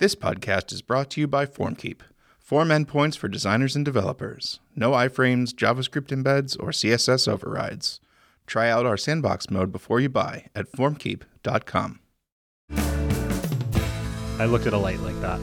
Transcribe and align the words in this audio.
This 0.00 0.14
podcast 0.14 0.72
is 0.72 0.80
brought 0.80 1.10
to 1.10 1.20
you 1.20 1.26
by 1.28 1.44
FormKeep. 1.44 2.00
Form 2.38 2.70
endpoints 2.70 3.18
for 3.18 3.28
designers 3.28 3.76
and 3.76 3.84
developers. 3.84 4.58
No 4.74 4.92
iframes, 4.92 5.52
JavaScript 5.52 6.06
embeds, 6.06 6.56
or 6.58 6.70
CSS 6.70 7.28
overrides. 7.28 8.00
Try 8.46 8.70
out 8.70 8.86
our 8.86 8.96
sandbox 8.96 9.50
mode 9.50 9.70
before 9.70 10.00
you 10.00 10.08
buy 10.08 10.46
at 10.54 10.72
formkeep.com. 10.72 12.00
I 12.70 14.46
looked 14.46 14.66
at 14.66 14.72
a 14.72 14.78
light 14.78 15.00
like 15.00 15.20
that. 15.20 15.38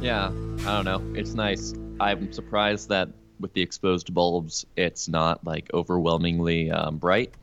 Yeah, 0.00 0.28
I 0.28 0.82
don't 0.82 0.86
know. 0.86 1.02
It's 1.14 1.34
nice. 1.34 1.74
I'm 2.00 2.32
surprised 2.32 2.88
that 2.88 3.10
with 3.40 3.52
the 3.52 3.60
exposed 3.60 4.14
bulbs, 4.14 4.64
it's 4.76 5.06
not 5.06 5.44
like 5.44 5.68
overwhelmingly 5.74 6.70
um, 6.70 6.96
bright. 6.96 7.34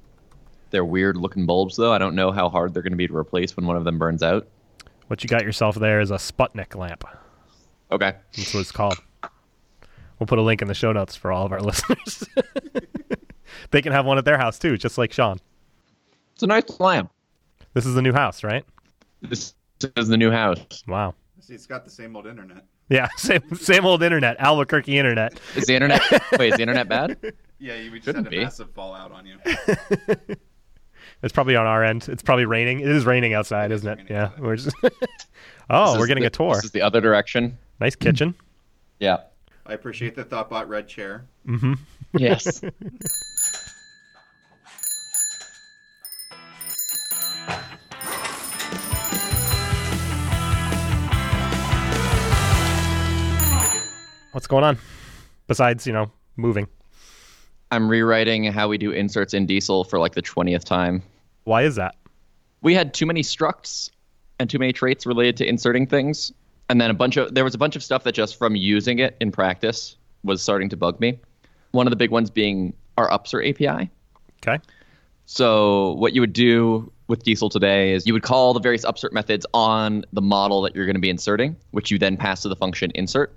They're 0.71 0.84
weird 0.84 1.15
looking 1.15 1.45
bulbs, 1.45 1.75
though. 1.75 1.93
I 1.93 2.00
don't 2.00 2.15
know 2.15 2.31
how 2.31 2.50
hard 2.50 2.73
they're 2.73 2.81
going 2.81 2.93
to 2.93 2.97
be 2.97 3.07
to 3.07 3.15
replace 3.15 3.55
when 3.55 3.68
one 3.68 3.77
of 3.77 3.84
them 3.84 4.00
burns 4.00 4.23
out. 4.23 4.47
What 5.14 5.23
you 5.23 5.30
got 5.30 5.43
yourself 5.43 5.75
there 5.75 6.02
is 6.02 6.09
a 6.09 6.16
Sputnik 6.16 6.75
lamp. 6.75 7.04
Okay. 7.91 8.16
That's 8.35 8.52
what 8.52 8.62
it's 8.62 8.72
called. 8.72 8.98
We'll 10.17 10.26
put 10.26 10.39
a 10.39 10.41
link 10.41 10.63
in 10.63 10.67
the 10.67 10.73
show 10.73 10.91
notes 10.91 11.16
for 11.16 11.31
all 11.31 11.45
of 11.45 11.52
our 11.52 11.62
listeners. 11.62 12.27
they 13.70 13.84
can 13.84 13.91
have 13.91 14.08
one 14.08 14.17
at 14.17 14.26
their 14.26 14.39
house 14.39 14.58
too, 14.58 14.76
just 14.76 14.98
like 14.98 15.13
Sean. 15.13 15.38
It's 16.34 16.41
a 16.41 16.48
nice 16.48 16.80
lamp. 16.80 17.12
This 17.76 17.86
is 17.86 17.94
the 17.94 18.02
new 18.02 18.12
house, 18.12 18.44
right? 18.44 18.66
This 19.22 19.53
is 19.98 20.08
the 20.08 20.17
new 20.17 20.31
house. 20.31 20.84
Wow. 20.88 21.14
See, 21.41 21.53
it's 21.53 21.67
got 21.67 21.86
the 21.86 21.91
same 21.91 22.16
old 22.16 22.25
internet. 22.25 22.66
Yeah, 22.89 23.08
same 23.17 23.44
same 23.53 23.86
old 23.86 24.02
internet, 24.02 24.38
Albuquerque 24.39 24.98
internet. 24.98 25.39
Is 25.55 25.67
the 25.67 25.75
internet? 25.75 26.02
wait, 26.39 26.53
is 26.53 26.55
the 26.55 26.64
internet 26.64 26.89
bad? 26.89 27.17
Yeah, 27.59 27.75
you 27.75 27.91
just 27.91 28.05
Shouldn't 28.05 28.25
had 28.25 28.34
a 28.34 28.36
be. 28.36 28.44
massive 28.44 28.72
fallout 28.73 29.11
on 29.11 29.27
you. 29.27 29.38
It's 31.23 31.32
probably 31.34 31.55
on 31.55 31.66
our 31.66 31.84
end. 31.84 32.08
It's 32.09 32.22
probably 32.22 32.45
raining. 32.45 32.82
It 32.82 32.90
is 32.90 33.05
raining 33.05 33.34
outside, 33.34 33.72
It 33.72 33.76
is 33.76 33.81
isn't 33.81 34.00
it? 34.02 34.05
Yeah. 34.09 34.23
outside. 34.26 34.41
We're 34.41 34.55
just 34.58 34.76
Oh, 35.70 35.94
This 35.94 36.00
we're 36.00 36.08
getting 36.08 36.22
the- 36.23 36.27
a 36.27 36.31
tour. 36.31 36.55
This 36.55 36.66
is 36.66 36.72
the 36.72 36.81
other 36.81 37.00
direction. 37.02 37.58
Nice 37.80 37.95
kitchen. 37.95 38.36
Yeah. 39.00 39.18
I 39.66 39.73
appreciate 39.73 40.16
the 40.16 40.25
Thoughtbot 40.25 40.67
red 40.67 40.88
chair. 40.88 41.23
Mm-hmm. 41.47 41.73
Yes. 42.17 42.62
What's 54.31 54.47
going 54.47 54.64
on? 54.64 54.78
Besides, 55.47 55.86
you 55.86 55.94
know, 55.94 56.12
moving. 56.38 56.67
I'm 57.69 57.88
rewriting 57.88 58.45
how 58.45 58.67
we 58.67 58.78
do 58.80 58.92
inserts 58.92 59.34
in 59.36 59.45
Diesel 59.45 59.84
for 59.84 60.00
like 60.00 60.14
the 60.16 60.23
20th 60.23 60.64
time. 60.64 61.03
Why 61.44 61.63
is 61.63 61.75
that? 61.75 61.95
we 62.61 62.73
had 62.73 62.94
too 62.94 63.05
many 63.05 63.22
structs 63.22 63.89
and 64.39 64.49
too 64.49 64.58
many 64.58 64.72
traits 64.72 65.05
related 65.05 65.36
to 65.38 65.45
inserting 65.45 65.85
things 65.85 66.31
and 66.69 66.80
then 66.80 66.89
a 66.89 66.94
bunch 66.94 67.17
of 67.17 67.35
there 67.35 67.44
was 67.44 67.53
a 67.53 67.58
bunch 67.58 67.75
of 67.75 67.83
stuff 67.83 68.05
that 68.05 68.13
just 68.13 68.38
from 68.38 68.55
using 68.55 69.00
it 69.00 69.17
in 69.19 69.31
practice 69.33 69.97
was 70.23 70.41
starting 70.41 70.69
to 70.69 70.77
bug 70.77 70.97
me 71.02 71.19
one 71.72 71.85
of 71.85 71.91
the 71.91 71.97
big 71.97 72.09
ones 72.09 72.30
being 72.30 72.73
our 72.97 73.09
upsert 73.09 73.50
api 73.50 73.89
Okay. 74.41 74.63
so 75.25 75.91
what 75.95 76.13
you 76.13 76.22
would 76.22 76.31
do 76.31 76.89
with 77.09 77.23
diesel 77.23 77.50
today 77.50 77.91
is 77.91 78.07
you 78.07 78.13
would 78.13 78.23
call 78.23 78.53
the 78.53 78.61
various 78.61 78.85
upsert 78.85 79.11
methods 79.11 79.45
on 79.53 80.05
the 80.13 80.22
model 80.22 80.61
that 80.61 80.73
you're 80.73 80.85
going 80.85 80.95
to 80.95 81.02
be 81.02 81.09
inserting 81.09 81.57
which 81.72 81.91
you 81.91 82.00
then 82.00 82.16
pass 82.16 82.41
to 82.44 82.47
the 82.50 82.55
function 82.55 82.91
insert 82.95 83.35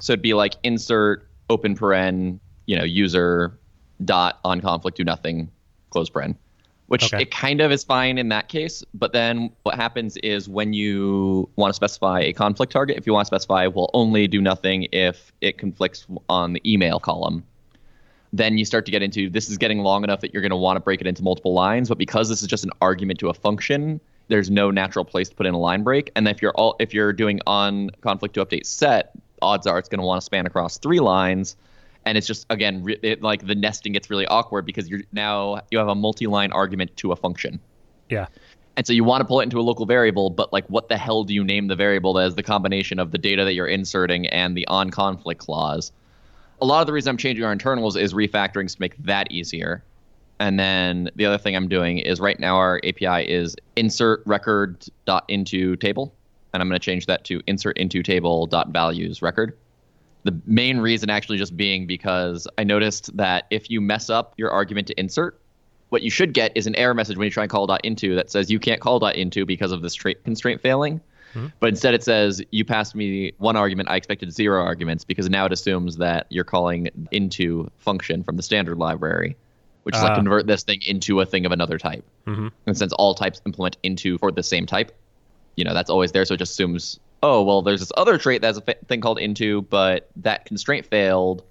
so 0.00 0.12
it'd 0.14 0.20
be 0.22 0.34
like 0.34 0.56
insert 0.64 1.28
open 1.48 1.76
paren 1.76 2.40
you 2.66 2.76
know 2.76 2.84
user 2.84 3.56
dot 4.04 4.40
on 4.44 4.60
conflict 4.60 4.96
do 4.96 5.04
nothing 5.04 5.48
close 5.90 6.10
paren 6.10 6.34
which 6.92 7.04
Okay. 7.04 7.22
it 7.22 7.30
kind 7.30 7.62
of 7.62 7.72
is 7.72 7.82
fine 7.82 8.18
in 8.18 8.28
that 8.28 8.48
case. 8.48 8.84
But 8.92 9.14
then 9.14 9.50
what 9.62 9.76
happens 9.76 10.18
is 10.18 10.46
when 10.46 10.74
you 10.74 11.48
want 11.56 11.70
to 11.70 11.74
specify 11.74 12.20
a 12.20 12.34
conflict 12.34 12.70
target, 12.70 12.98
if 12.98 13.06
you 13.06 13.14
want 13.14 13.24
to 13.24 13.28
specify, 13.28 13.66
will 13.66 13.90
only 13.94 14.28
do 14.28 14.42
nothing 14.42 14.88
if 14.92 15.32
it 15.40 15.56
conflicts 15.56 16.06
on 16.28 16.52
the 16.52 16.60
email 16.70 17.00
column. 17.00 17.44
Then 18.34 18.58
you 18.58 18.66
start 18.66 18.84
to 18.84 18.92
get 18.92 19.02
into 19.02 19.30
this 19.30 19.48
is 19.48 19.56
getting 19.56 19.78
long 19.78 20.04
enough 20.04 20.20
that 20.20 20.34
you're 20.34 20.42
going 20.42 20.50
to 20.50 20.56
want 20.56 20.76
to 20.76 20.80
break 20.80 21.00
it 21.00 21.06
into 21.06 21.22
multiple 21.22 21.54
lines. 21.54 21.88
But 21.88 21.96
because 21.96 22.28
this 22.28 22.42
is 22.42 22.48
just 22.48 22.62
an 22.62 22.72
argument 22.82 23.18
to 23.20 23.30
a 23.30 23.34
function, 23.34 23.98
there's 24.28 24.50
no 24.50 24.70
natural 24.70 25.06
place 25.06 25.30
to 25.30 25.34
put 25.34 25.46
in 25.46 25.54
a 25.54 25.58
line 25.58 25.84
break. 25.84 26.12
And 26.14 26.28
if 26.28 26.42
you're 26.42 26.52
all 26.52 26.76
if 26.78 26.92
you're 26.92 27.14
doing 27.14 27.40
on 27.46 27.88
conflict 28.02 28.34
to 28.34 28.44
update 28.44 28.66
set, 28.66 29.12
odds 29.40 29.66
are 29.66 29.78
it's 29.78 29.88
going 29.88 30.00
to 30.00 30.06
want 30.06 30.20
to 30.20 30.24
span 30.26 30.44
across 30.44 30.76
three 30.76 31.00
lines 31.00 31.56
and 32.04 32.18
it's 32.18 32.26
just 32.26 32.46
again 32.50 32.82
re- 32.82 32.98
it, 33.02 33.22
like 33.22 33.46
the 33.46 33.54
nesting 33.54 33.92
gets 33.92 34.10
really 34.10 34.26
awkward 34.26 34.66
because 34.66 34.88
you're 34.88 35.02
now 35.12 35.60
you 35.70 35.78
have 35.78 35.88
a 35.88 35.94
multi-line 35.94 36.52
argument 36.52 36.96
to 36.98 37.12
a 37.12 37.16
function. 37.16 37.60
Yeah. 38.08 38.26
and 38.76 38.86
so 38.86 38.92
you 38.92 39.04
want 39.04 39.22
to 39.22 39.24
pull 39.24 39.40
it 39.40 39.44
into 39.44 39.58
a 39.58 39.62
local 39.62 39.86
variable 39.86 40.28
but 40.28 40.52
like 40.52 40.66
what 40.66 40.88
the 40.88 40.98
hell 40.98 41.24
do 41.24 41.32
you 41.32 41.44
name 41.44 41.68
the 41.68 41.76
variable 41.76 42.12
that 42.14 42.26
is 42.26 42.34
the 42.34 42.42
combination 42.42 42.98
of 42.98 43.10
the 43.10 43.18
data 43.18 43.44
that 43.44 43.54
you're 43.54 43.66
inserting 43.66 44.26
and 44.26 44.56
the 44.56 44.66
on 44.66 44.90
conflict 44.90 45.40
clause? 45.40 45.92
A 46.60 46.66
lot 46.66 46.80
of 46.80 46.86
the 46.86 46.92
reason 46.92 47.10
i'm 47.10 47.16
changing 47.16 47.44
our 47.44 47.52
internals 47.52 47.96
is 47.96 48.12
refactorings 48.12 48.74
to 48.74 48.80
make 48.80 48.96
that 48.98 49.30
easier. 49.32 49.82
And 50.40 50.58
then 50.58 51.10
the 51.16 51.24
other 51.26 51.38
thing 51.38 51.56
i'm 51.56 51.68
doing 51.68 51.98
is 51.98 52.20
right 52.20 52.38
now 52.38 52.56
our 52.56 52.80
api 52.84 53.30
is 53.30 53.56
insert 53.76 54.22
record 54.26 54.84
dot 55.06 55.24
into 55.28 55.76
table. 55.76 56.14
And 56.52 56.60
i'm 56.62 56.68
going 56.68 56.78
to 56.78 56.84
change 56.84 57.06
that 57.06 57.24
to 57.24 57.40
insert 57.46 57.78
into 57.78 58.02
table 58.02 58.46
dot 58.46 58.68
values 58.68 59.22
record 59.22 59.56
the 60.24 60.40
main 60.46 60.78
reason 60.78 61.10
actually 61.10 61.38
just 61.38 61.56
being 61.56 61.86
because 61.86 62.46
I 62.58 62.64
noticed 62.64 63.16
that 63.16 63.46
if 63.50 63.70
you 63.70 63.80
mess 63.80 64.10
up 64.10 64.34
your 64.36 64.50
argument 64.50 64.86
to 64.88 65.00
insert, 65.00 65.40
what 65.88 66.02
you 66.02 66.10
should 66.10 66.32
get 66.32 66.52
is 66.56 66.66
an 66.66 66.74
error 66.76 66.94
message 66.94 67.16
when 67.16 67.26
you 67.26 67.30
try 67.30 67.42
and 67.44 67.50
call 67.50 67.66
dot 67.66 67.80
into 67.84 68.14
that 68.14 68.30
says 68.30 68.50
you 68.50 68.58
can't 68.58 68.80
call 68.80 68.98
dot 68.98 69.16
into 69.16 69.44
because 69.44 69.72
of 69.72 69.82
this 69.82 69.94
trait 69.94 70.24
constraint 70.24 70.60
failing. 70.60 71.00
But 71.60 71.70
instead 71.70 71.94
it 71.94 72.04
says 72.04 72.42
you 72.50 72.62
passed 72.64 72.94
me 72.94 73.32
one 73.38 73.56
argument, 73.56 73.88
I 73.88 73.96
expected 73.96 74.32
zero 74.34 74.62
arguments 74.62 75.02
because 75.02 75.30
now 75.30 75.46
it 75.46 75.52
assumes 75.52 75.96
that 75.96 76.26
you're 76.28 76.44
calling 76.44 76.88
into 77.10 77.70
function 77.78 78.22
from 78.22 78.36
the 78.36 78.42
standard 78.42 78.76
library, 78.76 79.36
which 79.84 79.96
is 79.96 80.02
like 80.02 80.12
Ah. 80.12 80.16
convert 80.16 80.46
this 80.46 80.62
thing 80.62 80.80
into 80.82 81.20
a 81.20 81.24
thing 81.24 81.46
of 81.46 81.52
another 81.52 81.78
type. 81.78 82.04
Mm-hmm. 82.26 82.48
And 82.66 82.76
since 82.76 82.92
all 82.92 83.14
types 83.14 83.40
implement 83.46 83.78
into 83.82 84.18
for 84.18 84.30
the 84.30 84.42
same 84.42 84.66
type, 84.66 84.92
you 85.56 85.64
know, 85.64 85.72
that's 85.72 85.88
always 85.88 86.12
there. 86.12 86.26
So 86.26 86.34
it 86.34 86.36
just 86.36 86.52
assumes, 86.52 87.00
oh, 87.22 87.42
well, 87.42 87.62
there's 87.62 87.80
this 87.80 87.92
other 87.96 88.18
trait 88.18 88.42
that's 88.42 88.58
a 88.58 88.62
fa- 88.62 88.76
thing 88.88 89.00
called 89.00 89.18
into, 89.18 89.62
but 89.62 90.10
that 90.16 90.44
constraint 90.44 90.86
failed. 90.86 91.44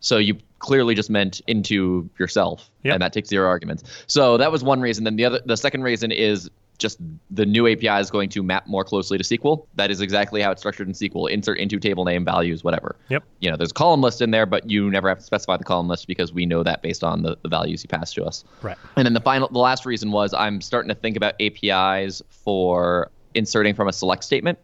So 0.00 0.18
you 0.18 0.36
clearly 0.58 0.94
just 0.94 1.08
meant 1.10 1.40
into 1.46 2.08
yourself, 2.18 2.70
Yep. 2.82 2.94
and 2.94 3.02
that 3.02 3.12
takes 3.12 3.28
zero 3.28 3.48
arguments. 3.48 3.84
So 4.06 4.36
that 4.38 4.50
was 4.52 4.62
one 4.64 4.80
reason. 4.80 5.04
Then 5.04 5.16
the 5.16 5.24
other, 5.24 5.40
the 5.44 5.56
second 5.56 5.82
reason 5.82 6.10
is 6.12 6.50
just 6.78 6.98
the 7.30 7.46
new 7.46 7.68
API 7.68 8.00
is 8.00 8.10
going 8.10 8.28
to 8.30 8.42
map 8.42 8.66
more 8.66 8.82
closely 8.82 9.16
to 9.16 9.22
SQL. 9.22 9.64
That 9.76 9.92
is 9.92 10.00
exactly 10.00 10.42
how 10.42 10.50
it's 10.50 10.60
structured 10.60 10.88
in 10.88 10.92
SQL. 10.94 11.30
Insert 11.30 11.58
into 11.58 11.78
table 11.78 12.04
name 12.04 12.24
values, 12.24 12.64
whatever. 12.64 12.96
Yep. 13.10 13.22
You 13.38 13.50
know, 13.50 13.56
there's 13.56 13.70
a 13.70 13.74
column 13.74 14.00
list 14.00 14.20
in 14.20 14.32
there, 14.32 14.44
but 14.44 14.68
you 14.68 14.90
never 14.90 15.08
have 15.08 15.18
to 15.20 15.24
specify 15.24 15.56
the 15.56 15.62
column 15.64 15.86
list 15.86 16.08
because 16.08 16.32
we 16.32 16.44
know 16.46 16.64
that 16.64 16.82
based 16.82 17.04
on 17.04 17.22
the, 17.22 17.38
the 17.42 17.48
values 17.48 17.84
you 17.84 17.88
pass 17.88 18.12
to 18.14 18.24
us. 18.24 18.44
Right. 18.60 18.76
And 18.96 19.06
then 19.06 19.14
the 19.14 19.20
final, 19.20 19.46
the 19.48 19.60
last 19.60 19.86
reason 19.86 20.10
was 20.10 20.34
I'm 20.34 20.60
starting 20.60 20.88
to 20.88 20.96
think 20.96 21.16
about 21.16 21.34
APIs 21.40 22.20
for 22.28 23.10
inserting 23.34 23.74
from 23.76 23.86
a 23.88 23.92
select 23.92 24.24
statement. 24.24 24.58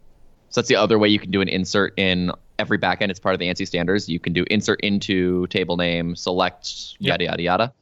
So 0.50 0.60
that's 0.60 0.68
the 0.68 0.76
other 0.76 0.98
way 0.98 1.08
you 1.08 1.18
can 1.18 1.30
do 1.30 1.40
an 1.40 1.48
insert 1.48 1.94
in 1.96 2.32
every 2.58 2.78
backend. 2.78 3.10
It's 3.10 3.20
part 3.20 3.34
of 3.34 3.38
the 3.38 3.46
ANSI 3.46 3.66
standards. 3.66 4.08
You 4.08 4.18
can 4.18 4.32
do 4.32 4.44
insert 4.50 4.80
into 4.80 5.46
table 5.46 5.76
name, 5.76 6.16
select, 6.16 6.96
yada, 6.98 7.24
yada, 7.24 7.42
yada. 7.42 7.72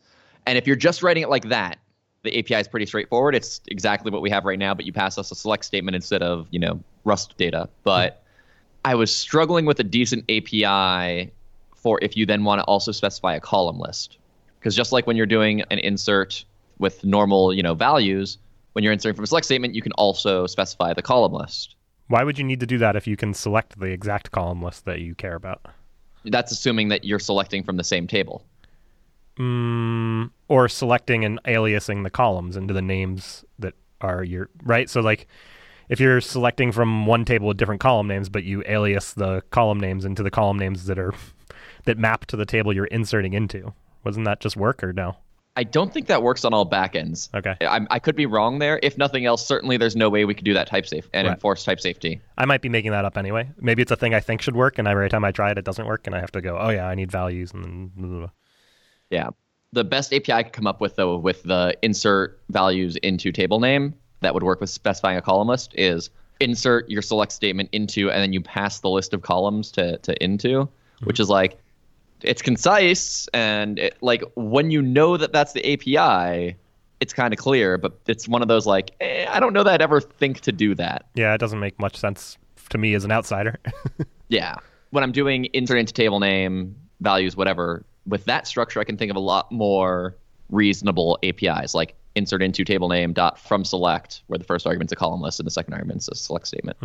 And 0.47 0.56
if 0.56 0.67
you're 0.67 0.77
just 0.77 1.03
writing 1.03 1.23
it 1.23 1.31
like 1.31 1.49
that, 1.49 1.79
the 2.23 2.39
API 2.39 2.56
is 2.56 2.69
pretty 2.69 2.87
straightforward. 2.87 3.34
It's 3.34 3.61
exactly 3.69 4.11
what 4.11 4.23
we 4.23 4.31
have 4.31 4.45
right 4.45 4.59
now, 4.59 4.75
but 4.75 4.84
you 4.84 4.93
pass 4.93 5.19
us 5.19 5.31
a 5.31 5.34
select 5.34 5.65
statement 5.65 5.95
instead 5.95 6.23
of, 6.23 6.47
you 6.51 6.59
know, 6.59 6.81
Rust 7.05 7.37
data. 7.39 7.69
But 7.84 8.23
I 8.85 8.95
was 8.95 9.15
struggling 9.15 9.65
with 9.65 9.81
a 9.81 9.85
decent 9.85 10.25
API 10.31 11.33
for 11.75 11.99
if 12.03 12.17
you 12.17 12.27
then 12.27 12.45
want 12.45 12.59
to 12.59 12.65
also 12.65 12.93
specify 12.93 13.35
a 13.35 13.41
column 13.41 13.79
list. 13.79 14.19
Because 14.59 14.77
just 14.77 14.93
like 14.93 15.06
when 15.06 15.17
you're 15.17 15.27
doing 15.27 15.62
an 15.71 15.79
insert 15.79 16.45
with 16.79 17.05
normal, 17.05 17.55
you 17.55 17.62
know, 17.62 17.75
values, 17.75 18.37
when 18.73 18.83
you're 18.83 18.93
inserting 18.93 19.17
from 19.17 19.25
a 19.25 19.27
select 19.27 19.47
statement, 19.47 19.75
you 19.75 19.83
can 19.83 19.93
also 19.93 20.47
specify 20.47 20.93
the 20.93 21.03
column 21.03 21.33
list. 21.33 21.77
Why 22.08 22.24
would 22.24 22.38
you 22.38 22.44
need 22.44 22.60
to 22.60 22.66
do 22.66 22.78
that 22.78 22.96
if 22.96 23.06
you 23.06 23.16
can 23.16 23.34
select 23.34 23.78
the 23.78 23.87
exact 23.87 24.31
column 24.31 24.62
list 24.62 24.87
that 24.87 25.00
you 25.00 25.14
care 25.14 25.34
about? 25.34 25.66
That's 26.25 26.50
assuming 26.50 26.88
that 26.88 27.05
you're 27.05 27.19
selecting 27.19 27.62
from 27.62 27.76
the 27.76 27.84
same 27.84 28.06
table. 28.06 28.44
Mm, 29.38 30.31
or 30.49 30.69
selecting 30.69 31.25
and 31.25 31.40
aliasing 31.44 32.02
the 32.02 32.10
columns 32.10 32.56
into 32.56 32.75
the 32.75 32.82
names 32.82 33.44
that 33.58 33.75
are 34.00 34.25
your 34.25 34.49
right. 34.64 34.90
So 34.90 35.00
like, 35.00 35.28
if 35.88 36.00
you're 36.00 36.20
selecting 36.20 36.72
from 36.72 37.06
one 37.06 37.25
table 37.25 37.46
with 37.46 37.56
different 37.56 37.81
column 37.81 38.08
names, 38.08 38.28
but 38.28 38.44
you 38.44 38.62
alias 38.66 39.12
the 39.12 39.43
column 39.50 39.78
names 39.78 40.04
into 40.04 40.22
the 40.22 40.31
column 40.31 40.58
names 40.58 40.87
that 40.87 40.99
are 40.99 41.14
that 41.84 41.99
map 41.99 42.26
to 42.26 42.37
the 42.37 42.46
table 42.46 42.72
you're 42.72 42.87
inserting 42.87 43.34
into, 43.34 43.72
wasn't 44.02 44.25
that 44.25 44.40
just 44.40 44.56
work 44.56 44.82
or 44.82 44.93
no? 44.93 45.16
I 45.58 45.64
don't 45.64 45.93
think 45.93 46.06
that 46.06 46.22
works 46.22 46.44
on 46.44 46.55
all 46.55 46.70
backends. 46.70 47.28
Okay. 47.34 47.56
I, 47.62 47.84
I 47.90 47.99
could 47.99 48.14
be 48.14 48.26
wrong 48.26 48.60
there. 48.60 48.78
If 48.81 48.96
nothing 48.96 49.26
else, 49.26 49.44
certainly 49.44 49.76
there's 49.76 49.96
no 49.96 50.08
way 50.08 50.25
we 50.25 50.32
could 50.32 50.44
do 50.44 50.55
that 50.55 50.69
type 50.69 50.87
safe 50.87 51.08
and 51.12 51.26
Right. 51.26 51.34
enforce 51.34 51.64
type 51.64 51.81
safety. 51.81 52.20
I 52.38 52.44
might 52.44 52.62
be 52.62 52.69
making 52.69 52.93
that 52.93 53.05
up 53.05 53.19
anyway. 53.19 53.50
Maybe 53.60 53.82
it's 53.82 53.90
a 53.90 53.96
thing 53.96 54.14
I 54.14 54.20
think 54.20 54.40
should 54.40 54.55
work, 54.55 54.78
and 54.78 54.87
every 54.87 55.08
time 55.08 55.25
I 55.25 55.32
try 55.32 55.50
it, 55.50 55.58
it 55.58 55.64
doesn't 55.64 55.84
work, 55.84 56.06
and 56.06 56.14
I 56.14 56.20
have 56.20 56.31
to 56.31 56.40
go, 56.40 56.56
oh 56.56 56.69
yeah, 56.69 56.87
I 56.87 56.94
need 56.94 57.10
values, 57.10 57.50
and 57.52 57.93
blah, 57.96 58.06
blah, 58.06 58.19
blah. 58.19 58.31
Yeah. 59.10 59.31
The 59.72 59.82
best 59.82 60.14
API 60.14 60.32
I 60.32 60.43
could 60.44 60.52
come 60.52 60.69
up 60.69 60.81
with 60.81 60.94
though 60.94 61.16
with 61.16 61.43
the 61.43 61.76
insert 61.82 62.40
values 62.50 62.94
into 62.94 63.32
table 63.32 63.58
name 63.58 63.94
that 64.20 64.34
would 64.34 64.44
work 64.44 64.61
with 64.61 64.70
specifying 64.70 65.19
a 65.19 65.22
column 65.22 65.49
list 65.49 65.75
is 65.76 66.08
insert 66.38 66.88
your 66.88 67.02
select 67.02 67.32
statement 67.32 67.69
into, 67.72 68.12
and 68.12 68.22
then 68.22 68.32
you 68.32 68.40
pass 68.40 68.78
the 68.78 68.90
list 68.90 69.12
of 69.12 69.22
columns 69.22 69.72
to, 69.72 69.99
to 69.99 70.22
into, 70.22 70.69
which 71.02 71.16
mm-hmm. 71.16 71.22
is 71.22 71.28
like, 71.28 71.58
it's 72.23 72.43
concise. 72.43 73.29
And 73.35 73.79
it, 73.79 73.97
like 74.00 74.23
when 74.35 74.70
you 74.70 74.82
know 74.82 75.17
that 75.17 75.32
that's 75.32 75.53
the 75.53 75.73
API, 75.73 76.56
it's 77.00 77.12
kind 77.12 77.32
of 77.32 77.38
clear, 77.38 77.79
but 77.79 77.99
it's 78.06 78.26
one 78.29 78.43
of 78.43 78.49
those 78.49 78.67
like, 78.67 78.91
eh, 79.00 79.26
I 79.29 79.38
don't 79.41 79.53
know 79.53 79.62
that 79.62 79.75
I'd 79.75 79.82
ever 79.82 80.00
think 80.00 80.41
to 80.41 80.53
do 80.53 80.75
that. 80.75 81.06
Yeah, 81.15 81.32
it 81.35 81.38
doesn't 81.38 81.61
make 81.61 81.79
much 81.79 81.97
sense 81.97 82.37
to 82.70 82.79
me 82.79 82.94
as 82.94 83.05
an 83.05 83.12
outsider. 83.12 83.59
Yeah. 84.31 84.56
When 84.91 85.03
I'm 85.03 85.12
doing 85.12 85.47
insert 85.55 85.79
into 85.79 85.94
table 85.94 86.20
name, 86.20 86.76
values, 87.00 87.35
whatever, 87.35 87.82
with 88.06 88.26
that 88.26 88.47
structure, 88.47 88.79
I 88.79 88.85
can 88.85 88.99
think 88.99 89.11
of 89.11 89.17
a 89.17 89.21
lot 89.21 89.50
more 89.50 90.17
reasonable 90.50 91.19
APIs 91.23 91.75
like 91.75 91.94
insert 92.14 92.43
into 92.43 92.62
table 92.62 92.91
name 92.91 93.14
dot 93.14 93.38
from 93.38 93.64
select, 93.64 94.23
where 94.26 94.37
the 94.37 94.44
first 94.44 94.67
argument's 94.67 94.93
a 94.93 94.97
column 94.97 95.23
list 95.23 95.41
and 95.41 95.47
the 95.47 95.50
second 95.50 95.73
argument's 95.73 96.09
a 96.09 96.14
select 96.14 96.47
statement, 96.47 96.76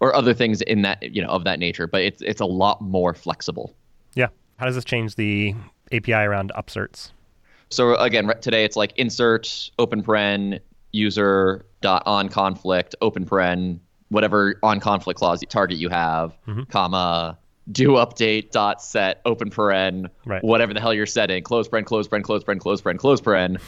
or 0.00 0.14
other 0.14 0.34
things 0.34 0.60
in 0.62 0.82
that 0.82 1.02
you 1.14 1.22
know 1.22 1.28
of 1.28 1.44
that 1.44 1.58
nature. 1.58 1.86
But 1.86 2.02
it's 2.02 2.20
it's 2.20 2.42
a 2.42 2.46
lot 2.46 2.82
more 2.82 3.14
flexible. 3.14 3.74
yeah. 4.14 4.28
How 4.58 4.66
does 4.66 4.74
this 4.74 4.84
change 4.84 5.16
the 5.16 5.54
API 5.92 6.12
around 6.14 6.52
upserts? 6.54 7.12
So 7.68 7.96
again, 7.96 8.32
today 8.40 8.64
it's 8.64 8.76
like 8.76 8.92
insert 8.96 9.70
open 9.78 10.02
paren 10.02 10.60
user 10.92 11.66
dot 11.80 12.02
on 12.06 12.28
conflict 12.28 12.94
open 13.02 13.26
paren 13.26 13.80
whatever 14.08 14.58
on 14.62 14.78
conflict 14.80 15.18
clause 15.18 15.42
target 15.48 15.78
you 15.78 15.88
have, 15.88 16.36
mm-hmm. 16.46 16.62
comma 16.64 17.36
do 17.72 17.90
update 17.90 18.52
dot 18.52 18.80
set 18.80 19.20
open 19.24 19.50
paren 19.50 20.08
Right. 20.24 20.42
whatever 20.44 20.72
the 20.72 20.80
hell 20.80 20.94
you're 20.94 21.06
setting 21.06 21.42
close 21.42 21.68
paren 21.68 21.84
close 21.84 22.06
paren 22.06 22.22
close 22.22 22.44
paren 22.44 22.58
close 22.60 22.80
paren 22.80 22.98
close 22.98 23.20
paren. 23.20 23.60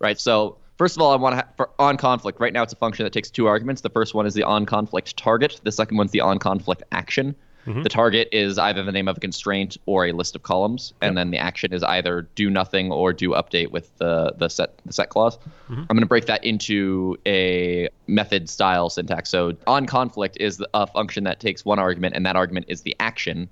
Right. 0.00 0.18
So 0.18 0.58
first 0.76 0.96
of 0.96 1.02
all, 1.02 1.12
I 1.12 1.16
want 1.16 1.34
to 1.34 1.36
ha- 1.36 1.48
for 1.56 1.70
on 1.78 1.96
conflict. 1.96 2.40
Right 2.40 2.52
now, 2.52 2.62
it's 2.64 2.72
a 2.72 2.76
function 2.76 3.04
that 3.04 3.12
takes 3.12 3.30
two 3.30 3.46
arguments. 3.46 3.82
The 3.82 3.90
first 3.90 4.14
one 4.14 4.26
is 4.26 4.34
the 4.34 4.42
on 4.42 4.66
conflict 4.66 5.16
target. 5.16 5.60
The 5.62 5.72
second 5.72 5.96
one's 5.96 6.10
the 6.10 6.20
on 6.20 6.38
conflict 6.38 6.82
action. 6.92 7.34
Mm-hmm. 7.68 7.82
The 7.82 7.90
target 7.90 8.28
is 8.32 8.56
either 8.56 8.82
the 8.82 8.92
name 8.92 9.08
of 9.08 9.18
a 9.18 9.20
constraint 9.20 9.76
or 9.84 10.06
a 10.06 10.12
list 10.12 10.34
of 10.34 10.42
columns, 10.42 10.94
and 11.02 11.18
then 11.18 11.30
the 11.30 11.36
action 11.36 11.74
is 11.74 11.82
either 11.82 12.22
do 12.34 12.48
nothing 12.48 12.90
or 12.90 13.12
do 13.12 13.30
update 13.30 13.70
with 13.70 13.94
the 13.98 14.32
the 14.38 14.48
set 14.48 14.78
the 14.86 14.92
set 14.94 15.10
clause. 15.10 15.36
Mm-hmm. 15.36 15.80
I'm 15.80 15.86
going 15.88 16.00
to 16.00 16.06
break 16.06 16.24
that 16.26 16.42
into 16.42 17.18
a 17.26 17.88
method 18.06 18.48
style 18.48 18.88
syntax. 18.88 19.28
So 19.28 19.52
on 19.66 19.84
conflict 19.84 20.38
is 20.40 20.64
a 20.72 20.86
function 20.86 21.24
that 21.24 21.40
takes 21.40 21.62
one 21.62 21.78
argument, 21.78 22.16
and 22.16 22.24
that 22.24 22.36
argument 22.36 22.66
is 22.68 22.82
the 22.82 22.96
action, 23.00 23.50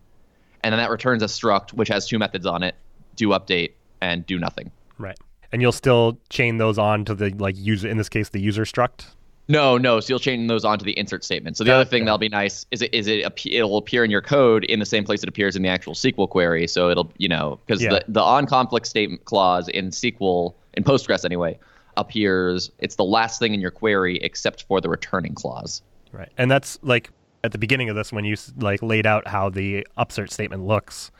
and 0.64 0.72
then 0.72 0.78
that 0.78 0.90
returns 0.90 1.22
a 1.22 1.26
struct 1.26 1.74
which 1.74 1.88
has 1.88 2.08
two 2.08 2.18
methods 2.18 2.46
on 2.46 2.62
it: 2.62 2.74
do 3.16 3.28
update 3.28 3.72
and 4.00 4.24
do 4.24 4.38
nothing. 4.38 4.72
Right. 4.96 5.18
And 5.52 5.60
you'll 5.60 5.72
still 5.72 6.18
chain 6.30 6.56
those 6.56 6.78
on 6.78 7.04
to 7.04 7.14
the 7.14 7.30
like 7.30 7.54
user 7.58 7.86
in 7.86 7.98
this 7.98 8.08
case 8.08 8.30
the 8.30 8.40
user 8.40 8.64
struct. 8.64 9.08
No, 9.48 9.78
no. 9.78 10.00
So 10.00 10.08
you'll 10.12 10.18
chain 10.18 10.46
those 10.48 10.64
onto 10.64 10.84
the 10.84 10.96
insert 10.98 11.22
statement. 11.22 11.56
So 11.56 11.62
the 11.62 11.72
other 11.72 11.84
thing 11.84 12.04
that'll 12.04 12.18
be 12.18 12.28
nice 12.28 12.66
is 12.72 12.82
it 12.82 12.92
is 12.92 13.06
it 13.06 13.20
it'll 13.46 13.76
appear 13.78 14.04
in 14.04 14.10
your 14.10 14.20
code 14.22 14.64
in 14.64 14.80
the 14.80 14.86
same 14.86 15.04
place 15.04 15.22
it 15.22 15.28
appears 15.28 15.54
in 15.54 15.62
the 15.62 15.68
actual 15.68 15.94
SQL 15.94 16.28
query. 16.28 16.66
So 16.66 16.90
it'll 16.90 17.12
you 17.18 17.28
know 17.28 17.60
because 17.64 17.80
Yeah. 17.82 17.90
the 17.90 18.04
the 18.08 18.22
on 18.22 18.46
conflict 18.46 18.86
statement 18.86 19.24
clause 19.24 19.68
in 19.68 19.90
SQL 19.90 20.54
in 20.74 20.82
Postgres 20.82 21.24
anyway 21.24 21.58
appears 21.96 22.70
it's 22.80 22.96
the 22.96 23.04
last 23.04 23.38
thing 23.38 23.54
in 23.54 23.60
your 23.60 23.70
query 23.70 24.18
except 24.18 24.64
for 24.64 24.80
the 24.80 24.88
returning 24.88 25.34
clause. 25.34 25.80
Right. 26.12 26.30
And 26.36 26.50
that's 26.50 26.78
like 26.82 27.10
at 27.44 27.52
the 27.52 27.58
beginning 27.58 27.88
of 27.88 27.94
this 27.96 28.12
when 28.12 28.24
you 28.24 28.36
like 28.58 28.82
laid 28.82 29.06
out 29.06 29.28
how 29.28 29.48
the 29.48 29.86
upsert 29.96 30.30
statement 30.30 30.64
looks. 30.64 31.10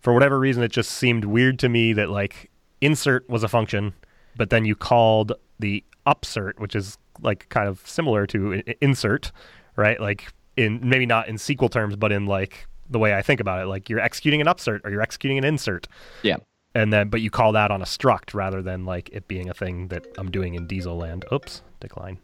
For 0.00 0.12
whatever 0.14 0.38
reason 0.38 0.62
it 0.62 0.70
just 0.72 0.92
seemed 0.92 1.24
weird 1.24 1.58
to 1.60 1.68
me 1.68 1.92
that 1.94 2.08
like 2.08 2.50
insert 2.80 3.28
was 3.28 3.42
a 3.42 3.48
function, 3.48 3.94
but 4.36 4.50
then 4.50 4.64
you 4.64 4.74
called 4.76 5.32
the 5.58 5.84
upsert, 6.06 6.58
which 6.58 6.74
is 6.74 6.98
like 7.20 7.48
kind 7.48 7.68
of 7.68 7.86
similar 7.86 8.26
to 8.28 8.62
insert, 8.80 9.32
right? 9.76 10.00
Like 10.00 10.32
in 10.56 10.80
maybe 10.82 11.06
not 11.06 11.28
in 11.28 11.36
SQL 11.36 11.70
terms, 11.70 11.96
but 11.96 12.12
in 12.12 12.26
like 12.26 12.66
the 12.88 12.98
way 12.98 13.14
I 13.14 13.22
think 13.22 13.40
about 13.40 13.60
it, 13.60 13.66
like 13.66 13.88
you're 13.88 14.00
executing 14.00 14.40
an 14.40 14.46
upsert 14.46 14.80
or 14.84 14.90
you're 14.90 15.02
executing 15.02 15.38
an 15.38 15.44
insert. 15.44 15.88
Yeah. 16.22 16.36
And 16.74 16.90
then, 16.92 17.08
but 17.08 17.20
you 17.20 17.30
call 17.30 17.52
that 17.52 17.70
on 17.70 17.82
a 17.82 17.84
struct 17.84 18.32
rather 18.32 18.62
than 18.62 18.86
like 18.86 19.10
it 19.10 19.28
being 19.28 19.50
a 19.50 19.54
thing 19.54 19.88
that 19.88 20.06
I'm 20.16 20.30
doing 20.30 20.54
in 20.54 20.66
Diesel 20.66 20.96
land. 20.96 21.24
Oops, 21.32 21.62
decline. 21.80 22.18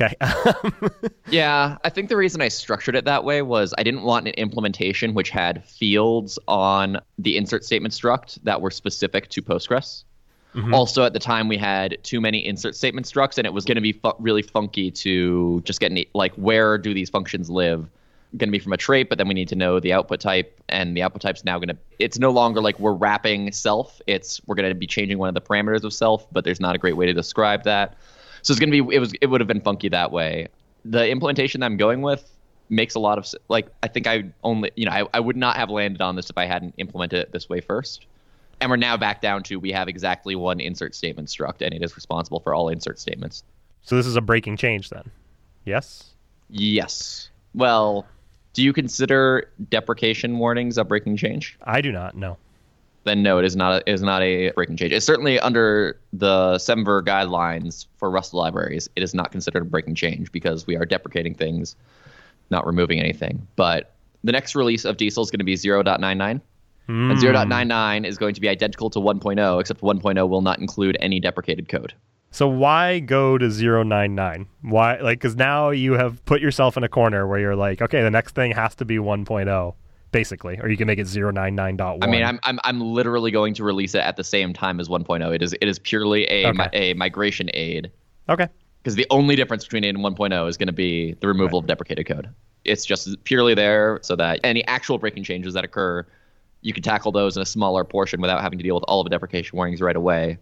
Okay. 0.00 0.14
Yeah, 1.28 1.78
I 1.84 1.90
think 1.90 2.08
the 2.08 2.16
reason 2.16 2.42
I 2.42 2.48
structured 2.48 2.96
it 2.96 3.04
that 3.04 3.22
way 3.22 3.42
was 3.42 3.72
I 3.78 3.84
didn't 3.84 4.02
want 4.02 4.26
an 4.26 4.34
implementation 4.34 5.14
which 5.14 5.30
had 5.30 5.64
fields 5.64 6.40
on 6.48 6.98
the 7.18 7.36
insert 7.36 7.64
statement 7.64 7.94
struct 7.94 8.42
that 8.42 8.60
were 8.60 8.72
specific 8.72 9.28
to 9.28 9.42
Postgres. 9.42 10.02
Mm-hmm. 10.54 10.74
Also, 10.74 11.04
at 11.04 11.12
the 11.12 11.20
time, 11.20 11.48
we 11.48 11.56
had 11.56 11.98
too 12.02 12.20
many 12.20 12.44
insert 12.44 12.74
statement 12.74 13.06
structs, 13.06 13.38
and 13.38 13.46
it 13.46 13.52
was 13.52 13.64
going 13.64 13.76
to 13.76 13.80
be 13.80 13.92
fu- 13.92 14.12
really 14.18 14.42
funky 14.42 14.90
to 14.90 15.60
just 15.64 15.80
get 15.80 15.92
like 16.14 16.34
where 16.34 16.76
do 16.76 16.92
these 16.92 17.08
functions 17.08 17.48
live? 17.48 17.88
Going 18.36 18.48
to 18.48 18.52
be 18.52 18.58
from 18.58 18.72
a 18.72 18.76
trait, 18.76 19.08
but 19.08 19.18
then 19.18 19.28
we 19.28 19.34
need 19.34 19.48
to 19.48 19.56
know 19.56 19.80
the 19.80 19.92
output 19.92 20.20
type, 20.20 20.60
and 20.68 20.96
the 20.96 21.02
output 21.02 21.22
type's 21.22 21.44
now 21.44 21.58
going 21.58 21.68
to. 21.68 21.76
It's 21.98 22.18
no 22.18 22.30
longer 22.30 22.60
like 22.60 22.78
we're 22.80 22.94
wrapping 22.94 23.52
self. 23.52 24.00
It's 24.06 24.40
we're 24.46 24.56
going 24.56 24.68
to 24.68 24.74
be 24.74 24.86
changing 24.86 25.18
one 25.18 25.28
of 25.28 25.34
the 25.34 25.40
parameters 25.40 25.84
of 25.84 25.92
self, 25.92 26.26
but 26.32 26.44
there's 26.44 26.60
not 26.60 26.74
a 26.74 26.78
great 26.78 26.96
way 26.96 27.06
to 27.06 27.12
describe 27.12 27.64
that. 27.64 27.96
So 28.42 28.52
it's 28.52 28.60
going 28.60 28.72
to 28.72 28.84
be. 28.84 28.94
It 28.94 28.98
was. 28.98 29.12
It 29.20 29.26
would 29.26 29.40
have 29.40 29.48
been 29.48 29.60
funky 29.60 29.88
that 29.90 30.10
way. 30.10 30.48
The 30.84 31.08
implementation 31.08 31.60
that 31.60 31.66
I'm 31.66 31.76
going 31.76 32.02
with 32.02 32.28
makes 32.68 32.94
a 32.94 33.00
lot 33.00 33.18
of 33.18 33.26
like. 33.48 33.68
I 33.82 33.88
think 33.88 34.06
I 34.06 34.24
only. 34.42 34.72
You 34.74 34.86
know, 34.86 34.92
I, 34.92 35.04
I 35.14 35.20
would 35.20 35.36
not 35.36 35.56
have 35.56 35.70
landed 35.70 36.00
on 36.00 36.16
this 36.16 36.30
if 36.30 36.38
I 36.38 36.46
hadn't 36.46 36.74
implemented 36.78 37.20
it 37.20 37.32
this 37.32 37.48
way 37.48 37.60
first. 37.60 38.06
And 38.60 38.70
we're 38.70 38.76
now 38.76 38.96
back 38.96 39.20
down 39.20 39.42
to 39.44 39.56
we 39.56 39.72
have 39.72 39.88
exactly 39.88 40.34
one 40.36 40.60
insert 40.60 40.94
statement 40.94 41.28
struct, 41.28 41.62
and 41.62 41.72
it 41.72 41.82
is 41.82 41.96
responsible 41.96 42.40
for 42.40 42.54
all 42.54 42.68
insert 42.68 42.98
statements. 42.98 43.42
so 43.82 43.96
this 43.96 44.06
is 44.06 44.16
a 44.16 44.20
breaking 44.20 44.56
change 44.56 44.90
then. 44.90 45.10
Yes. 45.64 46.10
Yes. 46.48 47.30
Well, 47.54 48.06
do 48.52 48.62
you 48.62 48.72
consider 48.72 49.50
deprecation 49.68 50.38
warnings 50.38 50.78
a 50.78 50.84
breaking 50.84 51.16
change? 51.16 51.56
I 51.62 51.80
do 51.80 51.92
not 51.92 52.16
know. 52.16 52.36
Then 53.04 53.22
no, 53.22 53.38
it 53.38 53.44
is 53.46 53.56
not. 53.56 53.72
A, 53.72 53.90
it 53.90 53.94
is 53.94 54.02
not 54.02 54.22
a 54.22 54.50
breaking 54.50 54.76
change. 54.76 54.92
It's 54.92 55.06
certainly 55.06 55.40
under 55.40 55.98
the 56.12 56.56
Semver 56.56 57.02
guidelines 57.02 57.86
for 57.96 58.10
Rust 58.10 58.34
libraries. 58.34 58.90
It 58.94 59.02
is 59.02 59.14
not 59.14 59.32
considered 59.32 59.62
a 59.62 59.64
breaking 59.64 59.94
change 59.94 60.30
because 60.32 60.66
we 60.66 60.76
are 60.76 60.84
deprecating 60.84 61.34
things, 61.34 61.76
not 62.50 62.66
removing 62.66 63.00
anything. 63.00 63.46
But 63.56 63.94
the 64.22 64.32
next 64.32 64.54
release 64.54 64.84
of 64.84 64.98
Diesel 64.98 65.22
is 65.22 65.30
going 65.30 65.38
to 65.38 65.44
be 65.44 65.54
0.99. 65.54 66.42
And 66.88 67.18
hmm. 67.18 67.24
0.99 67.24 68.06
is 68.06 68.18
going 68.18 68.34
to 68.34 68.40
be 68.40 68.48
identical 68.48 68.90
to 68.90 68.98
1.0, 68.98 69.60
except 69.60 69.80
1.0 69.80 70.28
will 70.28 70.42
not 70.42 70.58
include 70.58 70.96
any 71.00 71.20
deprecated 71.20 71.68
code. 71.68 71.94
So 72.32 72.48
why 72.48 73.00
go 73.00 73.38
to 73.38 73.48
099? 73.48 74.46
Why 74.62 74.98
like 75.00 75.20
cuz 75.20 75.36
now 75.36 75.70
you 75.70 75.94
have 75.94 76.24
put 76.24 76.40
yourself 76.40 76.76
in 76.76 76.84
a 76.84 76.88
corner 76.88 77.26
where 77.26 77.40
you're 77.40 77.56
like, 77.56 77.82
okay, 77.82 78.02
the 78.02 78.10
next 78.10 78.34
thing 78.34 78.52
has 78.52 78.74
to 78.76 78.84
be 78.84 78.96
1.0 78.98 79.74
basically, 80.12 80.58
or 80.60 80.68
you 80.68 80.76
can 80.76 80.86
make 80.86 80.98
it 80.98 81.06
099.1. 81.06 81.98
I 82.02 82.06
mean, 82.06 82.24
I'm, 82.24 82.40
I'm 82.42 82.58
I'm 82.64 82.80
literally 82.80 83.30
going 83.30 83.54
to 83.54 83.64
release 83.64 83.94
it 83.94 84.00
at 84.00 84.16
the 84.16 84.24
same 84.24 84.52
time 84.52 84.80
as 84.80 84.88
1.0. 84.88 85.34
It 85.34 85.42
is 85.42 85.52
it 85.54 85.66
is 85.66 85.78
purely 85.78 86.24
a 86.30 86.46
Okay. 86.48 86.58
mi- 86.72 86.78
a 86.78 86.94
migration 86.94 87.50
aid 87.54 87.90
Okay. 88.28 88.48
because 88.82 88.94
the 88.94 89.06
only 89.10 89.34
difference 89.36 89.64
between 89.64 89.84
it 89.84 89.88
and 89.90 89.98
1.0 89.98 90.48
is 90.48 90.56
going 90.56 90.66
to 90.68 90.72
be 90.72 91.14
the 91.20 91.26
removal 91.28 91.58
of 91.58 91.66
deprecated 91.66 92.06
code. 92.06 92.28
It's 92.64 92.84
just 92.84 93.22
purely 93.24 93.54
there 93.54 93.98
so 94.02 94.14
that 94.16 94.40
any 94.44 94.64
actual 94.66 94.98
breaking 94.98 95.24
changes 95.24 95.54
that 95.54 95.64
occur, 95.64 96.06
you 96.62 96.72
can 96.72 96.82
tackle 96.82 97.12
those 97.12 97.36
in 97.36 97.42
a 97.42 97.46
smaller 97.46 97.84
portion 97.84 98.20
without 98.20 98.40
having 98.40 98.58
to 98.58 98.62
deal 98.62 98.74
with 98.74 98.84
all 98.84 99.00
of 99.00 99.04
the 99.04 99.10
deprecation 99.10 99.56
warnings 99.56 99.80
right 99.80 99.96
away. 99.96 100.38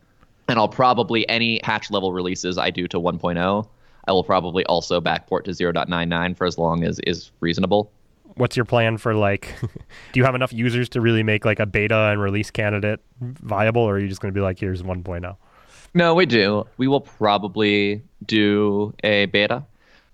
And 0.48 0.58
I'll 0.58 0.68
probably 0.68 1.28
any 1.28 1.60
patch 1.60 1.90
level 1.90 2.12
releases 2.12 2.58
I 2.58 2.70
do 2.70 2.88
to 2.88 2.98
1.0, 2.98 3.68
I 4.06 4.12
will 4.12 4.24
probably 4.24 4.64
also 4.64 5.00
backport 5.00 5.44
to 5.44 5.50
0.99 5.50 6.36
for 6.36 6.46
as 6.46 6.56
long 6.56 6.82
as 6.82 6.98
is 7.00 7.30
reasonable. 7.40 7.92
What's 8.34 8.56
your 8.56 8.64
plan 8.64 8.96
for 8.96 9.14
like 9.14 9.54
do 9.60 10.20
you 10.20 10.24
have 10.24 10.34
enough 10.34 10.52
users 10.52 10.88
to 10.90 11.00
really 11.00 11.22
make 11.22 11.44
like 11.44 11.60
a 11.60 11.66
beta 11.66 11.94
and 11.94 12.20
release 12.20 12.50
candidate 12.50 13.00
viable 13.20 13.82
or 13.82 13.96
are 13.96 13.98
you 13.98 14.08
just 14.08 14.20
going 14.20 14.32
to 14.32 14.38
be 14.38 14.42
like 14.42 14.58
here's 14.58 14.80
oh? 14.80 14.84
1.0? 14.84 15.36
No, 15.94 16.14
we 16.14 16.26
do. 16.26 16.66
We 16.76 16.88
will 16.88 17.00
probably 17.00 18.02
do 18.24 18.94
a 19.04 19.26
beta. 19.26 19.64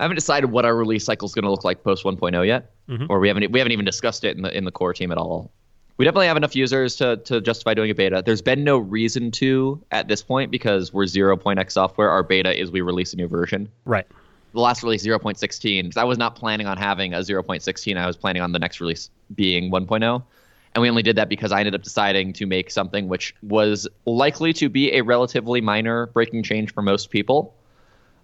I 0.01 0.05
haven't 0.05 0.17
decided 0.17 0.51
what 0.51 0.65
our 0.65 0.75
release 0.75 1.05
cycle 1.05 1.27
is 1.27 1.35
going 1.35 1.45
to 1.45 1.51
look 1.51 1.65
like 1.65 1.85
post 1.85 2.05
1.0 2.05 2.47
yet, 2.47 2.73
mm-hmm. 2.89 3.07
or 3.09 3.21
we 3.21 3.29
haven't 3.29 3.51
we 3.53 3.61
haven't 3.61 3.73
even 3.73 3.85
discussed 3.85 4.25
it 4.25 4.37
in 4.37 4.43
the 4.43 4.57
in 4.57 4.65
the 4.65 4.73
core 4.73 4.93
team 4.93 5.13
at 5.13 5.19
all. 5.19 5.53
We 5.97 6.05
definitely 6.05 6.27
have 6.27 6.37
enough 6.37 6.57
users 6.57 6.97
to 6.97 7.19
to 7.19 7.41
justify 7.41 7.75
doing 7.75 7.91
a 7.91 7.95
beta. 7.95 8.23
There's 8.25 8.43
been 8.43 8.65
no 8.65 8.79
reason 8.79 9.31
to 9.33 9.81
at 9.91 10.09
this 10.09 10.23
point 10.23 10.51
because 10.51 10.93
we're 10.93 11.05
0.x 11.05 11.75
software. 11.75 12.11
Our 12.11 12.23
beta 12.23 12.59
is 12.59 12.71
we 12.71 12.81
release 12.81 13.13
a 13.13 13.17
new 13.17 13.29
version. 13.29 13.69
Right. 13.85 14.07
The 14.55 14.61
last 14.61 14.83
release 14.83 15.05
0.16. 15.05 15.97
I 15.97 16.05
was 16.05 16.17
not 16.17 16.37
planning 16.37 16.67
on 16.67 16.77
having 16.77 17.13
a 17.13 17.19
0.16. 17.19 17.97
I 17.97 18.07
was 18.07 18.17
planning 18.17 18.43
on 18.43 18.53
the 18.53 18.59
next 18.59 18.81
release 18.81 19.11
being 19.35 19.71
1.0. 19.71 20.23
And 20.75 20.83
we 20.83 20.89
only 20.89 21.03
did 21.03 21.17
that 21.17 21.29
because 21.29 21.53
I 21.53 21.61
ended 21.61 21.75
up 21.75 21.83
deciding 21.83 22.33
to 22.35 22.47
make 22.47 22.71
something 22.71 23.09
which 23.09 23.35
was 23.43 23.89
likely 24.07 24.53
to 24.55 24.69
be 24.69 24.93
a 24.95 25.03
relatively 25.03 25.61
minor 25.61 26.07
breaking 26.07 26.43
change 26.43 26.73
for 26.73 26.83
most 26.83 27.11
people, 27.11 27.55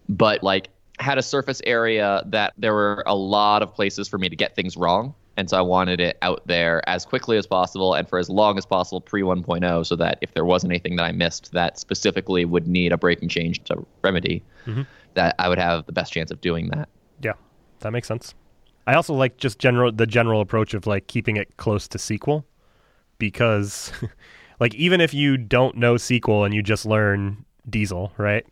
but 0.08 0.42
like 0.42 0.68
had 0.98 1.18
a 1.18 1.22
surface 1.22 1.62
area 1.64 2.22
that 2.26 2.52
there 2.58 2.74
were 2.74 3.04
a 3.06 3.14
lot 3.14 3.62
of 3.62 3.74
places 3.74 4.08
for 4.08 4.18
me 4.18 4.28
to 4.28 4.36
get 4.36 4.56
things 4.56 4.76
wrong. 4.76 5.14
And 5.36 5.48
so 5.48 5.56
I 5.56 5.62
wanted 5.62 6.00
it 6.00 6.18
out 6.22 6.42
there 6.46 6.86
as 6.88 7.04
quickly 7.04 7.38
as 7.38 7.46
possible 7.46 7.94
and 7.94 8.08
for 8.08 8.18
as 8.18 8.28
long 8.28 8.58
as 8.58 8.66
possible 8.66 9.00
pre 9.00 9.22
1.0 9.22 9.86
so 9.86 9.96
that 9.96 10.18
if 10.20 10.34
there 10.34 10.44
was 10.44 10.64
anything 10.64 10.96
that 10.96 11.04
I 11.04 11.12
missed 11.12 11.52
that 11.52 11.78
specifically 11.78 12.44
would 12.44 12.66
need 12.66 12.92
a 12.92 12.98
breaking 12.98 13.28
change 13.28 13.62
to 13.64 13.86
remedy, 14.02 14.42
mm-hmm. 14.66 14.82
that 15.14 15.34
I 15.38 15.48
would 15.48 15.58
have 15.58 15.86
the 15.86 15.92
best 15.92 16.12
chance 16.12 16.30
of 16.30 16.40
doing 16.40 16.68
that. 16.68 16.88
Yeah, 17.22 17.34
that 17.80 17.92
makes 17.92 18.08
sense. 18.08 18.34
I 18.86 18.94
also 18.94 19.14
like 19.14 19.36
just 19.36 19.58
general 19.58 19.92
the 19.92 20.06
general 20.06 20.40
approach 20.40 20.74
of 20.74 20.86
like 20.86 21.06
keeping 21.06 21.36
it 21.36 21.56
close 21.56 21.86
to 21.88 21.98
SQL 21.98 22.44
because 23.18 23.92
like 24.60 24.74
even 24.74 25.00
if 25.00 25.14
you 25.14 25.36
don't 25.36 25.76
know 25.76 25.94
SQL 25.94 26.44
and 26.44 26.54
you 26.54 26.62
just 26.62 26.84
learn 26.84 27.44
Diesel, 27.68 28.12
right? 28.16 28.46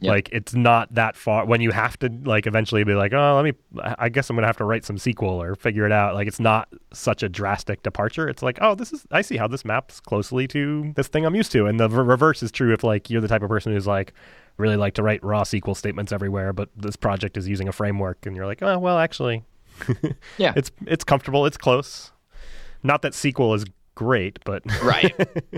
Yep. 0.00 0.10
Like 0.10 0.28
it's 0.30 0.54
not 0.54 0.92
that 0.94 1.16
far 1.16 1.46
when 1.46 1.62
you 1.62 1.70
have 1.70 1.98
to 2.00 2.10
like 2.24 2.46
eventually 2.46 2.84
be 2.84 2.94
like, 2.94 3.14
oh, 3.14 3.34
let 3.34 3.44
me. 3.44 3.52
I 3.98 4.10
guess 4.10 4.28
I'm 4.28 4.36
gonna 4.36 4.46
have 4.46 4.58
to 4.58 4.64
write 4.64 4.84
some 4.84 4.96
SQL 4.96 5.22
or 5.42 5.54
figure 5.54 5.86
it 5.86 5.92
out. 5.92 6.14
Like 6.14 6.28
it's 6.28 6.38
not 6.38 6.68
such 6.92 7.22
a 7.22 7.28
drastic 7.30 7.82
departure. 7.82 8.28
It's 8.28 8.42
like, 8.42 8.58
oh, 8.60 8.74
this 8.74 8.92
is. 8.92 9.06
I 9.10 9.22
see 9.22 9.38
how 9.38 9.48
this 9.48 9.64
maps 9.64 10.00
closely 10.00 10.46
to 10.48 10.92
this 10.96 11.08
thing 11.08 11.24
I'm 11.24 11.34
used 11.34 11.50
to. 11.52 11.64
And 11.64 11.80
the 11.80 11.88
re- 11.88 12.04
reverse 12.04 12.42
is 12.42 12.52
true 12.52 12.74
if 12.74 12.84
like 12.84 13.08
you're 13.08 13.22
the 13.22 13.28
type 13.28 13.42
of 13.42 13.48
person 13.48 13.72
who's 13.72 13.86
like 13.86 14.12
really 14.58 14.76
like 14.76 14.94
to 14.94 15.02
write 15.02 15.24
raw 15.24 15.44
SQL 15.44 15.74
statements 15.76 16.12
everywhere, 16.12 16.52
but 16.52 16.68
this 16.76 16.96
project 16.96 17.36
is 17.38 17.48
using 17.48 17.66
a 17.68 17.72
framework, 17.72 18.26
and 18.26 18.36
you're 18.36 18.46
like, 18.46 18.62
oh, 18.62 18.78
well, 18.78 18.98
actually, 18.98 19.44
Yeah. 20.38 20.52
it's 20.56 20.70
it's 20.86 21.04
comfortable. 21.04 21.46
It's 21.46 21.56
close. 21.56 22.12
Not 22.82 23.00
that 23.02 23.12
SQL 23.12 23.56
is 23.56 23.64
great, 23.96 24.38
but 24.44 24.62
right. 24.82 25.12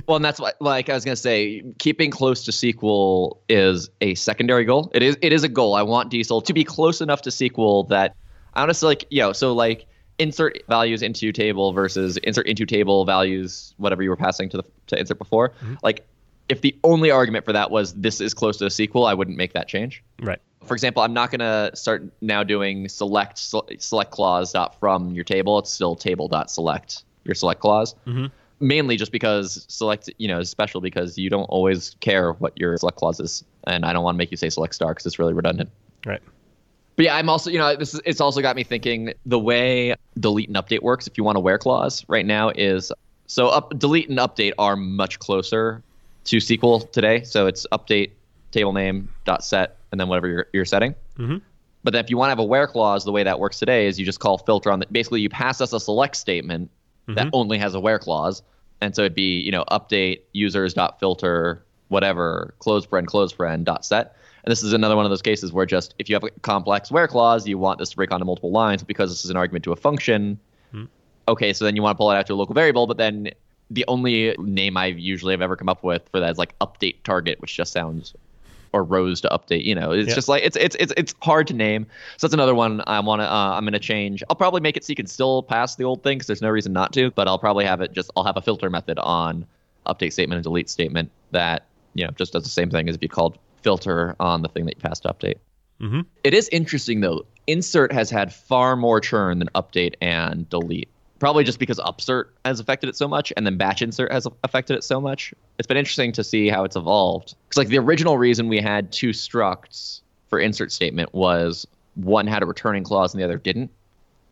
Well, 0.06 0.16
and 0.16 0.24
that's 0.24 0.40
what, 0.40 0.56
like 0.62 0.88
I 0.88 0.94
was 0.94 1.04
gonna 1.04 1.16
say, 1.16 1.62
keeping 1.78 2.10
close 2.10 2.44
to 2.44 2.50
SQL 2.50 3.36
is 3.50 3.90
a 4.00 4.14
secondary 4.14 4.64
goal. 4.64 4.90
It 4.94 5.02
is 5.02 5.18
it 5.20 5.34
is 5.34 5.44
a 5.44 5.48
goal. 5.48 5.74
I 5.74 5.82
want 5.82 6.08
Diesel 6.08 6.40
to 6.40 6.52
be 6.54 6.64
close 6.64 7.02
enough 7.02 7.20
to 7.22 7.30
SQL 7.30 7.86
that 7.88 8.16
honestly, 8.54 8.86
like 8.86 9.04
you 9.10 9.20
know, 9.20 9.34
so 9.34 9.52
like 9.52 9.86
insert 10.18 10.58
values 10.68 11.02
into 11.02 11.32
table 11.32 11.72
versus 11.72 12.16
insert 12.18 12.46
into 12.46 12.64
table 12.64 13.04
values, 13.04 13.74
whatever 13.76 14.02
you 14.02 14.10
were 14.10 14.16
passing 14.16 14.48
to 14.48 14.56
the 14.58 14.64
to 14.86 14.98
insert 14.98 15.18
before. 15.18 15.50
Mm-hmm. 15.50 15.74
Like, 15.82 16.06
if 16.48 16.60
the 16.62 16.74
only 16.84 17.10
argument 17.10 17.44
for 17.44 17.52
that 17.52 17.70
was 17.70 17.92
this 17.94 18.20
is 18.20 18.34
close 18.34 18.56
to 18.58 18.66
a 18.66 18.68
SQL, 18.68 19.08
I 19.08 19.14
wouldn't 19.14 19.36
make 19.36 19.52
that 19.52 19.68
change. 19.68 20.02
right. 20.22 20.40
For 20.64 20.74
example, 20.74 21.02
I'm 21.02 21.14
not 21.14 21.30
going 21.30 21.40
to 21.40 21.74
start 21.74 22.12
now 22.20 22.42
doing 22.42 22.88
select 22.88 23.38
select 23.38 24.10
clause 24.10 24.52
dot 24.52 24.78
from 24.78 25.12
your 25.12 25.24
table. 25.24 25.58
It's 25.60 25.72
still 25.72 25.96
table 25.96 26.28
dot 26.28 26.50
select 26.50 27.04
your 27.28 27.34
select 27.34 27.60
clause. 27.60 27.94
Mainly 28.60 28.96
just 28.96 29.12
because 29.12 29.64
select, 29.68 30.10
you 30.18 30.26
know, 30.26 30.40
is 30.40 30.50
special 30.50 30.80
because 30.80 31.16
you 31.16 31.30
don't 31.30 31.44
always 31.44 31.94
care 32.00 32.32
what 32.32 32.58
your 32.58 32.76
select 32.76 32.98
clause 32.98 33.20
is, 33.20 33.44
and 33.68 33.84
I 33.84 33.92
don't 33.92 34.02
want 34.02 34.16
to 34.16 34.18
make 34.18 34.32
you 34.32 34.36
say 34.36 34.50
select 34.50 34.74
star 34.74 34.92
because 34.92 35.06
it's 35.06 35.20
really 35.20 35.32
redundant. 35.32 35.70
Right. 36.04 36.20
But 36.96 37.04
yeah, 37.04 37.14
I'm 37.14 37.28
also, 37.28 37.50
you 37.50 37.58
know, 37.58 37.76
this 37.76 37.94
is, 37.94 38.00
it's 38.04 38.20
also 38.20 38.42
got 38.42 38.56
me 38.56 38.64
thinking 38.64 39.12
the 39.24 39.38
way 39.38 39.94
delete 40.18 40.48
and 40.48 40.56
update 40.56 40.82
works. 40.82 41.06
If 41.06 41.16
you 41.16 41.22
want 41.22 41.38
a 41.38 41.40
where 41.40 41.56
clause 41.56 42.04
right 42.08 42.26
now 42.26 42.48
is 42.48 42.90
so 43.28 43.46
up 43.46 43.78
delete 43.78 44.08
and 44.08 44.18
update 44.18 44.54
are 44.58 44.74
much 44.74 45.20
closer 45.20 45.84
to 46.24 46.38
SQL 46.38 46.90
today. 46.90 47.22
So 47.22 47.46
it's 47.46 47.64
update 47.70 48.10
table 48.50 48.72
name 48.72 49.08
dot 49.24 49.44
set 49.44 49.76
and 49.92 50.00
then 50.00 50.08
whatever 50.08 50.26
you're, 50.26 50.46
you're 50.52 50.64
setting. 50.64 50.96
Mhm. 51.16 51.40
But 51.84 51.92
then 51.92 52.04
if 52.04 52.10
you 52.10 52.16
want 52.16 52.28
to 52.28 52.30
have 52.30 52.40
a 52.40 52.44
where 52.44 52.66
clause, 52.66 53.04
the 53.04 53.12
way 53.12 53.22
that 53.22 53.38
works 53.38 53.60
today 53.60 53.86
is 53.86 54.00
you 54.00 54.04
just 54.04 54.18
call 54.18 54.36
filter 54.36 54.72
on 54.72 54.80
the 54.80 54.86
basically 54.90 55.20
you 55.20 55.28
pass 55.28 55.60
us 55.60 55.72
a 55.72 55.78
select 55.78 56.16
statement 56.16 56.68
that 57.14 57.26
mm-hmm. 57.26 57.30
only 57.32 57.58
has 57.58 57.74
a 57.74 57.80
where 57.80 57.98
clause, 57.98 58.42
and 58.80 58.94
so 58.94 59.02
it'd 59.02 59.14
be 59.14 59.40
you 59.40 59.50
know 59.50 59.64
update 59.70 60.20
users 60.32 60.74
dot 60.74 61.00
filter 61.00 61.64
whatever 61.88 62.54
close 62.58 62.86
paren 62.86 63.06
close 63.06 63.32
paren 63.32 63.64
dot 63.64 63.84
set. 63.84 64.14
And 64.44 64.52
this 64.52 64.62
is 64.62 64.72
another 64.72 64.94
one 64.94 65.04
of 65.04 65.10
those 65.10 65.22
cases 65.22 65.52
where 65.52 65.66
just 65.66 65.94
if 65.98 66.08
you 66.08 66.14
have 66.14 66.24
a 66.24 66.30
complex 66.40 66.90
where 66.90 67.08
clause, 67.08 67.46
you 67.46 67.58
want 67.58 67.78
this 67.78 67.90
to 67.90 67.96
break 67.96 68.12
onto 68.12 68.24
multiple 68.24 68.50
lines 68.50 68.82
because 68.82 69.10
this 69.10 69.24
is 69.24 69.30
an 69.30 69.36
argument 69.36 69.64
to 69.64 69.72
a 69.72 69.76
function. 69.76 70.38
Hmm. 70.70 70.84
Okay, 71.26 71.52
so 71.52 71.64
then 71.64 71.76
you 71.76 71.82
want 71.82 71.96
to 71.96 71.98
pull 71.98 72.10
it 72.10 72.16
out 72.16 72.26
to 72.26 72.34
a 72.34 72.36
local 72.36 72.54
variable, 72.54 72.86
but 72.86 72.96
then 72.96 73.30
the 73.70 73.84
only 73.88 74.34
name 74.38 74.76
I 74.76 74.86
usually 74.86 75.32
have 75.32 75.42
ever 75.42 75.56
come 75.56 75.68
up 75.68 75.82
with 75.82 76.08
for 76.10 76.20
that 76.20 76.30
is 76.30 76.38
like 76.38 76.58
update 76.60 77.02
target, 77.04 77.40
which 77.40 77.54
just 77.54 77.72
sounds 77.72 78.14
or 78.72 78.84
rows 78.84 79.20
to 79.22 79.28
update. 79.28 79.64
You 79.64 79.74
know, 79.74 79.92
it's 79.92 80.08
Yeah. 80.08 80.14
just 80.14 80.28
like 80.28 80.42
it's 80.44 80.56
it's 80.56 80.76
it's 80.78 80.92
it's 80.96 81.14
hard 81.22 81.46
to 81.48 81.54
name. 81.54 81.86
So 82.16 82.26
that's 82.26 82.34
another 82.34 82.54
one 82.54 82.82
I 82.86 83.00
want 83.00 83.20
to. 83.20 83.30
Uh, 83.32 83.50
I'm 83.56 83.64
going 83.64 83.72
to 83.72 83.78
change. 83.78 84.22
I'll 84.30 84.36
probably 84.36 84.60
make 84.60 84.76
it 84.76 84.84
so 84.84 84.90
you 84.90 84.96
can 84.96 85.06
still 85.06 85.42
pass 85.42 85.76
the 85.76 85.84
old 85.84 86.02
thing 86.02 86.18
because 86.18 86.26
there's 86.26 86.42
no 86.42 86.50
reason 86.50 86.72
not 86.72 86.92
to. 86.94 87.10
But 87.12 87.28
I'll 87.28 87.38
probably 87.38 87.64
have 87.64 87.80
it 87.80 87.92
just. 87.92 88.10
I'll 88.16 88.24
have 88.24 88.36
a 88.36 88.42
filter 88.42 88.70
method 88.70 88.98
on 88.98 89.46
update 89.86 90.12
statement 90.12 90.36
and 90.38 90.44
delete 90.44 90.68
statement 90.68 91.10
that 91.30 91.66
you 91.94 92.04
know 92.04 92.10
just 92.12 92.32
does 92.32 92.42
the 92.44 92.48
same 92.50 92.70
thing 92.70 92.88
as 92.88 92.94
if 92.96 93.02
you 93.02 93.08
called 93.08 93.38
filter 93.62 94.14
on 94.20 94.42
the 94.42 94.48
thing 94.48 94.66
that 94.66 94.76
you 94.76 94.80
passed 94.82 95.02
to 95.04 95.08
update. 95.08 95.36
Mhm. 95.80 96.04
It 96.24 96.34
is 96.34 96.48
interesting 96.50 97.00
though. 97.00 97.24
Insert 97.46 97.92
has 97.92 98.10
had 98.10 98.32
far 98.32 98.76
more 98.76 99.00
churn 99.00 99.38
than 99.38 99.48
update 99.54 99.94
and 100.00 100.48
delete. 100.50 100.88
Probably 101.18 101.42
just 101.42 101.58
because 101.58 101.78
upsert 101.78 102.26
has 102.44 102.60
affected 102.60 102.88
it 102.88 102.96
so 102.96 103.08
much, 103.08 103.32
and 103.36 103.44
then 103.44 103.56
batch 103.56 103.82
insert 103.82 104.12
has 104.12 104.26
affected 104.44 104.76
it 104.76 104.84
so 104.84 105.00
much. 105.00 105.34
It's 105.58 105.66
been 105.66 105.76
interesting 105.76 106.12
to 106.12 106.22
see 106.22 106.48
how 106.48 106.64
it's 106.64 106.76
evolved. 106.76 107.34
Because 107.48 107.58
like 107.58 107.68
the 107.68 107.78
original 107.78 108.18
reason 108.18 108.48
we 108.48 108.60
had 108.60 108.92
two 108.92 109.10
structs 109.10 110.00
for 110.28 110.38
insert 110.38 110.70
statement 110.70 111.12
was 111.12 111.66
one 111.96 112.26
had 112.26 112.42
a 112.42 112.46
returning 112.46 112.84
clause 112.84 113.12
and 113.12 113.20
the 113.20 113.24
other 113.24 113.38
didn't. 113.38 113.70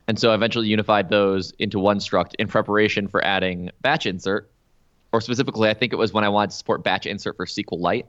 And 0.06 0.18
so 0.18 0.32
eventually 0.32 0.68
unified 0.68 1.08
those 1.08 1.52
into 1.58 1.80
one 1.80 1.98
struct 1.98 2.34
in 2.38 2.46
preparation 2.46 3.08
for 3.08 3.24
adding 3.24 3.70
batch 3.80 4.06
insert, 4.06 4.48
or 5.12 5.20
specifically, 5.20 5.68
I 5.68 5.74
think 5.74 5.92
it 5.92 5.96
was 5.96 6.12
when 6.12 6.22
I 6.22 6.28
wanted 6.28 6.50
to 6.50 6.56
support 6.56 6.84
batch 6.84 7.06
insert 7.06 7.36
for 7.36 7.46
SQLite, 7.46 8.04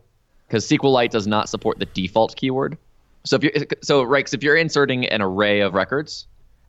because 0.47 0.69
SQLite 0.69 1.09
does 1.09 1.25
not 1.25 1.49
support 1.49 1.79
the 1.79 1.87
default 1.87 2.35
keyword. 2.35 2.77
So 3.25 3.37
if 3.37 3.43
you 3.43 3.51
so 3.81 4.03
right, 4.03 4.31
if 4.31 4.43
you're 4.43 4.55
inserting 4.55 5.07
an 5.07 5.21
array 5.23 5.61
of 5.61 5.73
records, 5.73 6.27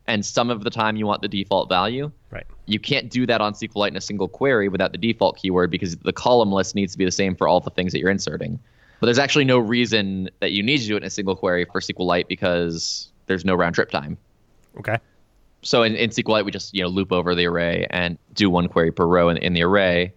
and 0.08 0.24
some 0.26 0.50
of 0.50 0.64
the 0.64 0.70
time 0.70 0.96
you 0.96 1.06
want 1.06 1.22
the 1.22 1.28
default 1.28 1.68
value, 1.68 2.10
Right. 2.30 2.46
you 2.66 2.80
can't 2.80 3.10
do 3.10 3.26
that 3.26 3.40
on 3.40 3.52
SQLite 3.52 3.88
in 3.88 3.96
a 3.96 4.00
single 4.00 4.26
query 4.26 4.68
without 4.68 4.90
the 4.90 4.98
default 4.98 5.36
keyword 5.36 5.70
because 5.70 5.96
the 5.98 6.12
column 6.12 6.50
list 6.50 6.74
needs 6.74 6.92
to 6.92 6.98
be 6.98 7.04
the 7.04 7.12
same 7.12 7.36
for 7.36 7.46
all 7.46 7.60
the 7.60 7.70
things 7.70 7.92
that 7.92 8.00
you're 8.00 8.10
inserting. 8.10 8.58
But 9.00 9.06
there's 9.06 9.18
actually 9.18 9.44
no 9.44 9.58
reason 9.58 10.28
that 10.40 10.50
you 10.50 10.62
need 10.62 10.78
to 10.78 10.86
do 10.86 10.94
it 10.94 10.98
in 10.98 11.04
a 11.04 11.10
single 11.10 11.36
query 11.36 11.64
for 11.66 11.80
SQLite 11.80 12.26
because 12.26 13.12
there's 13.26 13.44
no 13.44 13.54
round 13.54 13.76
trip 13.76 13.90
time. 13.90 14.16
Okay. 14.78 14.96
So 15.62 15.82
in, 15.82 15.94
in 15.94 16.10
SQLite, 16.10 16.44
we 16.44 16.50
just 16.50 16.74
you 16.74 16.82
know 16.82 16.88
loop 16.88 17.12
over 17.12 17.34
the 17.34 17.46
array 17.46 17.86
and 17.90 18.18
do 18.32 18.48
one 18.50 18.66
query 18.68 18.90
per 18.90 19.06
row 19.06 19.28
in, 19.28 19.36
in 19.36 19.52
the 19.52 19.62
array, 19.62 20.12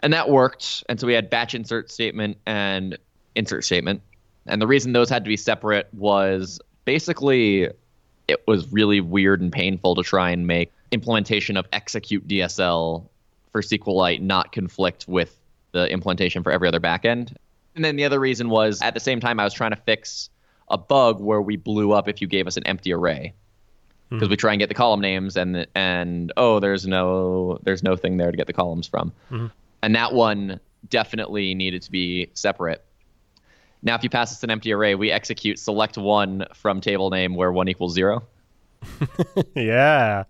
and 0.00 0.12
that 0.12 0.30
worked. 0.30 0.84
And 0.88 1.00
so 1.00 1.06
we 1.06 1.12
had 1.12 1.28
batch 1.28 1.54
insert 1.54 1.90
statement 1.90 2.38
and 2.46 2.96
insert 3.34 3.64
statement, 3.64 4.00
and 4.46 4.62
the 4.62 4.66
reason 4.66 4.92
those 4.92 5.10
had 5.10 5.24
to 5.24 5.28
be 5.28 5.36
separate 5.36 5.88
was 5.92 6.60
basically 6.84 7.68
it 8.28 8.46
was 8.46 8.70
really 8.70 9.00
weird 9.00 9.40
and 9.40 9.50
painful 9.50 9.94
to 9.96 10.02
try 10.02 10.30
and 10.30 10.46
make 10.46 10.70
implementation 10.92 11.56
of 11.56 11.66
execute 11.72 12.28
DSL 12.28 13.06
for 13.52 13.62
SQLite 13.62 14.20
not 14.20 14.52
conflict 14.52 15.08
with 15.08 15.34
the 15.72 15.90
implementation 15.90 16.42
for 16.42 16.52
every 16.52 16.68
other 16.68 16.80
backend. 16.80 17.34
And 17.74 17.84
then 17.84 17.96
the 17.96 18.04
other 18.04 18.20
reason 18.20 18.50
was 18.50 18.82
at 18.82 18.94
the 18.94 19.00
same 19.00 19.20
time 19.20 19.40
I 19.40 19.44
was 19.44 19.54
trying 19.54 19.70
to 19.70 19.76
fix 19.76 20.30
a 20.68 20.76
bug 20.78 21.20
where 21.20 21.40
we 21.40 21.56
blew 21.56 21.92
up 21.92 22.08
if 22.08 22.20
you 22.20 22.26
gave 22.26 22.46
us 22.46 22.56
an 22.56 22.66
empty 22.66 22.92
array. 22.92 23.34
Hmm. 24.10 24.16
Because 24.16 24.28
we 24.28 24.36
try 24.36 24.52
and 24.52 24.58
get 24.58 24.68
the 24.68 24.74
column 24.74 25.00
names 25.00 25.36
and 25.36 25.66
and 25.74 26.32
oh 26.36 26.60
there's 26.60 26.86
no 26.86 27.58
there's 27.62 27.82
no 27.82 27.96
thing 27.96 28.16
there 28.16 28.30
to 28.30 28.36
get 28.36 28.46
the 28.46 28.52
columns 28.52 28.86
from. 28.86 29.12
Hmm. 29.28 29.46
And 29.82 29.94
that 29.94 30.12
one 30.12 30.60
definitely 30.88 31.54
needed 31.54 31.82
to 31.82 31.90
be 31.90 32.30
separate 32.34 32.84
now 33.82 33.94
if 33.94 34.02
you 34.02 34.10
pass 34.10 34.32
us 34.32 34.42
an 34.42 34.50
empty 34.50 34.72
array 34.72 34.94
we 34.94 35.10
execute 35.10 35.58
select 35.58 35.96
one 35.96 36.44
from 36.54 36.80
table 36.80 37.10
name 37.10 37.34
where 37.34 37.52
one 37.52 37.68
equals 37.68 37.94
zero 37.94 38.22
yeah. 39.56 40.22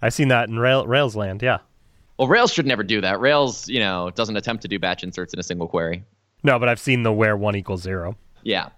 I've 0.00 0.14
seen 0.14 0.28
that 0.28 0.48
in 0.48 0.56
Rail 0.56 0.86
Rails 0.86 1.16
land. 1.16 1.42
Yeah. 1.42 1.58
well 2.16 2.28
rails 2.28 2.52
should 2.52 2.66
never 2.66 2.84
do 2.84 3.00
that 3.00 3.20
rails 3.20 3.68
you 3.68 3.80
know 3.80 4.10
doesn't 4.14 4.36
attempt 4.36 4.62
to 4.62 4.68
do 4.68 4.78
batch 4.78 5.02
inserts 5.02 5.32
in 5.32 5.40
a 5.40 5.42
single 5.42 5.66
query 5.68 6.04
No, 6.42 6.58
but 6.58 6.68
I've 6.68 6.80
seen 6.80 7.02
the 7.02 7.12
where 7.12 7.36
one 7.36 7.56
equals 7.56 7.82
zero. 7.82 8.16
Yeah. 8.42 8.68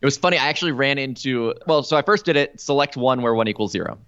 It 0.00 0.06
was 0.06 0.16
funny. 0.16 0.38
I 0.38 0.46
actually 0.46 0.72
ran 0.72 0.98
into 0.98 1.54
well, 1.66 1.82
so 1.82 1.96
I 1.96 2.02
first 2.02 2.24
did 2.24 2.36
it 2.36 2.60
select 2.60 2.96
one 2.96 3.20
where 3.22 3.34
one 3.34 3.48
equals 3.48 3.72
zero, 3.72 3.98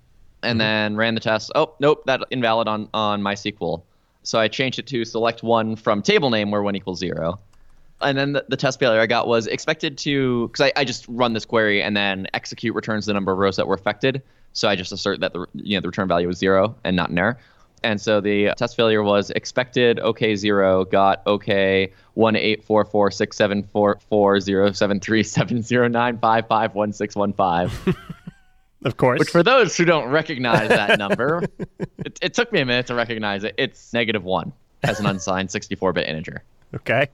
and 0.43 0.53
mm-hmm. 0.53 0.59
then 0.59 0.97
ran 0.97 1.15
the 1.15 1.21
test. 1.21 1.51
Oh, 1.55 1.75
nope, 1.81 2.05
that 2.07 2.23
invalid 2.31 2.69
on 2.69 2.89
on 2.95 3.23
MySQL. 3.23 3.83
So 4.23 4.39
I 4.39 4.49
changed 4.49 4.79
it 4.79 4.87
to 4.89 5.05
select 5.05 5.43
one 5.43 5.77
from 5.77 6.03
table 6.03 6.31
name 6.31 6.51
where 6.51 6.63
one 6.63 6.77
equals 6.77 7.01
zero, 7.01 7.41
and 8.01 8.17
then 8.17 8.33
the, 8.33 8.45
the 8.49 8.57
test 8.57 8.79
failure 8.79 9.01
I 9.01 9.07
got 9.07 9.27
was 9.27 9.47
expected 9.47 9.99
to 9.99 10.49
because 10.49 10.61
I, 10.61 10.81
I 10.81 10.85
just 10.85 11.07
run 11.09 11.33
this 11.33 11.45
query 11.45 11.83
and 11.83 11.97
then 11.97 12.27
execute 12.35 12.75
returns 12.75 13.07
the 13.07 13.13
number 13.13 13.33
of 13.33 13.39
rows 13.39 13.57
that 13.57 13.67
were 13.67 13.75
affected. 13.75 14.23
So 14.53 14.69
I 14.69 14.77
just 14.77 14.93
assert 14.93 15.21
that 15.21 15.33
the 15.33 15.47
you 15.55 15.77
know 15.77 15.81
the 15.81 15.89
return 15.89 16.09
value 16.09 16.27
was 16.27 16.39
zero 16.39 16.75
and 16.85 16.97
not 16.97 17.11
an 17.11 17.19
error. 17.19 17.39
And 17.83 17.99
so 18.01 18.21
the 18.21 18.53
test 18.57 18.77
failure 18.77 19.03
was 19.03 19.31
expected 19.31 20.01
OK 20.01 20.37
zero 20.37 20.85
got 20.85 21.23
OK 21.27 21.93
one 22.15 22.37
eight 22.37 22.65
four 22.65 22.85
four 22.85 23.11
six 23.11 23.37
seven 23.37 23.63
four 23.63 23.99
four 24.09 24.41
zero 24.41 24.73
seven 24.73 25.01
three 25.01 25.23
seven 25.23 25.63
zero 25.63 25.89
nine 25.89 26.19
five 26.19 26.47
five 26.49 26.75
one 26.75 26.93
six 26.93 27.15
one 27.15 27.33
five. 27.33 27.73
Of 28.83 28.97
course. 28.97 29.19
Which 29.19 29.29
for 29.29 29.43
those 29.43 29.77
who 29.77 29.85
don't 29.85 30.09
recognize 30.09 30.71
that 30.71 30.99
number, 30.99 31.45
it, 31.99 32.19
it 32.23 32.33
took 32.33 32.51
me 32.51 32.63
a 32.63 32.65
minute 32.65 32.87
to 32.87 32.95
recognize 32.95 33.45
it. 33.45 33.55
It's 33.59 33.93
negative 33.93 34.25
one 34.25 34.55
as 34.83 34.99
an 34.99 35.05
unsigned 35.05 35.51
64-bit 35.51 36.09
integer 36.09 36.43
okay. 36.75 37.09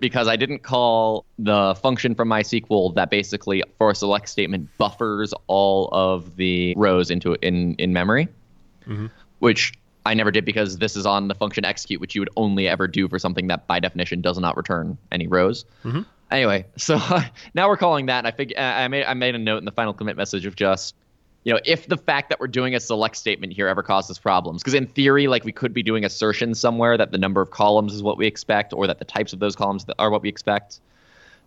Because 0.00 0.28
I 0.28 0.36
didn't 0.36 0.60
call 0.60 1.24
the 1.38 1.74
function 1.74 2.14
from 2.14 2.28
MySQL 2.28 2.94
that 2.94 3.10
basically 3.10 3.62
for 3.78 3.90
a 3.90 3.94
select 3.94 4.28
statement 4.28 4.68
buffers 4.78 5.34
all 5.46 5.88
of 5.92 6.36
the 6.36 6.74
rows 6.76 7.10
into 7.10 7.34
in 7.42 7.74
in 7.74 7.92
memory, 7.92 8.28
mm-hmm. 8.86 9.06
which 9.40 9.72
I 10.06 10.14
never 10.14 10.30
did 10.30 10.44
because 10.44 10.78
this 10.78 10.96
is 10.96 11.04
on 11.04 11.28
the 11.28 11.34
function 11.34 11.64
execute, 11.64 12.00
which 12.00 12.14
you 12.14 12.20
would 12.20 12.30
only 12.36 12.68
ever 12.68 12.86
do 12.86 13.08
for 13.08 13.18
something 13.18 13.48
that 13.48 13.66
by 13.66 13.80
definition 13.80 14.20
does 14.20 14.38
not 14.38 14.56
return 14.56 14.96
any 15.10 15.26
rows. 15.26 15.64
Mm-hmm. 15.84 16.02
Anyway, 16.30 16.64
so 16.76 17.00
now 17.54 17.68
we're 17.68 17.76
calling 17.76 18.06
that, 18.06 18.18
and 18.18 18.26
I 18.26 18.30
fig- 18.30 18.56
I 18.56 18.88
made 18.88 19.04
I 19.04 19.14
made 19.14 19.34
a 19.34 19.38
note 19.38 19.58
in 19.58 19.64
the 19.64 19.72
final 19.72 19.92
commit 19.92 20.16
message 20.16 20.46
of 20.46 20.56
just, 20.56 20.94
you 21.46 21.52
know, 21.52 21.60
if 21.64 21.86
the 21.86 21.96
fact 21.96 22.28
that 22.30 22.40
we're 22.40 22.48
doing 22.48 22.74
a 22.74 22.80
select 22.80 23.14
statement 23.14 23.52
here 23.52 23.68
ever 23.68 23.80
causes 23.80 24.18
problems, 24.18 24.64
because 24.64 24.74
in 24.74 24.88
theory, 24.88 25.28
like 25.28 25.44
we 25.44 25.52
could 25.52 25.72
be 25.72 25.80
doing 25.80 26.04
assertions 26.04 26.58
somewhere 26.58 26.98
that 26.98 27.12
the 27.12 27.18
number 27.18 27.40
of 27.40 27.52
columns 27.52 27.94
is 27.94 28.02
what 28.02 28.18
we 28.18 28.26
expect, 28.26 28.72
or 28.72 28.88
that 28.88 28.98
the 28.98 29.04
types 29.04 29.32
of 29.32 29.38
those 29.38 29.54
columns 29.54 29.86
are 30.00 30.10
what 30.10 30.22
we 30.22 30.28
expect. 30.28 30.80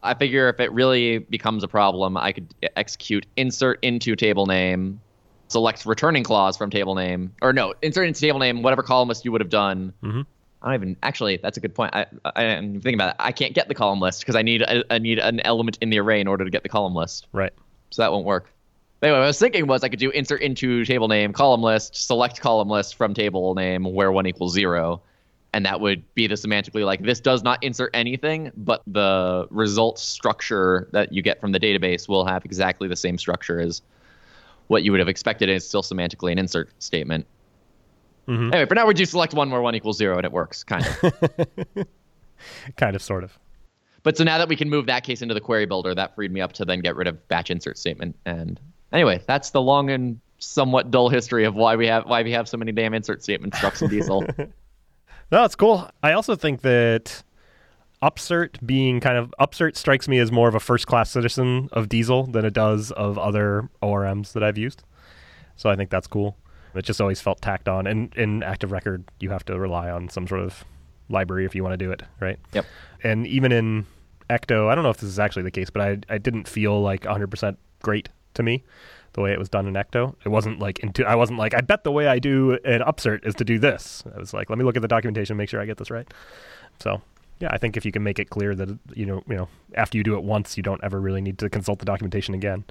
I 0.02 0.14
figure 0.14 0.48
if 0.48 0.62
it 0.62 0.72
really 0.72 1.18
becomes 1.18 1.66
a 1.66 1.68
problem, 1.68 2.16
I 2.16 2.32
could 2.32 2.48
execute 2.78 3.26
insert 3.36 3.84
into 3.84 4.16
table 4.16 4.46
name, 4.46 5.02
select 5.50 5.86
returning 5.86 6.24
clause 6.24 6.56
from 6.56 6.70
table 6.70 6.96
name, 6.96 7.34
or 7.42 7.52
no, 7.52 7.74
insert 7.82 8.08
into 8.08 8.22
table 8.22 8.40
name 8.40 8.62
whatever 8.62 8.84
column 8.84 9.10
list 9.10 9.26
you 9.26 9.34
would 9.34 9.42
have 9.42 9.50
done. 9.50 9.92
Mhm. 10.02 10.26
I 10.62 10.66
don't 10.68 10.76
even 10.76 10.98
actually. 11.04 11.40
That's 11.44 11.58
a 11.58 11.60
good 11.60 11.76
point. 11.76 11.94
I, 11.94 12.06
I 12.24 12.44
am 12.44 12.76
thinking 12.76 12.94
about 12.94 13.10
it. 13.10 13.16
I 13.20 13.34
can't 13.34 13.54
get 13.54 13.68
the 13.68 13.76
column 13.76 14.00
list 14.00 14.22
because 14.22 14.38
I 14.38 14.44
need 14.44 14.64
I 14.90 14.98
need 14.98 15.20
an 15.20 15.42
element 15.42 15.78
in 15.82 15.90
the 15.90 16.00
array 16.00 16.22
in 16.22 16.28
order 16.28 16.46
to 16.46 16.52
get 16.52 16.64
the 16.64 16.70
column 16.70 16.96
list. 16.96 17.28
Right. 17.34 17.52
So 17.92 18.02
that 18.02 18.14
won't 18.14 18.26
work. 18.26 18.50
Anyway, 19.02 19.18
what 19.18 19.24
I 19.24 19.28
was 19.28 19.40
thinking 19.40 19.68
was 19.68 19.84
I 19.84 19.90
could 19.90 20.00
do 20.00 20.10
insert 20.10 20.42
into 20.42 20.84
table 20.84 21.08
name 21.08 21.32
column 21.32 21.62
list, 21.62 21.96
select 21.96 22.42
column 22.42 22.70
list 22.70 22.96
from 22.96 23.14
table 23.14 23.56
name 23.56 23.86
where 23.86 24.12
one 24.12 24.26
equals 24.26 24.54
zero, 24.54 25.02
and 25.54 25.66
that 25.66 25.80
would 25.80 26.04
be 26.16 26.28
the 26.28 26.36
semantically 26.36 26.86
like 26.86 27.02
this 27.02 27.20
does 27.20 27.42
not 27.42 27.64
insert 27.64 27.92
anything, 27.94 28.52
but 28.58 28.82
the 28.88 29.48
result 29.52 30.00
structure 30.00 30.90
that 30.92 31.14
you 31.14 31.22
get 31.22 31.40
from 31.40 31.54
the 31.54 31.60
database 31.60 32.10
will 32.10 32.26
have 32.26 32.44
exactly 32.44 32.88
the 32.90 32.96
same 32.96 33.18
structure 33.18 33.60
as 33.60 33.82
what 34.68 34.84
you 34.84 34.92
would 34.92 35.00
have 35.00 35.10
expected, 35.10 35.50
and 35.50 35.56
it's 35.56 35.66
still 35.66 35.82
semantically 35.82 36.32
an 36.32 36.38
insert 36.38 36.70
statement. 36.84 37.26
Mhm. 38.28 38.54
Anyway, 38.54 38.66
for 38.66 38.76
now 38.76 38.86
we 38.86 38.94
do 38.94 39.06
select 39.06 39.34
one 39.34 39.50
where 39.50 39.62
one 39.62 39.76
equals 39.76 39.98
zero, 39.98 40.18
and 40.18 40.26
it 40.26 40.32
works 40.32 40.64
kind 40.64 40.86
of. 40.86 41.88
Kind 42.78 42.96
of, 42.96 43.02
sort 43.02 43.24
of. 43.24 43.38
But 44.04 44.18
so 44.18 44.24
now 44.24 44.38
that 44.38 44.48
we 44.48 44.56
can 44.56 44.70
move 44.70 44.86
that 44.86 45.04
case 45.04 45.22
into 45.22 45.34
the 45.34 45.42
query 45.42 45.66
builder, 45.66 45.94
that 45.94 46.16
freed 46.16 46.32
me 46.32 46.40
up 46.40 46.54
to 46.54 46.66
then 46.66 46.80
get 46.80 46.96
rid 46.96 47.08
of 47.08 47.28
batch 47.28 47.52
insert 47.52 47.78
statement. 47.78 48.16
And 48.26 48.60
anyway, 48.92 49.22
that's 49.28 49.52
the 49.52 49.62
long 49.62 49.90
and 49.90 50.20
somewhat 50.40 50.90
dull 50.90 51.10
history 51.10 51.44
of 51.44 51.56
why 51.56 51.76
we 51.76 51.88
have 51.88 52.06
why 52.06 52.24
we 52.24 52.32
have 52.32 52.48
so 52.48 52.58
many 52.58 52.72
damn 52.72 52.94
insert 52.94 53.22
statements 53.22 53.58
structs 53.58 53.82
in 53.82 53.90
Diesel. 53.90 54.26
No, 55.32 55.44
it's 55.44 55.56
cool. 55.56 55.88
I 56.02 56.14
also 56.14 56.36
think 56.36 56.62
that 56.62 57.22
Upsert 58.02 58.66
being 58.66 59.00
kind 59.00 59.18
of 59.18 59.34
Upsert 59.40 59.76
strikes 59.76 60.08
me 60.08 60.18
as 60.18 60.32
more 60.32 60.48
of 60.48 60.56
a 60.56 60.60
first 60.60 60.88
class 60.88 61.12
citizen 61.12 61.70
of 61.72 61.88
Diesel 61.88 62.26
than 62.26 62.46
it 62.46 62.54
does 62.54 62.92
of 62.92 63.18
other 63.20 63.70
ORMs 63.82 64.34
that 64.34 64.44
I've 64.44 64.58
used. 64.58 64.84
So 65.56 65.70
I 65.70 65.76
think 65.76 65.90
that's 65.90 66.08
cool. 66.08 66.36
It 66.74 66.84
just 66.84 67.02
always 67.02 67.22
felt 67.22 67.42
tacked 67.42 67.68
on. 67.68 67.86
And 67.86 68.12
in 68.16 68.42
Active 68.42 68.72
Record, 68.72 69.04
you 69.20 69.30
have 69.30 69.44
to 69.46 69.60
rely 69.60 69.90
on 69.90 70.10
some 70.10 70.28
sort 70.28 70.42
of 70.42 70.64
library 71.10 71.46
if 71.46 71.54
you 71.54 71.64
want 71.64 71.74
to 71.74 71.78
do 71.78 71.92
it, 71.92 72.02
right? 72.20 72.40
Yep. 72.54 72.66
And 73.04 73.28
even 73.28 73.52
in 73.52 73.86
Ecto, 74.30 74.70
I 74.70 74.76
don't 74.76 74.84
know 74.84 74.92
if 74.92 74.98
this 74.98 75.10
is 75.10 75.20
actually 75.20 75.44
the 75.44 75.52
case, 75.52 75.70
but 75.70 75.82
I 75.82 75.98
I 76.14 76.18
didn't 76.18 76.48
feel 76.48 76.82
like 76.82 77.02
100% 77.02 77.58
great 77.82 78.10
to 78.40 78.44
me 78.44 78.64
the 79.14 79.22
way 79.22 79.32
it 79.32 79.40
was 79.40 79.50
done 79.50 79.68
in 79.68 79.74
Ecto. 79.74 80.16
It 80.26 80.30
wasn't 80.30 80.60
like 80.60 80.80
into 80.80 81.06
I 81.06 81.16
wasn't 81.16 81.40
like 81.40 81.54
I 81.54 81.62
bet 81.62 81.84
the 81.84 81.92
way 81.92 82.08
I 82.08 82.20
do 82.20 82.54
an 82.66 82.82
upsert 82.82 83.26
is 83.26 83.36
to 83.36 83.46
do 83.46 83.60
this. 83.60 84.04
I 84.16 84.20
was 84.20 84.34
like 84.34 84.50
let 84.50 84.58
me 84.58 84.66
look 84.66 84.76
at 84.76 84.82
the 84.82 84.88
documentation 84.88 85.38
make 85.38 85.50
sure 85.50 85.62
I 85.62 85.66
get 85.66 85.78
this 85.78 85.92
right. 85.92 86.08
So, 86.80 87.02
yeah, 87.40 87.50
I 87.52 87.58
think 87.58 87.76
if 87.78 87.86
you 87.86 87.92
can 87.92 88.04
make 88.04 88.20
it 88.20 88.30
clear 88.30 88.56
that 88.56 88.70
you 88.94 89.06
know, 89.06 89.24
you 89.28 89.36
know, 89.36 89.48
after 89.76 89.98
you 89.98 90.04
do 90.04 90.16
it 90.16 90.24
once, 90.24 90.58
you 90.58 90.64
don't 90.64 90.84
ever 90.84 91.00
really 91.00 91.22
need 91.22 91.38
to 91.40 91.50
consult 91.50 91.80
the 91.80 91.86
documentation 91.86 92.34
again. 92.34 92.64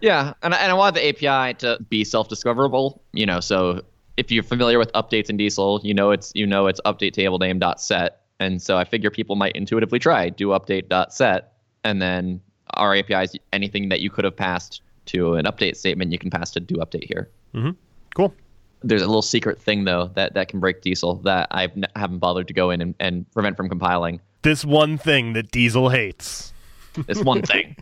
yeah, 0.00 0.34
and 0.42 0.54
I, 0.54 0.58
and 0.58 0.72
I 0.72 0.74
wanted 0.74 1.00
the 1.00 1.08
API 1.08 1.54
to 1.58 1.78
be 1.88 2.04
self-discoverable. 2.04 3.00
You 3.12 3.26
know, 3.26 3.40
so 3.40 3.82
if 4.16 4.30
you're 4.30 4.42
familiar 4.42 4.78
with 4.78 4.92
updates 4.92 5.30
in 5.30 5.36
Diesel, 5.36 5.80
you 5.84 5.94
know 5.94 6.10
it's 6.10 6.32
you 6.34 6.46
know 6.46 6.66
it's 6.66 6.80
update 6.84 7.12
table 7.12 7.38
name 7.38 7.58
dot 7.58 7.80
set, 7.80 8.22
and 8.40 8.60
so 8.60 8.76
I 8.76 8.84
figure 8.84 9.10
people 9.10 9.36
might 9.36 9.54
intuitively 9.54 9.98
try 9.98 10.30
do 10.30 10.48
update 10.48 10.88
dot 10.88 11.12
set, 11.12 11.52
and 11.84 12.00
then 12.00 12.40
our 12.74 12.94
APIs 12.96 13.36
anything 13.52 13.90
that 13.90 14.00
you 14.00 14.10
could 14.10 14.24
have 14.24 14.36
passed 14.36 14.82
to 15.06 15.34
an 15.34 15.44
update 15.44 15.76
statement, 15.76 16.12
you 16.12 16.18
can 16.18 16.30
pass 16.30 16.50
to 16.52 16.60
do 16.60 16.76
update 16.76 17.04
here. 17.04 17.28
Mm-hmm. 17.54 17.70
Cool. 18.14 18.34
there's 18.82 19.02
a 19.02 19.06
little 19.06 19.22
secret 19.22 19.60
thing 19.60 19.84
though 19.84 20.10
that, 20.14 20.34
that 20.34 20.48
can 20.48 20.60
break 20.60 20.82
diesel 20.82 21.16
that 21.24 21.48
I 21.50 21.64
n- 21.64 21.86
haven't 21.96 22.18
bothered 22.18 22.46
to 22.48 22.54
go 22.54 22.70
in 22.70 22.80
and, 22.80 22.94
and 23.00 23.30
prevent 23.32 23.56
from 23.56 23.68
compiling. 23.68 24.20
This 24.42 24.64
one 24.64 24.98
thing 24.98 25.32
that 25.32 25.50
Diesel 25.50 25.88
hates. 25.88 26.52
This 27.08 27.22
one 27.24 27.42
thing. 27.42 27.74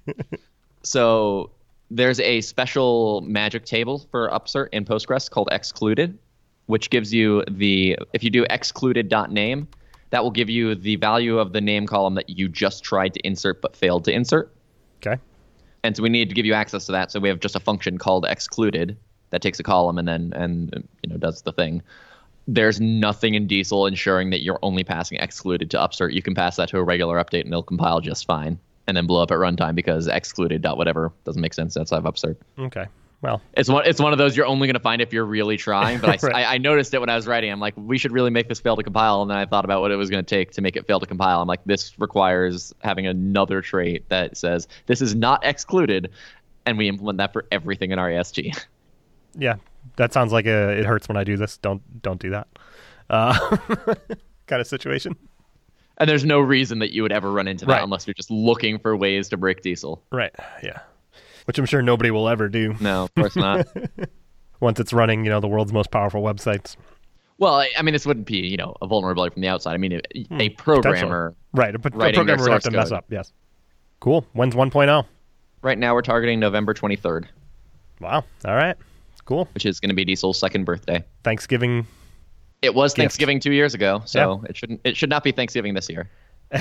so 0.82 1.50
there's 1.90 2.18
a 2.20 2.40
special 2.40 3.20
magic 3.22 3.66
table 3.66 4.06
for 4.10 4.30
upsert 4.30 4.68
in 4.72 4.86
Postgres 4.86 5.28
called 5.30 5.48
excluded, 5.52 6.18
which 6.66 6.88
gives 6.88 7.12
you 7.12 7.44
the 7.50 7.98
if 8.14 8.24
you 8.24 8.30
do 8.30 8.46
excluded.name, 8.48 9.68
that 10.10 10.22
will 10.22 10.30
give 10.30 10.48
you 10.48 10.74
the 10.74 10.96
value 10.96 11.38
of 11.38 11.52
the 11.52 11.60
name 11.60 11.86
column 11.86 12.14
that 12.14 12.30
you 12.30 12.48
just 12.48 12.82
tried 12.84 13.12
to 13.12 13.20
insert 13.26 13.60
but 13.60 13.76
failed 13.76 14.04
to 14.04 14.12
insert. 14.12 14.50
Okay. 15.04 15.20
And 15.84 15.96
so 15.96 16.02
we 16.02 16.08
need 16.08 16.28
to 16.28 16.34
give 16.34 16.46
you 16.46 16.54
access 16.54 16.86
to 16.86 16.92
that. 16.92 17.10
So 17.10 17.20
we 17.20 17.28
have 17.28 17.40
just 17.40 17.56
a 17.56 17.60
function 17.60 17.98
called 17.98 18.24
excluded 18.28 18.96
that 19.30 19.42
takes 19.42 19.58
a 19.58 19.62
column 19.62 19.98
and 19.98 20.06
then 20.06 20.32
and 20.36 20.88
you 21.02 21.10
know 21.10 21.16
does 21.16 21.42
the 21.42 21.52
thing. 21.52 21.82
There's 22.48 22.80
nothing 22.80 23.34
in 23.34 23.46
Diesel 23.46 23.86
ensuring 23.86 24.30
that 24.30 24.42
you're 24.42 24.58
only 24.62 24.84
passing 24.84 25.18
excluded 25.18 25.70
to 25.70 25.76
upsert. 25.78 26.12
You 26.12 26.22
can 26.22 26.34
pass 26.34 26.56
that 26.56 26.68
to 26.70 26.78
a 26.78 26.82
regular 26.82 27.22
update 27.22 27.42
and 27.42 27.48
it'll 27.48 27.62
compile 27.62 28.00
just 28.00 28.26
fine, 28.26 28.58
and 28.86 28.96
then 28.96 29.06
blow 29.06 29.22
up 29.22 29.30
at 29.30 29.38
runtime 29.38 29.74
because 29.74 30.08
excluded 30.08 30.62
dot 30.62 30.76
whatever 30.76 31.12
doesn't 31.24 31.40
make 31.40 31.54
sense 31.54 31.76
outside 31.76 31.98
of 31.98 32.04
upsert. 32.04 32.36
Okay. 32.58 32.86
Well, 33.22 33.40
It's 33.54 33.68
one. 33.68 33.86
It's 33.86 34.00
one 34.00 34.12
of 34.12 34.18
those 34.18 34.36
you're 34.36 34.46
only 34.46 34.66
going 34.66 34.74
to 34.74 34.80
find 34.80 35.00
if 35.00 35.12
you're 35.12 35.24
really 35.24 35.56
trying. 35.56 36.00
But 36.00 36.10
I, 36.24 36.26
Right. 36.26 36.34
I, 36.34 36.54
I 36.54 36.58
noticed 36.58 36.92
it 36.92 36.98
when 36.98 37.08
I 37.08 37.14
was 37.14 37.26
writing. 37.26 37.52
I'm 37.52 37.60
like, 37.60 37.74
we 37.76 37.96
should 37.96 38.10
really 38.12 38.30
make 38.30 38.48
this 38.48 38.60
fail 38.60 38.74
to 38.76 38.82
compile. 38.82 39.22
And 39.22 39.30
then 39.30 39.38
I 39.38 39.46
thought 39.46 39.64
about 39.64 39.80
what 39.80 39.92
it 39.92 39.96
was 39.96 40.10
going 40.10 40.24
to 40.24 40.28
take 40.28 40.50
to 40.52 40.60
make 40.60 40.74
it 40.76 40.86
fail 40.88 40.98
to 40.98 41.06
compile. 41.06 41.40
I'm 41.40 41.46
like, 41.48 41.64
this 41.64 41.96
requires 42.00 42.74
having 42.80 43.06
another 43.06 43.62
trait 43.62 44.08
that 44.08 44.36
says 44.36 44.66
this 44.86 45.00
is 45.00 45.14
not 45.14 45.44
excluded, 45.46 46.10
and 46.66 46.76
we 46.76 46.88
implement 46.88 47.18
that 47.18 47.32
for 47.32 47.46
everything 47.52 47.92
in 47.92 47.98
our 48.00 48.10
ESG. 48.10 48.58
yeah, 49.38 49.54
that 49.96 50.12
sounds 50.12 50.32
like 50.32 50.46
a 50.46 50.70
it 50.70 50.84
hurts 50.84 51.06
when 51.08 51.16
I 51.16 51.22
do 51.24 51.36
this. 51.36 51.58
Don't 51.58 52.02
don't 52.02 52.20
do 52.20 52.30
that. 52.30 52.48
Uh, 53.08 53.56
kind 54.48 54.60
of 54.60 54.66
situation. 54.66 55.14
And 55.98 56.08
there's 56.08 56.24
no 56.24 56.40
reason 56.40 56.80
that 56.80 56.90
you 56.92 57.02
would 57.02 57.12
ever 57.12 57.30
run 57.30 57.46
into 57.46 57.66
that 57.66 57.72
Right. 57.74 57.82
unless 57.84 58.06
you're 58.06 58.14
just 58.14 58.30
looking 58.30 58.78
for 58.78 58.96
ways 58.96 59.28
to 59.28 59.36
break 59.36 59.62
Diesel. 59.62 60.02
Right. 60.10 60.32
Yeah. 60.62 60.80
Which 61.44 61.58
I'm 61.58 61.66
sure 61.66 61.82
nobody 61.82 62.10
will 62.10 62.28
ever 62.28 62.48
do 62.48 62.74
No, 62.80 63.04
of 63.04 63.14
course 63.14 63.36
not. 63.36 63.66
once 64.60 64.78
it's 64.80 64.92
running, 64.92 65.24
you 65.24 65.30
know, 65.30 65.40
the 65.40 65.48
world's 65.48 65.72
most 65.72 65.90
powerful 65.90 66.22
websites. 66.22 66.76
well, 67.38 67.54
I, 67.54 67.70
I 67.76 67.82
mean, 67.82 67.92
this 67.92 68.06
wouldn't 68.06 68.26
be 68.26 68.38
you 68.38 68.56
know 68.56 68.76
a 68.80 68.86
vulnerability 68.86 69.34
from 69.34 69.42
the 69.42 69.48
outside. 69.48 69.74
I 69.74 69.78
mean, 69.78 69.92
a, 69.92 70.22
hmm, 70.24 70.40
a 70.40 70.48
programmer. 70.50 71.34
Right. 71.52 71.74
A 71.74 71.78
programmer 71.78 72.42
would 72.42 72.52
have 72.52 72.62
to 72.62 72.70
mess 72.70 72.92
up. 72.92 73.06
Yes. 73.10 73.32
Cool. 74.00 74.26
When's 74.32 74.54
oh? 74.54 74.58
1.0? 74.58 75.04
Right 75.62 75.78
now, 75.78 75.94
we're 75.94 76.02
targeting 76.02 76.40
November 76.40 76.74
23rd, 76.74 77.26
Wow. 78.00 78.24
All 78.44 78.56
right. 78.56 78.76
Cool. 79.24 79.48
which 79.54 79.64
is 79.64 79.78
going 79.78 79.90
to 79.90 79.94
be 79.94 80.04
Diesel's 80.04 80.36
second 80.36 80.64
birthday. 80.64 81.04
Thanksgiving. 81.22 81.86
It 82.62 82.74
was 82.74 82.92
Gift. 82.92 83.02
Thanksgiving 83.02 83.38
two 83.38 83.52
years 83.52 83.74
ago, 83.74 84.02
so 84.04 84.42
it 84.48 84.56
shouldn't. 84.56 84.80
It 84.82 84.96
should 84.96 85.10
not 85.10 85.22
be 85.22 85.30
Thanksgiving 85.30 85.74
this 85.74 85.88
year. 85.88 86.10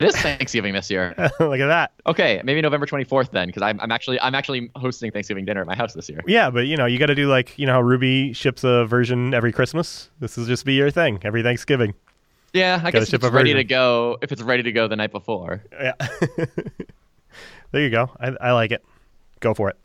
this 0.00 0.16
Thanksgiving 0.16 0.72
this 0.72 0.90
year. 0.90 1.14
Look 1.40 1.60
at 1.60 1.66
that. 1.66 1.92
Okay, 2.06 2.40
maybe 2.42 2.60
November 2.60 2.86
twenty 2.86 3.04
fourth 3.04 3.30
then, 3.30 3.46
because 3.46 3.62
I'm, 3.62 3.78
I'm 3.80 3.92
actually 3.92 4.20
I'm 4.20 4.34
actually 4.34 4.70
hosting 4.74 5.12
Thanksgiving 5.12 5.44
dinner 5.44 5.60
at 5.60 5.66
my 5.66 5.76
house 5.76 5.92
this 5.92 6.08
year. 6.08 6.20
Yeah, 6.26 6.50
but 6.50 6.66
you 6.66 6.76
know, 6.76 6.86
you 6.86 6.98
got 6.98 7.06
to 7.06 7.14
do 7.14 7.28
like, 7.28 7.56
you 7.58 7.66
know, 7.66 7.74
how 7.74 7.82
Ruby 7.82 8.32
ships 8.32 8.64
a 8.64 8.86
version 8.86 9.34
every 9.34 9.52
Christmas. 9.52 10.10
This 10.18 10.36
will 10.36 10.46
just 10.46 10.64
be 10.64 10.74
your 10.74 10.90
thing 10.90 11.20
every 11.22 11.42
Thanksgiving. 11.42 11.94
Yeah, 12.52 12.76
I 12.82 12.90
Gotta 12.90 13.00
guess 13.00 13.12
if 13.12 13.22
it's 13.22 13.32
ready 13.32 13.54
to 13.54 13.62
go. 13.62 14.18
If 14.22 14.32
it's 14.32 14.42
ready 14.42 14.64
to 14.64 14.72
go 14.72 14.88
the 14.88 14.96
night 14.96 15.12
before. 15.12 15.62
Yeah. 15.72 15.92
there 17.70 17.82
you 17.82 17.90
go. 17.90 18.10
I, 18.18 18.28
I 18.40 18.52
like 18.52 18.72
it. 18.72 18.84
Go 19.38 19.54
for 19.54 19.70
it. 19.70 19.76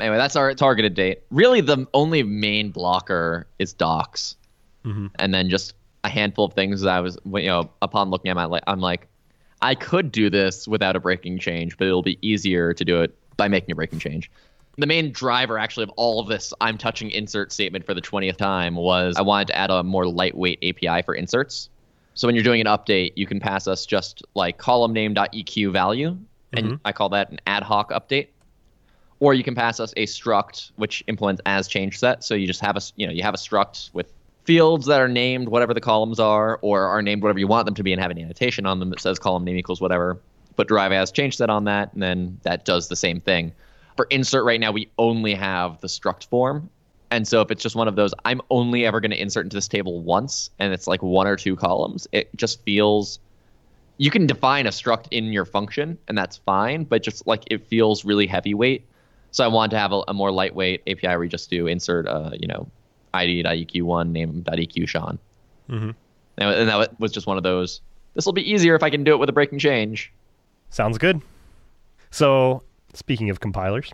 Anyway, 0.00 0.16
that's 0.16 0.36
our 0.36 0.52
targeted 0.54 0.94
date. 0.94 1.22
Really, 1.30 1.60
the 1.60 1.86
only 1.94 2.22
main 2.24 2.72
blocker 2.72 3.46
is 3.60 3.72
docs, 3.72 4.36
mm-hmm. 4.84 5.06
and 5.20 5.32
then 5.32 5.48
just 5.48 5.74
a 6.02 6.08
handful 6.08 6.44
of 6.44 6.52
things 6.52 6.80
that 6.82 6.90
I 6.90 7.00
was, 7.00 7.16
you 7.24 7.46
know, 7.46 7.70
upon 7.80 8.10
looking 8.10 8.30
at 8.30 8.34
my, 8.34 8.60
I'm 8.66 8.80
like, 8.80 9.06
I 9.64 9.74
could 9.74 10.12
do 10.12 10.28
this 10.28 10.68
without 10.68 10.94
a 10.94 11.00
breaking 11.00 11.38
change, 11.38 11.78
but 11.78 11.86
it'll 11.86 12.02
be 12.02 12.18
easier 12.20 12.74
to 12.74 12.84
do 12.84 13.00
it 13.00 13.16
by 13.36 13.48
making 13.48 13.72
a 13.72 13.74
breaking 13.74 13.98
change. 13.98 14.30
The 14.76 14.86
main 14.86 15.10
driver, 15.10 15.58
actually, 15.58 15.84
of 15.84 15.90
all 15.96 16.20
of 16.20 16.28
this, 16.28 16.52
I'm 16.60 16.76
touching 16.76 17.10
insert 17.10 17.50
statement 17.50 17.86
for 17.86 17.94
the 17.94 18.02
20th 18.02 18.36
time 18.36 18.74
was 18.74 19.16
I 19.16 19.22
wanted 19.22 19.48
to 19.48 19.56
add 19.56 19.70
a 19.70 19.82
more 19.82 20.06
lightweight 20.06 20.62
API 20.62 21.02
for 21.02 21.14
inserts. 21.14 21.70
So 22.12 22.28
when 22.28 22.34
you're 22.34 22.44
doing 22.44 22.60
an 22.60 22.66
update, 22.66 23.12
you 23.16 23.26
can 23.26 23.40
pass 23.40 23.66
us 23.66 23.86
just 23.86 24.22
like 24.34 24.58
column 24.58 24.92
name.eq 24.92 25.72
value, 25.72 26.18
and 26.52 26.66
mm-hmm. 26.66 26.74
I 26.84 26.92
call 26.92 27.08
that 27.10 27.30
an 27.30 27.40
ad 27.46 27.62
hoc 27.62 27.90
update 27.90 28.28
or 29.20 29.32
you 29.32 29.42
can 29.42 29.54
pass 29.54 29.80
us 29.80 29.94
a 29.96 30.06
struct 30.06 30.72
which 30.76 31.02
implements 31.06 31.40
as 31.46 31.66
change 31.66 31.98
set. 31.98 32.22
So 32.22 32.34
you 32.34 32.46
just 32.46 32.60
have 32.60 32.76
a 32.76 32.80
you 32.96 33.06
know 33.06 33.12
you 33.12 33.22
have 33.22 33.32
a 33.32 33.38
struct 33.38 33.92
with 33.94 34.12
fields 34.44 34.86
that 34.86 35.00
are 35.00 35.08
named 35.08 35.48
whatever 35.48 35.74
the 35.74 35.80
columns 35.80 36.20
are, 36.20 36.58
or 36.62 36.84
are 36.86 37.02
named 37.02 37.22
whatever 37.22 37.38
you 37.38 37.46
want 37.46 37.66
them 37.66 37.74
to 37.74 37.82
be, 37.82 37.92
and 37.92 38.00
have 38.00 38.10
an 38.10 38.18
annotation 38.18 38.66
on 38.66 38.78
them 38.78 38.90
that 38.90 39.00
says 39.00 39.18
column 39.18 39.44
name 39.44 39.56
equals 39.56 39.80
whatever. 39.80 40.20
Put 40.56 40.68
derive 40.68 40.92
as 40.92 41.10
change 41.10 41.36
set 41.36 41.50
on 41.50 41.64
that, 41.64 41.92
and 41.92 42.02
then 42.02 42.38
that 42.42 42.64
does 42.64 42.88
the 42.88 42.96
same 42.96 43.20
thing. 43.20 43.52
For 43.96 44.06
insert 44.10 44.44
right 44.44 44.60
now, 44.60 44.72
we 44.72 44.88
only 44.98 45.34
have 45.34 45.80
the 45.80 45.88
struct 45.88 46.28
form. 46.28 46.70
And 47.10 47.28
so 47.28 47.40
if 47.40 47.50
it's 47.50 47.62
just 47.62 47.76
one 47.76 47.86
of 47.86 47.96
those, 47.96 48.12
I'm 48.24 48.40
only 48.50 48.86
ever 48.86 49.00
going 49.00 49.12
to 49.12 49.20
insert 49.20 49.44
into 49.44 49.56
this 49.56 49.68
table 49.68 50.00
once, 50.00 50.50
and 50.58 50.72
it's 50.72 50.86
like 50.86 51.02
one 51.02 51.26
or 51.26 51.36
two 51.36 51.56
columns, 51.56 52.08
it 52.12 52.34
just 52.36 52.62
feels 52.62 53.18
you 53.98 54.10
can 54.10 54.26
define 54.26 54.66
a 54.66 54.70
struct 54.70 55.06
in 55.10 55.32
your 55.32 55.44
function, 55.44 55.96
and 56.08 56.18
that's 56.18 56.38
fine, 56.38 56.84
but 56.84 57.02
just 57.02 57.26
like 57.26 57.44
it 57.50 57.66
feels 57.66 58.04
really 58.04 58.26
heavyweight. 58.26 58.84
So 59.30 59.44
I 59.44 59.48
want 59.48 59.70
to 59.70 59.78
have 59.78 59.92
a, 59.92 60.02
a 60.08 60.14
more 60.14 60.32
lightweight 60.32 60.82
API 60.88 61.08
where 61.08 61.24
you 61.24 61.30
just 61.30 61.50
do 61.50 61.66
insert, 61.66 62.06
uh, 62.08 62.30
you 62.32 62.48
know, 62.48 62.68
id.eq1 63.14 64.10
name.eq 64.10 64.88
Sean. 64.88 65.18
Mm-hmm. 65.68 65.90
And, 66.38 66.50
and 66.50 66.68
that 66.68 67.00
was 67.00 67.12
just 67.12 67.26
one 67.26 67.36
of 67.36 67.42
those. 67.42 67.80
This 68.14 68.26
will 68.26 68.32
be 68.32 68.48
easier 68.48 68.74
if 68.74 68.82
I 68.82 68.90
can 68.90 69.04
do 69.04 69.12
it 69.12 69.18
with 69.18 69.28
a 69.28 69.32
breaking 69.32 69.58
change. 69.58 70.12
Sounds 70.70 70.98
good. 70.98 71.20
So, 72.10 72.62
speaking 72.92 73.30
of 73.30 73.40
compilers, 73.40 73.92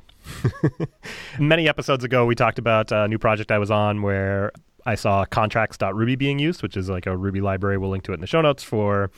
many 1.38 1.68
episodes 1.68 2.04
ago 2.04 2.26
we 2.26 2.34
talked 2.34 2.58
about 2.58 2.92
a 2.92 3.08
new 3.08 3.18
project 3.18 3.50
I 3.50 3.58
was 3.58 3.70
on 3.70 4.02
where 4.02 4.52
I 4.86 4.94
saw 4.94 5.24
contracts.ruby 5.24 6.16
being 6.16 6.38
used, 6.38 6.62
which 6.62 6.76
is 6.76 6.88
like 6.88 7.06
a 7.06 7.16
Ruby 7.16 7.40
library. 7.40 7.78
We'll 7.78 7.90
link 7.90 8.04
to 8.04 8.12
it 8.12 8.16
in 8.16 8.20
the 8.20 8.26
show 8.26 8.40
notes 8.40 8.62
for 8.62 9.10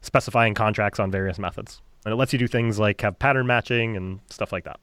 specifying 0.00 0.54
contracts 0.54 0.98
on 0.98 1.10
various 1.10 1.38
methods. 1.38 1.80
And 2.04 2.12
it 2.12 2.16
lets 2.16 2.32
you 2.32 2.38
do 2.38 2.48
things 2.48 2.78
like 2.78 3.00
have 3.02 3.18
pattern 3.18 3.46
matching 3.46 3.96
and 3.96 4.20
stuff 4.30 4.52
like 4.52 4.64
that. 4.64 4.80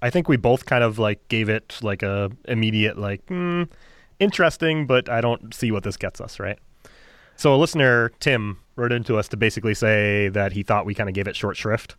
I 0.00 0.10
think 0.10 0.28
we 0.28 0.36
both 0.36 0.66
kind 0.66 0.84
of 0.84 0.98
like 0.98 1.26
gave 1.28 1.48
it 1.48 1.78
like 1.82 2.02
a 2.02 2.30
immediate 2.46 2.98
like 2.98 3.26
hmm, 3.26 3.64
interesting, 4.20 4.86
but 4.86 5.08
I 5.08 5.20
don't 5.20 5.54
see 5.54 5.70
what 5.70 5.82
this 5.82 5.96
gets 5.96 6.20
us, 6.20 6.38
right? 6.38 6.58
So 7.36 7.54
a 7.54 7.56
listener, 7.56 8.10
Tim, 8.20 8.58
wrote 8.76 8.92
into 8.92 9.16
us 9.18 9.28
to 9.28 9.36
basically 9.36 9.74
say 9.74 10.28
that 10.28 10.52
he 10.52 10.62
thought 10.62 10.86
we 10.86 10.94
kind 10.94 11.08
of 11.08 11.14
gave 11.14 11.26
it 11.26 11.36
short 11.36 11.56
shrift 11.56 11.96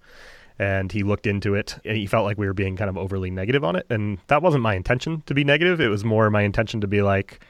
and 0.57 0.91
he 0.91 1.03
looked 1.03 1.27
into 1.27 1.53
it 1.55 1.77
and 1.83 1.97
he 1.97 2.05
felt 2.05 2.25
like 2.25 2.37
we 2.37 2.47
were 2.47 2.53
being 2.53 2.75
kind 2.77 2.89
of 2.89 2.97
overly 2.97 3.29
negative 3.29 3.63
on 3.63 3.75
it 3.75 3.85
and 3.89 4.17
that 4.27 4.41
wasn't 4.41 4.61
my 4.61 4.73
intention 4.73 5.21
to 5.25 5.33
be 5.33 5.43
negative 5.43 5.81
it 5.81 5.89
was 5.89 6.05
more 6.05 6.29
my 6.29 6.43
intention 6.43 6.79
to 6.81 6.87
be 6.87 7.01
like 7.01 7.43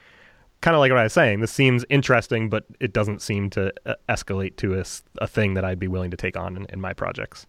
kind 0.61 0.73
of 0.73 0.79
like 0.79 0.91
what 0.91 0.99
i 0.99 1.03
was 1.03 1.13
saying 1.13 1.39
this 1.39 1.51
seems 1.51 1.85
interesting 1.89 2.49
but 2.49 2.65
it 2.79 2.93
doesn't 2.93 3.21
seem 3.21 3.49
to 3.49 3.71
uh, 3.85 3.93
escalate 4.09 4.55
to 4.55 4.79
a, 4.79 4.83
a 5.23 5.27
thing 5.27 5.53
that 5.53 5.63
i'd 5.63 5.79
be 5.79 5.87
willing 5.87 6.09
to 6.09 6.17
take 6.17 6.35
on 6.35 6.57
in, 6.57 6.65
in 6.69 6.81
my 6.81 6.93
projects 6.93 7.45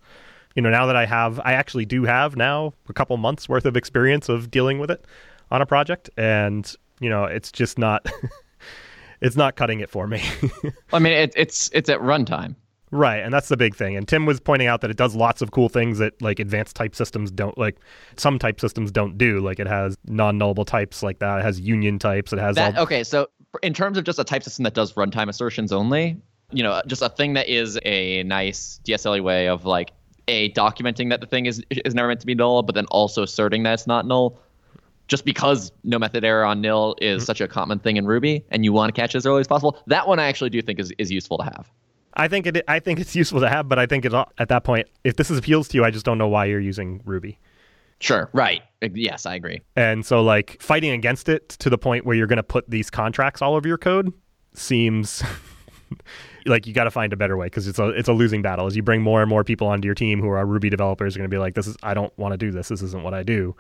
you 0.55 0.62
know 0.62 0.70
now 0.70 0.85
that 0.85 0.96
i 0.96 1.07
have 1.07 1.40
i 1.40 1.52
actually 1.52 1.87
do 1.87 2.05
have 2.05 2.37
now 2.37 2.74
a 2.88 2.92
couple 2.92 3.16
months 3.16 3.48
worth 3.48 3.64
of 3.64 3.76
experience 3.76 4.29
of 4.29 4.50
dealing 4.50 4.79
with 4.79 4.90
it 4.90 5.07
on 5.50 5.62
a 5.62 5.66
project 5.66 6.11
and 6.18 6.76
you 7.00 7.11
know 7.11 7.24
it's 7.24 7.52
just 7.52 7.78
not 7.78 8.06
it's 9.20 9.37
not 9.37 9.56
cutting 9.56 9.80
it 9.80 9.90
for 9.90 10.06
me 10.06 10.22
i 10.92 10.98
mean 10.98 11.12
it, 11.12 11.32
it's 11.37 11.70
it's 11.72 11.88
at 11.88 12.00
runtime 12.00 12.54
Right, 12.92 13.18
and 13.18 13.35
that's 13.35 13.48
the 13.48 13.56
big 13.56 13.74
thing. 13.74 13.96
And 13.96 14.06
Tim 14.06 14.26
was 14.26 14.38
pointing 14.38 14.68
out 14.68 14.80
that 14.82 14.90
it 14.90 14.96
does 14.96 15.16
lots 15.16 15.42
of 15.42 15.50
cool 15.50 15.68
things 15.68 15.98
that 15.98 16.20
like 16.22 16.38
advanced 16.38 16.76
type 16.76 16.94
systems 16.94 17.30
don't 17.32 17.56
like 17.59 17.78
some 18.16 18.38
type 18.38 18.61
systems 18.61 18.92
don't 18.92 19.18
do. 19.18 19.40
Like 19.40 19.59
it 19.59 19.66
has 19.66 19.98
non-nullable 20.04 20.66
types 20.66 21.02
like 21.02 21.18
that. 21.18 21.40
It 21.40 21.42
has 21.42 21.59
union 21.59 21.98
types. 21.98 22.32
It 22.32 22.38
has 22.38 22.54
that, 22.54 22.76
all... 22.76 22.85
okay. 22.85 23.02
So 23.02 23.28
in 23.62 23.74
terms 23.74 23.98
of 23.98 24.04
just 24.04 24.18
a 24.20 24.24
type 24.24 24.44
system 24.44 24.62
that 24.64 24.74
does 24.74 24.92
runtime 24.92 25.28
assertions 25.28 25.72
only, 25.72 26.20
you 26.52 26.62
know, 26.62 26.80
just 26.87 27.02
a 27.02 27.09
thing 27.09 27.35
that 27.35 27.48
is 27.48 27.78
a 27.85 28.22
nice 28.22 28.80
DSLE 28.85 29.22
way 29.22 29.48
of 29.48 29.64
like 29.64 29.90
a 30.28 30.52
documenting 30.52 31.11
that 31.11 31.20
the 31.20 31.26
thing 31.26 31.46
is 31.46 31.62
is 31.70 31.94
never 31.94 32.09
meant 32.09 32.20
to 32.20 32.26
be 32.26 32.37
null, 32.37 32.62
but 32.62 32.74
then 32.76 32.87
also 32.87 33.24
asserting 33.24 33.64
that 33.64 33.74
it's 33.74 33.87
not 33.88 34.06
null. 34.06 34.38
Just 35.09 35.25
because 35.25 35.71
no 35.85 35.99
method 35.99 36.25
error 36.25 36.45
on 36.45 36.61
nil 36.61 36.97
is 37.01 37.23
mm-hmm. 37.23 37.27
such 37.27 37.40
a 37.40 37.49
common 37.49 37.79
thing 37.79 37.97
in 37.97 38.07
Ruby, 38.07 38.45
and 38.51 38.64
you 38.64 38.73
want 38.73 38.95
to 38.95 39.01
catch 39.01 39.14
it 39.14 39.19
as 39.19 39.27
early 39.27 39.40
as 39.40 39.47
possible, 39.47 39.79
that 39.87 40.09
one 40.09 40.19
I 40.19 40.27
actually 40.27 40.51
do 40.51 40.61
think 40.62 40.81
is, 40.81 40.92
is 40.99 41.11
useful 41.11 41.38
to 41.38 41.45
have. 41.45 41.71
I 42.14 42.29
think 42.29 42.47
it. 42.47 42.64
I 42.66 42.81
think 42.81 42.99
it's 42.99 43.14
useful 43.23 43.40
to 43.40 43.49
have, 43.49 43.69
but 43.69 43.79
I 43.79 43.87
think 43.87 44.05
it 44.05 44.12
at 44.14 44.49
that 44.49 44.64
point, 44.64 44.88
if 45.05 45.16
this 45.16 45.31
appeals 45.31 45.69
to 45.69 45.77
you, 45.77 45.85
I 45.85 45.90
just 45.90 46.05
don't 46.05 46.19
know 46.19 46.29
why 46.29 46.47
you're 46.47 46.61
using 46.61 47.03
Ruby. 47.05 47.38
Sure. 47.99 48.29
Right. 48.33 48.62
Yes, 48.83 49.25
I 49.25 49.37
agree. 49.37 49.62
And 49.75 50.05
so, 50.05 50.23
like 50.23 50.61
fighting 50.61 50.90
against 50.90 51.29
it 51.29 51.49
to 51.51 51.71
the 51.71 51.79
point 51.79 52.05
where 52.05 52.14
you're 52.14 52.27
going 52.27 52.37
to 52.37 52.42
put 52.42 52.69
these 52.69 52.90
contracts 52.90 53.40
all 53.40 53.55
over 53.55 53.66
your 53.66 53.79
code 53.79 54.12
seems 54.55 55.23
like 56.46 56.66
you 56.66 56.72
got 56.72 56.85
to 56.85 56.90
find 56.90 57.12
a 57.12 57.16
better 57.16 57.37
way 57.37 57.46
because 57.46 57.66
it's 57.68 57.78
a 57.78 57.88
it's 57.88 58.09
a 58.09 58.12
losing 58.12 58.42
battle. 58.42 58.66
As 58.66 58.76
you 58.76 58.82
bring 58.82 59.02
more 59.02 59.20
and 59.20 59.28
more 59.28 59.44
people 59.44 59.66
onto 59.66 59.87
your 59.87 59.94
team 59.94 60.20
who 60.20 60.28
are 60.28 60.46
Ruby 60.46 60.70
developers, 60.70 61.16
are 61.16 61.18
going 61.18 61.30
to 61.30 61.35
be 61.35 61.38
like, 61.38 61.54
"This 61.54 61.66
is 61.66 61.76
I 61.82 61.94
don't 61.94 62.16
want 62.18 62.32
to 62.32 62.38
do 62.38 62.50
this. 62.50 62.68
This 62.68 62.82
isn't 62.82 63.02
what 63.02 63.14
I 63.14 63.22
do," 63.22 63.54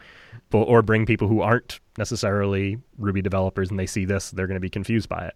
but 0.50 0.62
or 0.62 0.82
bring 0.82 1.06
people 1.06 1.28
who 1.28 1.40
aren't 1.40 1.80
necessarily 1.98 2.78
Ruby 2.98 3.22
developers 3.22 3.70
and 3.70 3.78
they 3.78 3.86
see 3.86 4.04
this, 4.04 4.30
they're 4.30 4.46
going 4.46 4.56
to 4.56 4.60
be 4.60 4.70
confused 4.70 5.08
by 5.08 5.26
it. 5.26 5.34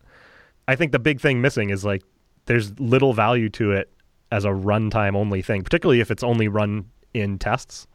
I 0.68 0.76
think 0.76 0.92
the 0.92 0.98
big 0.98 1.20
thing 1.20 1.40
missing 1.40 1.70
is 1.70 1.84
like 1.84 2.02
there's 2.46 2.78
little 2.78 3.12
value 3.12 3.48
to 3.50 3.72
it 3.72 3.90
as 4.32 4.44
a 4.44 4.50
runtime 4.50 5.16
only 5.16 5.42
thing, 5.42 5.62
particularly 5.62 6.00
if 6.00 6.10
it's 6.10 6.22
only 6.22 6.48
run 6.48 6.86
in 7.14 7.38
tests. 7.38 7.86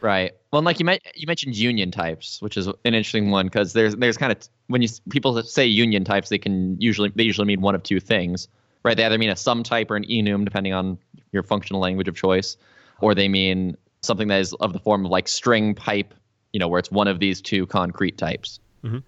Right. 0.00 0.32
Well, 0.52 0.62
like 0.62 0.80
you 0.80 0.88
you 1.14 1.26
mentioned 1.26 1.56
union 1.56 1.90
types, 1.90 2.40
which 2.40 2.56
is 2.56 2.66
an 2.66 2.74
interesting 2.84 3.30
one 3.30 3.46
because 3.46 3.72
there's 3.72 3.96
there's 3.96 4.16
kind 4.16 4.32
of 4.32 4.38
when 4.68 4.82
you 4.82 4.88
people 5.10 5.40
say 5.42 5.66
union 5.66 6.04
types, 6.04 6.30
they 6.30 6.38
can 6.38 6.80
usually 6.80 7.10
they 7.14 7.22
usually 7.22 7.46
mean 7.46 7.60
one 7.60 7.74
of 7.74 7.82
two 7.82 8.00
things, 8.00 8.48
right? 8.82 8.96
They 8.96 9.04
either 9.04 9.18
mean 9.18 9.30
a 9.30 9.36
sum 9.36 9.62
type 9.62 9.90
or 9.90 9.96
an 9.96 10.04
enum, 10.04 10.44
depending 10.44 10.72
on 10.72 10.98
your 11.32 11.42
functional 11.42 11.80
language 11.80 12.08
of 12.08 12.16
choice, 12.16 12.56
or 13.00 13.14
they 13.14 13.28
mean 13.28 13.76
something 14.02 14.28
that 14.28 14.40
is 14.40 14.52
of 14.54 14.72
the 14.72 14.78
form 14.78 15.04
of 15.04 15.10
like 15.10 15.28
string 15.28 15.74
pipe, 15.74 16.14
you 16.52 16.60
know, 16.60 16.68
where 16.68 16.78
it's 16.78 16.90
one 16.90 17.08
of 17.08 17.20
these 17.20 17.40
two 17.40 17.66
concrete 17.66 18.18
types. 18.18 18.60
Mm-hmm. 18.84 18.98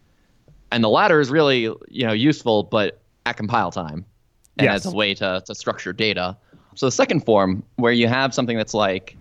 And 0.71 0.85
the 0.85 0.89
latter 0.89 1.21
is 1.21 1.31
really 1.31 1.63
you 1.89 2.07
know 2.07 2.13
useful, 2.13 2.63
but 2.65 3.01
at 3.27 3.37
compile 3.37 3.71
time 3.71 4.05
and 4.59 4.67
yes. 4.67 4.87
as 4.87 4.93
a 4.93 4.97
way 4.97 5.15
to, 5.15 5.43
to 5.47 5.55
structure 5.55 5.93
data. 5.93 6.37
So 6.75 6.87
the 6.87 6.93
second 6.93 7.25
form, 7.25 7.63
where 7.77 7.93
you 7.93 8.09
have 8.09 8.35
something 8.35 8.57
that's 8.57 8.75
like 8.75 9.17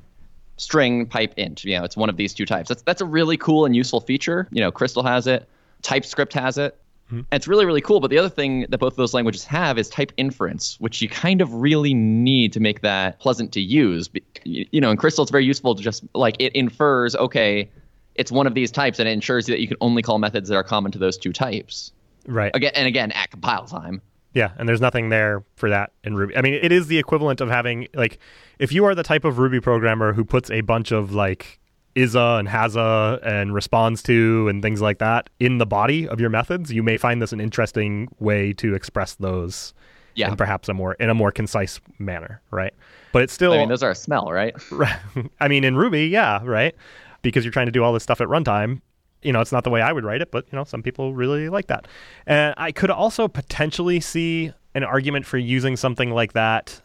string 0.57 1.05
pipe 1.05 1.33
int, 1.37 1.63
you 1.63 1.77
know, 1.77 1.83
it's 1.83 1.97
one 1.97 2.09
of 2.09 2.17
these 2.17 2.33
two 2.33 2.45
types. 2.45 2.69
That's 2.69 2.81
that's 2.83 3.01
a 3.01 3.05
really 3.05 3.37
cool 3.37 3.65
and 3.65 3.75
useful 3.75 4.01
feature. 4.01 4.47
You 4.51 4.61
know, 4.61 4.71
Crystal 4.71 5.03
has 5.03 5.27
it, 5.27 5.47
TypeScript 5.81 6.33
has 6.33 6.57
it. 6.57 6.77
Mm-hmm. 7.11 7.21
It's 7.31 7.47
really 7.47 7.65
really 7.65 7.81
cool. 7.81 7.99
But 7.99 8.09
the 8.09 8.17
other 8.17 8.29
thing 8.29 8.65
that 8.69 8.77
both 8.77 8.93
of 8.93 8.97
those 8.97 9.13
languages 9.13 9.43
have 9.45 9.77
is 9.77 9.89
type 9.89 10.11
inference, 10.17 10.79
which 10.79 11.01
you 11.01 11.09
kind 11.09 11.41
of 11.41 11.53
really 11.53 11.93
need 11.93 12.53
to 12.53 12.59
make 12.59 12.81
that 12.81 13.19
pleasant 13.19 13.51
to 13.53 13.61
use. 13.61 14.09
You 14.43 14.79
know, 14.79 14.91
in 14.91 14.97
Crystal, 14.97 15.23
it's 15.23 15.31
very 15.31 15.45
useful 15.45 15.75
to 15.75 15.83
just 15.83 16.03
like 16.15 16.35
it 16.39 16.53
infers, 16.53 17.15
okay, 17.15 17.69
it's 18.15 18.31
one 18.31 18.47
of 18.47 18.53
these 18.53 18.71
types, 18.71 18.99
and 18.99 19.07
it 19.07 19.11
ensures 19.11 19.45
that 19.47 19.59
you 19.59 19.67
can 19.67 19.77
only 19.81 20.01
call 20.01 20.19
methods 20.19 20.49
that 20.49 20.55
are 20.55 20.63
common 20.63 20.91
to 20.93 20.97
those 20.97 21.17
two 21.17 21.33
types. 21.33 21.91
Right. 22.27 22.51
Again 22.55 22.71
and 22.75 22.87
again 22.87 23.11
at 23.11 23.31
compile 23.31 23.65
time. 23.65 24.01
Yeah, 24.33 24.51
and 24.57 24.67
there's 24.67 24.79
nothing 24.79 25.09
there 25.09 25.43
for 25.55 25.69
that 25.69 25.91
in 26.03 26.15
Ruby. 26.15 26.37
I 26.37 26.41
mean, 26.41 26.53
it 26.53 26.71
is 26.71 26.87
the 26.87 26.97
equivalent 26.97 27.41
of 27.41 27.49
having 27.49 27.87
like 27.93 28.19
if 28.59 28.71
you 28.71 28.85
are 28.85 28.95
the 28.95 29.03
type 29.03 29.25
of 29.25 29.39
Ruby 29.39 29.59
programmer 29.59 30.13
who 30.13 30.23
puts 30.23 30.49
a 30.49 30.61
bunch 30.61 30.91
of 30.91 31.13
like 31.13 31.59
ISA 31.95 32.37
and 32.39 32.47
HASA 32.47 33.19
and 33.23 33.53
responds 33.53 34.01
to 34.03 34.47
and 34.47 34.61
things 34.61 34.81
like 34.81 34.99
that 34.99 35.29
in 35.39 35.57
the 35.57 35.65
body 35.65 36.07
of 36.07 36.19
your 36.19 36.29
methods, 36.29 36.71
you 36.71 36.83
may 36.83 36.97
find 36.97 37.21
this 37.21 37.33
an 37.33 37.41
interesting 37.41 38.07
way 38.19 38.53
to 38.53 38.73
express 38.75 39.15
those 39.15 39.73
yeah. 40.15 40.29
in 40.29 40.35
perhaps 40.35 40.69
a 40.69 40.73
more 40.73 40.93
in 40.95 41.09
a 41.09 41.13
more 41.13 41.31
concise 41.31 41.79
manner, 41.99 42.41
right? 42.51 42.73
But 43.11 43.23
it's 43.23 43.33
still 43.33 43.53
I 43.53 43.57
mean, 43.57 43.69
those 43.69 43.83
are 43.83 43.91
a 43.91 43.95
smell, 43.95 44.31
right? 44.31 44.55
Right. 44.71 44.99
I 45.39 45.47
mean, 45.47 45.63
in 45.63 45.75
Ruby, 45.75 46.07
yeah, 46.07 46.41
right? 46.43 46.75
Because 47.21 47.43
you're 47.43 47.51
trying 47.51 47.67
to 47.67 47.71
do 47.71 47.83
all 47.83 47.93
this 47.93 48.03
stuff 48.03 48.21
at 48.21 48.27
runtime, 48.27 48.81
you 49.21 49.31
know, 49.31 49.41
it's 49.41 49.51
not 49.51 49.63
the 49.63 49.69
way 49.69 49.81
I 49.81 49.91
would 49.91 50.03
write 50.03 50.21
it, 50.21 50.31
but 50.31 50.45
you 50.51 50.57
know, 50.57 50.63
some 50.63 50.81
people 50.81 51.13
really 51.13 51.49
like 51.49 51.67
that. 51.67 51.87
And 52.25 52.53
I 52.57 52.71
could 52.71 52.89
also 52.89 53.27
potentially 53.27 53.99
see 53.99 54.53
an 54.73 54.83
argument 54.83 55.25
for 55.25 55.37
using 55.37 55.75
something 55.75 56.11
like 56.11 56.33
that 56.33 56.81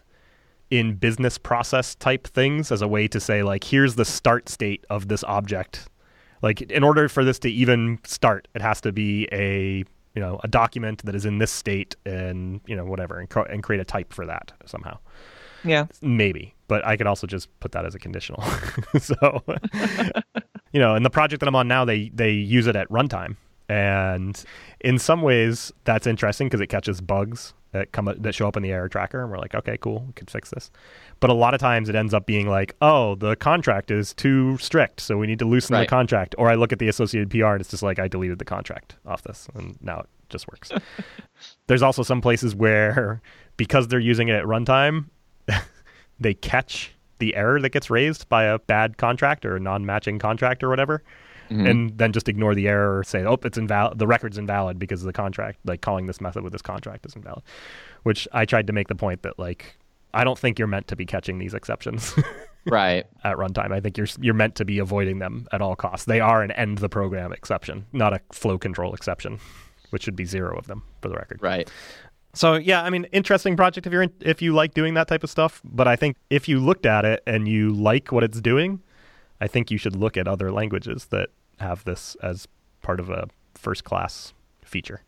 in 0.71 0.95
business 0.95 1.39
process 1.39 1.95
type 1.95 2.27
things 2.27 2.73
as 2.73 2.83
a 2.83 2.89
way 2.89 3.07
to 3.09 3.21
say 3.21 3.43
like 3.43 3.65
here's 3.65 3.95
the 3.95 4.05
start 4.05 4.49
state 4.49 4.85
of 4.91 5.09
this 5.09 5.23
object. 5.25 5.89
Like 6.43 6.63
in 6.63 6.83
order 6.83 7.09
for 7.09 7.25
this 7.25 7.39
to 7.41 7.51
even 7.51 7.99
start, 8.05 8.49
it 8.55 8.63
has 8.63 8.81
to 8.83 8.93
be 8.93 9.29
a 9.33 9.85
you 10.15 10.23
know 10.23 10.41
a 10.43 10.49
document 10.49 11.05
that 11.05 11.15
is 11.15 11.25
in 11.25 11.39
this 11.39 11.53
state 11.53 11.95
and 12.05 12.61
you 12.67 12.75
know 12.75 12.85
whatever 12.85 13.19
and, 13.19 13.33
and 13.51 13.63
create 13.63 13.81
a 13.81 13.85
type 13.85 14.13
for 14.13 14.27
that 14.27 14.53
somehow. 14.65 14.99
Yeah, 15.65 15.87
maybe, 16.01 16.55
but 16.69 16.85
I 16.87 16.97
could 16.97 17.07
also 17.07 17.27
just 17.27 17.49
put 17.61 17.73
that 17.73 17.85
as 17.85 17.95
a 17.95 17.99
conditional. 17.99 18.43
so 19.01 19.43
you 20.73 20.81
know, 20.81 20.95
in 20.95 21.03
the 21.03 21.11
project 21.11 21.41
that 21.41 21.49
I'm 21.49 21.57
on 21.57 21.69
now, 21.69 21.85
they 21.85 22.11
they 22.11 22.33
use 22.33 22.67
it 22.67 22.77
at 22.77 22.89
runtime, 22.89 23.37
and 23.69 24.43
in 24.81 24.99
some 24.99 25.23
ways 25.23 25.73
that's 25.85 26.07
interesting 26.07 26.47
because 26.47 26.61
it 26.61 26.69
catches 26.69 27.01
bugs 27.01 27.55
that 27.73 27.93
come 27.93 28.13
that 28.17 28.35
show 28.35 28.49
up 28.49 28.57
in 28.57 28.63
the 28.63 28.73
error 28.73 28.89
tracker, 28.89 29.21
and 29.21 29.31
we're 29.31 29.39
like, 29.39 29.55
okay, 29.55 29.77
cool, 29.77 30.05
we 30.07 30.13
could 30.15 30.31
fix 30.31 30.51
this. 30.51 30.71
But 31.21 31.31
a 31.31 31.35
lot 31.35 31.55
of 31.55 31.61
times 31.61 31.89
it 31.89 31.95
ends 31.95 32.15
up 32.15 32.27
being 32.27 32.49
like, 32.49 32.75
oh, 32.81 33.15
the 33.17 33.37
contract 33.37 33.91
is 33.91 34.15
too 34.15 34.57
strict, 34.59 35.01
so 35.01 35.17
we 35.17 35.27
need 35.27 35.39
to 35.41 35.45
loosen 35.45 35.75
right. 35.75 35.81
the 35.81 35.87
contract. 35.87 36.35
Or 36.39 36.49
I 36.49 36.55
look 36.55 36.73
at 36.73 36.79
the 36.79 36.89
associated 36.89 37.31
PR 37.31 37.47
and 37.47 37.61
it's 37.61 37.71
just 37.71 37.83
like 37.83 37.99
I 37.99 38.09
deleted 38.09 38.39
the 38.39 38.45
contract 38.45 38.97
off 39.07 39.23
this, 39.23 39.49
and 39.55 39.77
now 39.81 40.01
it 40.01 40.09
just 40.29 40.49
works. 40.49 40.73
There's 41.67 41.83
also 41.83 42.03
some 42.03 42.21
places 42.21 42.55
where 42.55 43.21
because 43.57 43.89
they're 43.89 43.99
using 43.99 44.29
it 44.29 44.35
at 44.35 44.45
runtime, 44.45 45.07
they 46.21 46.35
catch 46.35 46.93
the 47.19 47.35
error 47.35 47.61
that 47.61 47.71
gets 47.71 47.91
raised 47.91 48.29
by 48.29 48.45
a 48.45 48.59
bad 48.59 48.99
contract 48.99 49.47
or 49.47 49.57
a 49.57 49.61
non-matching 49.61 50.19
contract 50.19 50.63
or 50.63 50.69
whatever. 50.69 51.03
Mm-hmm. 51.51 51.67
and 51.67 51.99
then 51.99 52.13
just 52.13 52.29
ignore 52.29 52.55
the 52.55 52.67
error 52.67 52.99
or 52.99 53.05
say, 53.05 53.25
oh, 53.25 53.39
it's 53.45 53.57
invalid. 53.57 53.99
The 53.99 54.07
record's 54.07 54.37
invalid 54.37 54.79
because 54.79 55.03
of 55.03 55.07
the 55.07 55.13
contract. 55.13 55.59
Like 55.65 55.81
calling 55.81 56.07
this 56.07 56.21
method 56.21 56.43
with 56.43 56.53
this 56.53 56.63
contract 56.63 57.07
is 57.07 57.15
invalid. 57.15 57.43
Which 58.03 58.27
I 58.33 58.45
tried 58.45 58.67
to 58.67 58.73
make 58.73 58.89
the 58.89 58.95
point 58.95 59.23
that 59.23 59.39
like 59.39 59.77
I 60.13 60.25
don't 60.25 60.39
think 60.39 60.59
you're 60.59 60.67
meant 60.69 60.89
to 60.89 60.97
be 60.97 61.05
catching 61.05 61.39
these 61.39 61.55
exceptions. 61.55 62.15
right. 62.67 63.07
At 63.23 63.37
runtime, 63.37 63.71
I 63.71 63.81
think 63.81 63.99
you're 63.99 64.09
you're 64.21 64.35
meant 64.35 64.55
to 64.57 64.65
be 64.65 64.79
avoiding 64.79 65.19
them 65.19 65.47
at 65.53 65.61
all 65.61 65.77
costs. 65.77 66.07
They 66.07 66.21
are 66.21 66.43
an 66.43 66.51
end 66.53 66.79
the 66.79 66.89
program 66.89 67.33
exception, 67.33 67.87
not 67.93 68.13
a 68.13 68.21
flow 68.33 68.59
control 68.59 68.95
exception, 68.95 69.39
which 69.91 70.05
should 70.05 70.17
be 70.17 70.25
zero 70.25 70.57
of 70.57 70.67
them 70.67 70.83
for 71.03 71.09
the 71.09 71.17
record. 71.17 71.41
Right. 71.43 71.71
So 72.33 72.55
yeah, 72.55 72.83
I 72.83 72.91
mean, 72.91 73.05
interesting 73.13 73.57
project 73.57 73.87
if 73.87 73.93
you're 73.93 74.03
in, 74.03 74.13
if 74.21 74.43
you 74.43 74.55
like 74.55 74.75
doing 74.75 74.95
that 74.95 75.09
type 75.09 75.23
of 75.23 75.31
stuff. 75.31 75.61
But 75.65 75.87
I 75.87 75.97
think 75.97 76.17
if 76.31 76.49
you 76.49 76.61
looked 76.61 76.87
at 76.87 77.05
it 77.05 77.23
and 77.27 77.47
you 77.47 77.71
like 77.71 78.11
what 78.11 78.25
it's 78.25 78.41
doing, 78.41 78.83
I 79.41 79.47
think 79.47 79.71
you 79.71 79.79
should 79.79 79.97
look 79.97 80.17
at 80.17 80.29
other 80.29 80.51
languages 80.51 81.07
that 81.07 81.31
have 81.59 81.85
this 81.85 82.17
as 82.23 82.49
part 82.83 83.01
of 83.01 83.11
a 83.11 83.29
first 83.55 83.85
class 83.85 84.33
feature. 84.65 85.03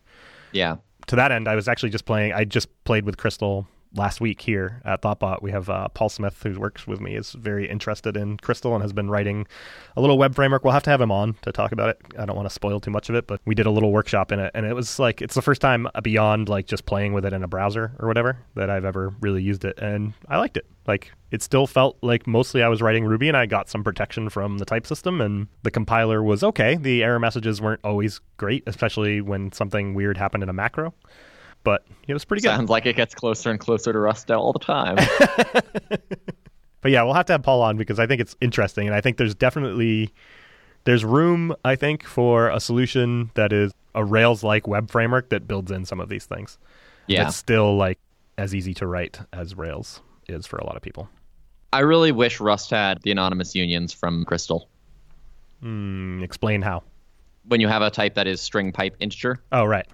Yeah. 0.51 0.77
To 1.07 1.15
that 1.15 1.31
end, 1.31 1.47
I 1.47 1.55
was 1.55 1.67
actually 1.67 1.89
just 1.89 2.05
playing. 2.05 2.33
I 2.33 2.43
just 2.43 2.67
played 2.83 3.05
with 3.05 3.17
Crystal 3.17 3.67
last 3.95 4.21
week 4.21 4.41
here 4.41 4.81
at 4.85 5.01
Thoughtbot. 5.01 5.41
We 5.41 5.51
have 5.51 5.69
uh, 5.69 5.87
Paul 5.89 6.09
Smith, 6.09 6.41
who 6.43 6.59
works 6.59 6.85
with 6.85 7.01
me, 7.01 7.15
is 7.15 7.31
very 7.31 7.67
interested 7.67 8.15
in 8.15 8.37
Crystal 8.37 8.73
and 8.73 8.81
has 8.83 8.93
been 8.93 9.09
writing 9.09 9.47
a 9.95 10.01
little 10.01 10.17
web 10.17 10.35
framework. 10.35 10.63
We'll 10.63 10.73
have 10.73 10.83
to 10.83 10.89
have 10.89 11.01
him 11.01 11.11
on 11.11 11.35
to 11.41 11.51
talk 11.51 11.71
about 11.71 11.89
it. 11.89 12.01
I 12.17 12.25
don't 12.25 12.35
want 12.35 12.47
to 12.47 12.53
spoil 12.53 12.79
too 12.79 12.91
much 12.91 13.09
of 13.09 13.15
it, 13.15 13.27
but 13.27 13.41
we 13.45 13.55
did 13.55 13.65
a 13.65 13.71
little 13.71 13.91
workshop 13.91 14.31
in 14.31 14.39
it, 14.39 14.51
and 14.53 14.65
it 14.65 14.73
was 14.73 14.99
like 14.99 15.21
it's 15.21 15.35
the 15.35 15.41
first 15.41 15.61
time 15.61 15.87
beyond 16.03 16.49
like 16.49 16.67
just 16.67 16.85
playing 16.85 17.13
with 17.13 17.25
it 17.25 17.33
in 17.33 17.43
a 17.43 17.47
browser 17.47 17.93
or 17.99 18.07
whatever 18.07 18.37
that 18.55 18.69
I've 18.69 18.85
ever 18.85 19.13
really 19.21 19.41
used 19.41 19.65
it, 19.65 19.79
and 19.79 20.13
I 20.27 20.37
liked 20.37 20.57
it. 20.57 20.65
Like 20.89 21.11
it 21.29 21.43
still 21.43 21.67
felt 21.67 21.97
like 22.01 22.25
mostly 22.25 22.63
I 22.63 22.67
was 22.67 22.81
writing 22.81 23.05
Ruby, 23.05 23.27
and 23.27 23.37
I 23.37 23.45
got 23.45 23.69
some 23.69 23.83
protection 23.83 24.27
from 24.29 24.57
the 24.57 24.65
type 24.65 24.87
system, 24.87 25.21
and 25.21 25.47
the 25.61 25.69
compiler 25.71 26.23
was 26.23 26.43
okay. 26.43 26.75
The 26.75 27.03
error 27.03 27.19
messages 27.19 27.61
weren't 27.61 27.81
always 27.83 28.19
great, 28.37 28.63
especially 28.65 29.21
when 29.21 29.51
something 29.51 29.93
weird 29.93 30.17
happened 30.17 30.43
in 30.43 30.49
a 30.49 30.53
macro 30.53 30.93
but 31.63 31.85
it 32.07 32.13
was 32.13 32.25
pretty 32.25 32.41
good. 32.41 32.49
Sounds 32.49 32.69
like 32.69 32.85
it 32.85 32.95
gets 32.95 33.13
closer 33.13 33.51
and 33.51 33.59
closer 33.59 33.91
to 33.91 33.99
Rust 33.99 34.31
all 34.31 34.53
the 34.53 34.59
time. 34.59 34.95
but 36.81 36.91
yeah, 36.91 37.03
we'll 37.03 37.13
have 37.13 37.25
to 37.27 37.33
have 37.33 37.43
Paul 37.43 37.61
on 37.61 37.77
because 37.77 37.99
I 37.99 38.07
think 38.07 38.21
it's 38.21 38.35
interesting, 38.41 38.87
and 38.87 38.95
I 38.95 39.01
think 39.01 39.17
there's 39.17 39.35
definitely 39.35 40.13
there's 40.85 41.03
room, 41.03 41.53
I 41.65 41.75
think, 41.75 42.05
for 42.05 42.49
a 42.49 42.59
solution 42.59 43.31
that 43.35 43.51
is 43.51 43.73
a 43.93 44.03
Rails-like 44.03 44.67
web 44.67 44.89
framework 44.89 45.29
that 45.29 45.47
builds 45.47 45.71
in 45.71 45.85
some 45.85 45.99
of 45.99 46.09
these 46.09 46.25
things. 46.25 46.57
Yeah, 47.07 47.27
it's 47.27 47.35
still 47.35 47.75
like 47.75 47.99
as 48.37 48.55
easy 48.55 48.73
to 48.75 48.87
write 48.87 49.19
as 49.33 49.55
Rails 49.55 50.01
is 50.31 50.45
for 50.45 50.57
a 50.57 50.65
lot 50.65 50.75
of 50.75 50.81
people. 50.81 51.09
I 51.71 51.79
really 51.79 52.11
wish 52.11 52.39
Rust 52.39 52.71
had 52.71 53.01
the 53.03 53.11
anonymous 53.11 53.55
unions 53.55 53.93
from 53.93 54.25
Crystal. 54.25 54.69
Mm, 55.63 56.23
explain 56.23 56.61
how. 56.61 56.83
When 57.47 57.61
you 57.61 57.67
have 57.67 57.81
a 57.81 57.91
type 57.91 58.15
that 58.15 58.27
is 58.27 58.41
string 58.41 58.71
pipe 58.71 58.95
integer. 58.99 59.41
Oh, 59.51 59.65
right 59.65 59.87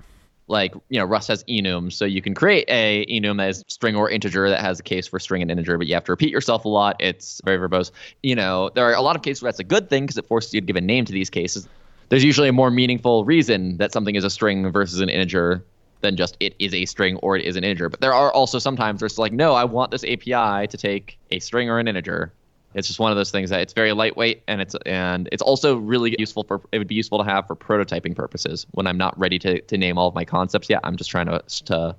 like 0.47 0.73
you 0.89 0.99
know 0.99 1.05
Rust 1.05 1.27
has 1.29 1.43
enum, 1.45 1.91
so 1.91 2.05
you 2.05 2.21
can 2.21 2.33
create 2.33 2.65
a 2.69 3.05
enum 3.07 3.41
as 3.41 3.63
string 3.67 3.95
or 3.95 4.09
integer 4.09 4.49
that 4.49 4.61
has 4.61 4.79
a 4.79 4.83
case 4.83 5.07
for 5.07 5.19
string 5.19 5.41
and 5.41 5.49
integer, 5.49 5.77
but 5.77 5.87
you 5.87 5.93
have 5.93 6.03
to 6.05 6.11
repeat 6.11 6.29
yourself 6.29 6.65
a 6.65 6.69
lot. 6.69 6.95
It's 6.99 7.41
very 7.43 7.57
verbose. 7.57 7.91
You 8.21 8.35
know, 8.35 8.69
there 8.75 8.85
are 8.85 8.93
a 8.93 9.01
lot 9.01 9.15
of 9.15 9.21
cases 9.21 9.41
where 9.41 9.51
that's 9.51 9.59
a 9.59 9.63
good 9.63 9.89
thing 9.89 10.03
because 10.03 10.17
it 10.17 10.27
forces 10.27 10.53
you 10.53 10.61
to 10.61 10.67
give 10.67 10.75
a 10.75 10.81
name 10.81 11.05
to 11.05 11.13
these 11.13 11.29
cases. 11.29 11.67
There's 12.09 12.23
usually 12.23 12.49
a 12.49 12.53
more 12.53 12.69
meaningful 12.69 13.25
reason 13.25 13.77
that 13.77 13.91
something 13.91 14.15
is 14.15 14.23
a 14.23 14.29
string 14.29 14.71
versus 14.71 14.99
an 14.99 15.09
integer 15.09 15.65
than 16.05 16.15
just 16.15 16.37
it 16.39 16.55
is 16.59 16.73
a 16.73 16.85
string 16.85 17.17
or 17.17 17.35
it 17.35 17.45
is 17.45 17.55
an 17.55 17.63
integer. 17.63 17.89
But 17.89 18.01
there 18.01 18.13
are 18.13 18.31
also 18.31 18.59
sometimes 18.59 19.01
where 19.01 19.07
it's 19.07 19.17
like, 19.17 19.33
no, 19.33 19.53
I 19.53 19.65
want 19.65 19.91
this 19.91 20.03
API 20.03 20.67
to 20.67 20.77
take 20.77 21.17
a 21.31 21.39
string 21.39 21.69
or 21.69 21.79
an 21.79 21.87
integer 21.87 22.31
it's 22.75 22.87
just 22.87 22.99
one 22.99 23.09
of 23.09 23.15
those 23.15 23.31
things 23.31 23.49
that 23.49 23.61
it's 23.61 23.73
very 23.73 23.93
lightweight 23.93 24.43
and 24.47 24.61
it's 24.61 24.75
and 24.85 25.29
it's 25.31 25.41
also 25.41 25.77
really 25.77 26.13
useful 26.19 26.43
for 26.43 26.61
it 26.73 26.77
would 26.77 26.89
be 26.89 26.95
useful 26.95 27.17
to 27.17 27.23
have 27.23 27.47
for 27.47 27.55
prototyping 27.55 28.13
purposes 28.15 28.67
when 28.71 28.85
I'm 28.85 28.97
not 28.97 29.17
ready 29.17 29.39
to, 29.39 29.61
to 29.61 29.77
name 29.77 29.97
all 29.97 30.09
of 30.09 30.13
my 30.13 30.25
concepts 30.25 30.69
yet. 30.69 30.81
I'm 30.83 30.97
just 30.97 31.09
trying 31.09 31.27
to 31.27 31.41
to 31.65 31.95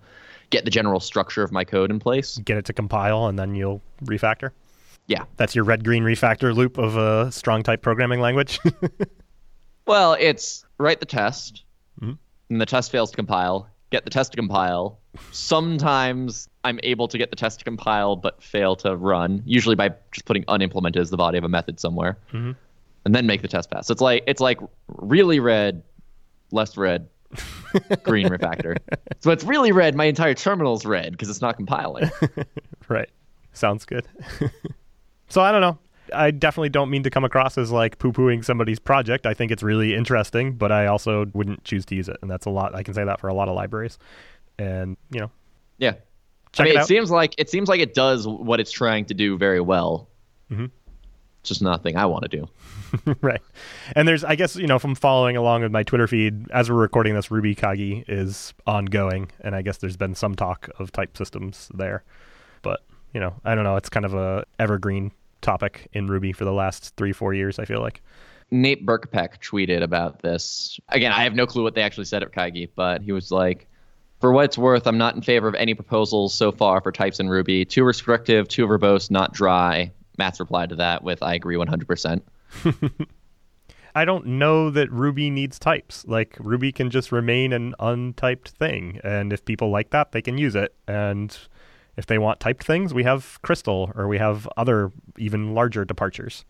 get 0.50 0.64
the 0.64 0.70
general 0.70 1.00
structure 1.00 1.42
of 1.42 1.50
my 1.50 1.64
code 1.64 1.90
in 1.90 1.98
place. 1.98 2.38
Get 2.44 2.58
it 2.58 2.66
to 2.66 2.72
compile 2.72 3.26
and 3.26 3.38
then 3.38 3.54
you'll 3.54 3.80
refactor. 4.04 4.50
Yeah. 5.06 5.24
That's 5.36 5.54
your 5.54 5.64
red 5.64 5.82
green 5.82 6.04
refactor 6.04 6.54
loop 6.54 6.78
of 6.78 6.96
a 6.96 7.32
strong 7.32 7.62
type 7.62 7.80
programming 7.80 8.20
language. 8.20 8.60
well, 9.86 10.14
it's 10.20 10.64
write 10.78 11.00
the 11.00 11.06
test 11.06 11.64
mm-hmm. 12.00 12.12
and 12.50 12.60
the 12.60 12.66
test 12.66 12.92
fails 12.92 13.10
to 13.10 13.16
compile, 13.16 13.66
get 13.96 14.04
the 14.04 14.10
test 14.10 14.32
to 14.32 14.36
compile. 14.36 14.98
Sometimes 15.32 16.50
I'm 16.64 16.78
able 16.82 17.08
to 17.08 17.16
get 17.16 17.30
the 17.30 17.36
test 17.36 17.60
to 17.60 17.64
compile 17.64 18.14
but 18.14 18.42
fail 18.42 18.76
to 18.76 18.94
run, 18.94 19.42
usually 19.46 19.74
by 19.74 19.94
just 20.12 20.26
putting 20.26 20.44
unimplemented 20.48 21.00
as 21.00 21.08
the 21.08 21.16
body 21.16 21.38
of 21.38 21.44
a 21.44 21.48
method 21.48 21.80
somewhere, 21.80 22.18
mm-hmm. 22.30 22.52
and 23.06 23.14
then 23.14 23.26
make 23.26 23.40
the 23.40 23.48
test 23.48 23.70
pass. 23.70 23.86
So 23.86 23.92
it's 23.92 24.02
like 24.02 24.22
it's 24.26 24.40
like 24.40 24.60
really 24.88 25.40
red, 25.40 25.82
less 26.50 26.76
red, 26.76 27.08
green 28.02 28.28
refactor. 28.28 28.76
So 29.20 29.30
it's 29.30 29.44
really 29.44 29.72
red. 29.72 29.94
My 29.94 30.04
entire 30.04 30.34
terminal's 30.34 30.84
red 30.84 31.12
because 31.12 31.30
it's 31.30 31.40
not 31.40 31.56
compiling. 31.56 32.10
right. 32.88 33.08
Sounds 33.54 33.86
good. 33.86 34.06
so 35.28 35.40
I 35.40 35.52
don't 35.52 35.62
know. 35.62 35.78
I 36.14 36.30
definitely 36.30 36.68
don't 36.68 36.90
mean 36.90 37.02
to 37.02 37.10
come 37.10 37.24
across 37.24 37.58
as 37.58 37.70
like 37.70 37.98
poo 37.98 38.12
pooing 38.12 38.44
somebody's 38.44 38.78
project. 38.78 39.26
I 39.26 39.34
think 39.34 39.52
it's 39.52 39.62
really 39.62 39.94
interesting, 39.94 40.54
but 40.54 40.72
I 40.72 40.86
also 40.86 41.26
wouldn't 41.32 41.64
choose 41.64 41.84
to 41.86 41.94
use 41.94 42.08
it. 42.08 42.16
And 42.22 42.30
that's 42.30 42.46
a 42.46 42.50
lot. 42.50 42.74
I 42.74 42.82
can 42.82 42.94
say 42.94 43.04
that 43.04 43.20
for 43.20 43.28
a 43.28 43.34
lot 43.34 43.48
of 43.48 43.54
libraries. 43.54 43.98
And, 44.58 44.96
you 45.10 45.20
know. 45.20 45.30
Yeah. 45.78 45.94
I 46.58 46.62
mean, 46.64 46.76
it, 46.76 46.80
it, 46.80 46.86
seems 46.86 47.10
like 47.10 47.34
it 47.36 47.50
seems 47.50 47.68
like 47.68 47.80
it 47.80 47.92
does 47.92 48.26
what 48.26 48.60
it's 48.60 48.72
trying 48.72 49.04
to 49.06 49.14
do 49.14 49.36
very 49.36 49.60
well. 49.60 50.08
Mm-hmm. 50.50 50.66
It's 51.40 51.48
just 51.50 51.62
nothing 51.62 51.96
I 51.96 52.06
want 52.06 52.22
to 52.22 52.28
do. 52.28 52.48
right. 53.20 53.42
And 53.94 54.08
there's, 54.08 54.24
I 54.24 54.36
guess, 54.36 54.56
you 54.56 54.66
know, 54.66 54.78
from 54.78 54.94
following 54.94 55.36
along 55.36 55.62
with 55.62 55.72
my 55.72 55.82
Twitter 55.82 56.06
feed, 56.06 56.50
as 56.50 56.70
we're 56.70 56.76
recording 56.76 57.14
this, 57.14 57.30
Ruby 57.30 57.54
Kaigi 57.54 58.04
is 58.08 58.54
ongoing, 58.66 59.30
and 59.40 59.54
I 59.54 59.62
guess 59.62 59.76
there's 59.76 59.96
been 59.96 60.14
some 60.14 60.34
talk 60.34 60.70
of 60.78 60.92
type 60.92 61.16
systems 61.16 61.70
there. 61.74 62.04
But 62.62 62.82
you 63.12 63.20
know, 63.20 63.34
I 63.44 63.54
don't 63.54 63.64
know. 63.64 63.76
It's 63.76 63.88
kind 63.88 64.06
of 64.06 64.14
a 64.14 64.44
evergreen 64.58 65.12
topic 65.40 65.88
in 65.92 66.06
Ruby 66.06 66.32
for 66.32 66.44
the 66.44 66.52
last 66.52 66.94
three, 66.96 67.12
four 67.12 67.34
years. 67.34 67.58
I 67.58 67.64
feel 67.64 67.80
like. 67.80 68.02
Nate 68.52 68.86
Berkopec 68.86 69.40
tweeted 69.40 69.82
about 69.82 70.22
this. 70.22 70.78
Again, 70.90 71.10
I 71.10 71.24
have 71.24 71.34
no 71.34 71.46
clue 71.46 71.64
what 71.64 71.74
they 71.74 71.82
actually 71.82 72.04
said 72.04 72.22
at 72.22 72.30
Kaigi, 72.30 72.70
but 72.76 73.02
he 73.02 73.10
was 73.10 73.32
like, 73.32 73.66
for 74.20 74.32
what 74.32 74.46
it's 74.46 74.58
worth, 74.58 74.86
I'm 74.86 74.98
not 74.98 75.14
in 75.14 75.22
favor 75.22 75.48
of 75.48 75.54
any 75.56 75.74
proposals 75.74 76.32
so 76.32 76.52
far 76.52 76.80
for 76.80 76.92
types 76.92 77.20
in 77.20 77.28
Ruby. 77.28 77.64
Too 77.64 77.84
restrictive, 77.84 78.48
too 78.48 78.66
verbose, 78.66 79.10
not 79.10 79.32
dry. 79.32 79.90
Matz 80.16 80.40
replied 80.40 80.70
to 80.70 80.76
that 80.76 81.02
with, 81.02 81.22
I 81.22 81.34
agree 81.34 81.56
100%. 81.56 82.22
I 83.94 84.04
don't 84.04 84.26
know 84.26 84.70
that 84.70 84.90
Ruby 84.92 85.30
needs 85.30 85.58
types. 85.58 86.04
Like, 86.06 86.36
Ruby 86.38 86.70
can 86.70 86.90
just 86.90 87.12
remain 87.12 87.52
an 87.52 87.74
untyped 87.80 88.48
thing. 88.50 89.00
And 89.02 89.32
if 89.32 89.44
people 89.44 89.70
like 89.70 89.90
that, 89.90 90.12
they 90.12 90.22
can 90.22 90.38
use 90.38 90.54
it. 90.54 90.74
And 90.86 91.36
if 91.96 92.06
they 92.06 92.18
want 92.18 92.40
typed 92.40 92.64
things, 92.64 92.92
we 92.92 93.04
have 93.04 93.38
Crystal 93.42 93.90
or 93.94 94.08
we 94.08 94.18
have 94.18 94.48
other, 94.56 94.92
even 95.18 95.54
larger 95.54 95.84
departures. 95.84 96.44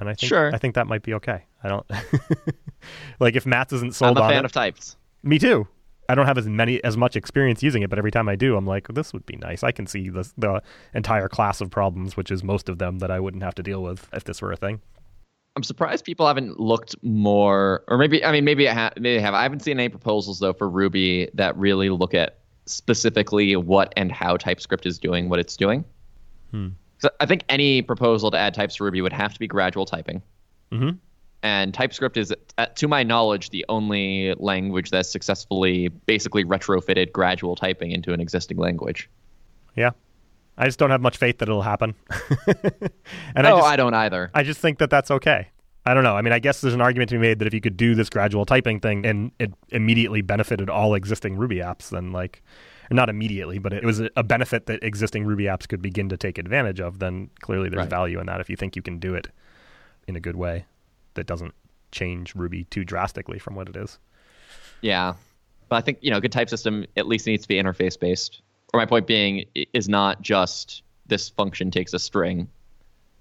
And 0.00 0.08
I 0.08 0.14
think, 0.14 0.28
sure. 0.28 0.52
I 0.54 0.58
think 0.58 0.74
that 0.74 0.86
might 0.86 1.02
be 1.02 1.14
okay. 1.14 1.44
I 1.62 1.68
don't. 1.68 1.86
like, 3.20 3.36
if 3.36 3.46
Matz 3.46 3.72
isn't 3.72 3.94
sold 3.94 4.18
I'm 4.18 4.24
a 4.24 4.28
fan 4.28 4.38
it, 4.40 4.44
of 4.44 4.52
types. 4.52 4.96
Me 5.22 5.38
too. 5.38 5.68
I 6.08 6.14
don't 6.14 6.26
have 6.26 6.38
as 6.38 6.48
many 6.48 6.82
as 6.82 6.96
much 6.96 7.16
experience 7.16 7.62
using 7.62 7.82
it, 7.82 7.90
but 7.90 7.98
every 7.98 8.10
time 8.10 8.28
I 8.28 8.36
do, 8.36 8.56
I'm 8.56 8.66
like, 8.66 8.88
this 8.88 9.12
would 9.12 9.24
be 9.24 9.36
nice. 9.36 9.62
I 9.62 9.70
can 9.70 9.86
see 9.86 10.08
the 10.08 10.30
the 10.36 10.62
entire 10.94 11.28
class 11.28 11.60
of 11.60 11.70
problems, 11.70 12.16
which 12.16 12.30
is 12.30 12.42
most 12.42 12.68
of 12.68 12.78
them 12.78 12.98
that 12.98 13.10
I 13.10 13.20
wouldn't 13.20 13.42
have 13.42 13.54
to 13.54 13.62
deal 13.62 13.82
with 13.82 14.08
if 14.12 14.24
this 14.24 14.42
were 14.42 14.52
a 14.52 14.56
thing. 14.56 14.80
I'm 15.54 15.62
surprised 15.62 16.04
people 16.04 16.26
haven't 16.26 16.58
looked 16.58 16.96
more, 17.02 17.84
or 17.88 17.98
maybe 17.98 18.24
I 18.24 18.32
mean 18.32 18.44
maybe 18.44 18.68
I 18.68 18.74
ha- 18.74 18.92
maybe 18.98 19.20
have. 19.20 19.34
I 19.34 19.42
haven't 19.42 19.60
seen 19.60 19.78
any 19.78 19.88
proposals 19.88 20.38
though 20.40 20.52
for 20.52 20.68
Ruby 20.68 21.30
that 21.34 21.56
really 21.56 21.88
look 21.88 22.14
at 22.14 22.40
specifically 22.66 23.56
what 23.56 23.92
and 23.96 24.12
how 24.12 24.36
TypeScript 24.36 24.86
is 24.86 24.98
doing 24.98 25.28
what 25.28 25.38
it's 25.38 25.56
doing. 25.56 25.84
Hmm. 26.50 26.68
So 26.98 27.10
I 27.20 27.26
think 27.26 27.44
any 27.48 27.82
proposal 27.82 28.30
to 28.30 28.38
add 28.38 28.54
types 28.54 28.76
to 28.76 28.84
Ruby 28.84 29.00
would 29.00 29.12
have 29.12 29.32
to 29.32 29.38
be 29.38 29.48
gradual 29.48 29.86
typing. 29.86 30.22
Mm-hmm 30.70 30.96
and 31.42 31.74
TypeScript 31.74 32.16
is, 32.16 32.32
uh, 32.56 32.66
to 32.66 32.86
my 32.86 33.02
knowledge, 33.02 33.50
the 33.50 33.64
only 33.68 34.34
language 34.34 34.90
that's 34.90 35.10
successfully 35.10 35.88
basically 35.88 36.44
retrofitted 36.44 37.12
gradual 37.12 37.56
typing 37.56 37.90
into 37.90 38.12
an 38.12 38.20
existing 38.20 38.58
language. 38.58 39.10
Yeah. 39.76 39.90
I 40.56 40.66
just 40.66 40.78
don't 40.78 40.90
have 40.90 41.00
much 41.00 41.16
faith 41.16 41.38
that 41.38 41.48
it'll 41.48 41.62
happen. 41.62 41.94
and 42.46 43.46
oh, 43.46 43.56
I, 43.56 43.58
just, 43.58 43.64
I 43.64 43.76
don't 43.76 43.94
either. 43.94 44.30
I 44.34 44.42
just 44.44 44.60
think 44.60 44.78
that 44.78 44.90
that's 44.90 45.10
okay. 45.10 45.48
I 45.84 45.94
don't 45.94 46.04
know. 46.04 46.16
I 46.16 46.22
mean, 46.22 46.32
I 46.32 46.38
guess 46.38 46.60
there's 46.60 46.74
an 46.74 46.80
argument 46.80 47.08
to 47.10 47.16
be 47.16 47.20
made 47.20 47.40
that 47.40 47.46
if 47.46 47.54
you 47.54 47.60
could 47.60 47.76
do 47.76 47.94
this 47.94 48.08
gradual 48.08 48.46
typing 48.46 48.78
thing 48.78 49.04
and 49.04 49.32
it 49.38 49.52
immediately 49.70 50.22
benefited 50.22 50.70
all 50.70 50.94
existing 50.94 51.36
Ruby 51.36 51.56
apps, 51.56 51.90
then 51.90 52.12
like, 52.12 52.42
not 52.90 53.08
immediately, 53.08 53.58
but 53.58 53.72
it 53.72 53.84
was 53.84 54.02
a 54.16 54.22
benefit 54.22 54.66
that 54.66 54.82
existing 54.82 55.24
Ruby 55.24 55.44
apps 55.44 55.66
could 55.66 55.82
begin 55.82 56.08
to 56.10 56.16
take 56.16 56.38
advantage 56.38 56.78
of, 56.80 56.98
then 56.98 57.30
clearly 57.40 57.68
there's 57.68 57.80
right. 57.80 57.90
value 57.90 58.20
in 58.20 58.26
that 58.26 58.40
if 58.40 58.50
you 58.50 58.56
think 58.56 58.76
you 58.76 58.82
can 58.82 58.98
do 58.98 59.14
it 59.14 59.28
in 60.06 60.14
a 60.14 60.20
good 60.20 60.36
way 60.36 60.66
that 61.14 61.26
doesn't 61.26 61.54
change 61.90 62.34
Ruby 62.34 62.64
too 62.64 62.84
drastically 62.84 63.38
from 63.38 63.54
what 63.54 63.68
it 63.68 63.76
is. 63.76 63.98
Yeah, 64.82 65.14
but 65.68 65.76
I 65.76 65.80
think 65.80 65.98
you 66.00 66.10
know, 66.10 66.18
a 66.18 66.20
good 66.20 66.32
type 66.32 66.50
system 66.50 66.84
at 66.96 67.06
least 67.06 67.26
needs 67.26 67.42
to 67.42 67.48
be 67.48 67.54
interface 67.54 67.98
based. 67.98 68.42
Or 68.74 68.78
my 68.80 68.86
point 68.86 69.06
being 69.06 69.46
is 69.72 69.88
not 69.88 70.22
just 70.22 70.82
this 71.06 71.28
function 71.28 71.70
takes 71.70 71.92
a 71.92 71.98
string. 71.98 72.48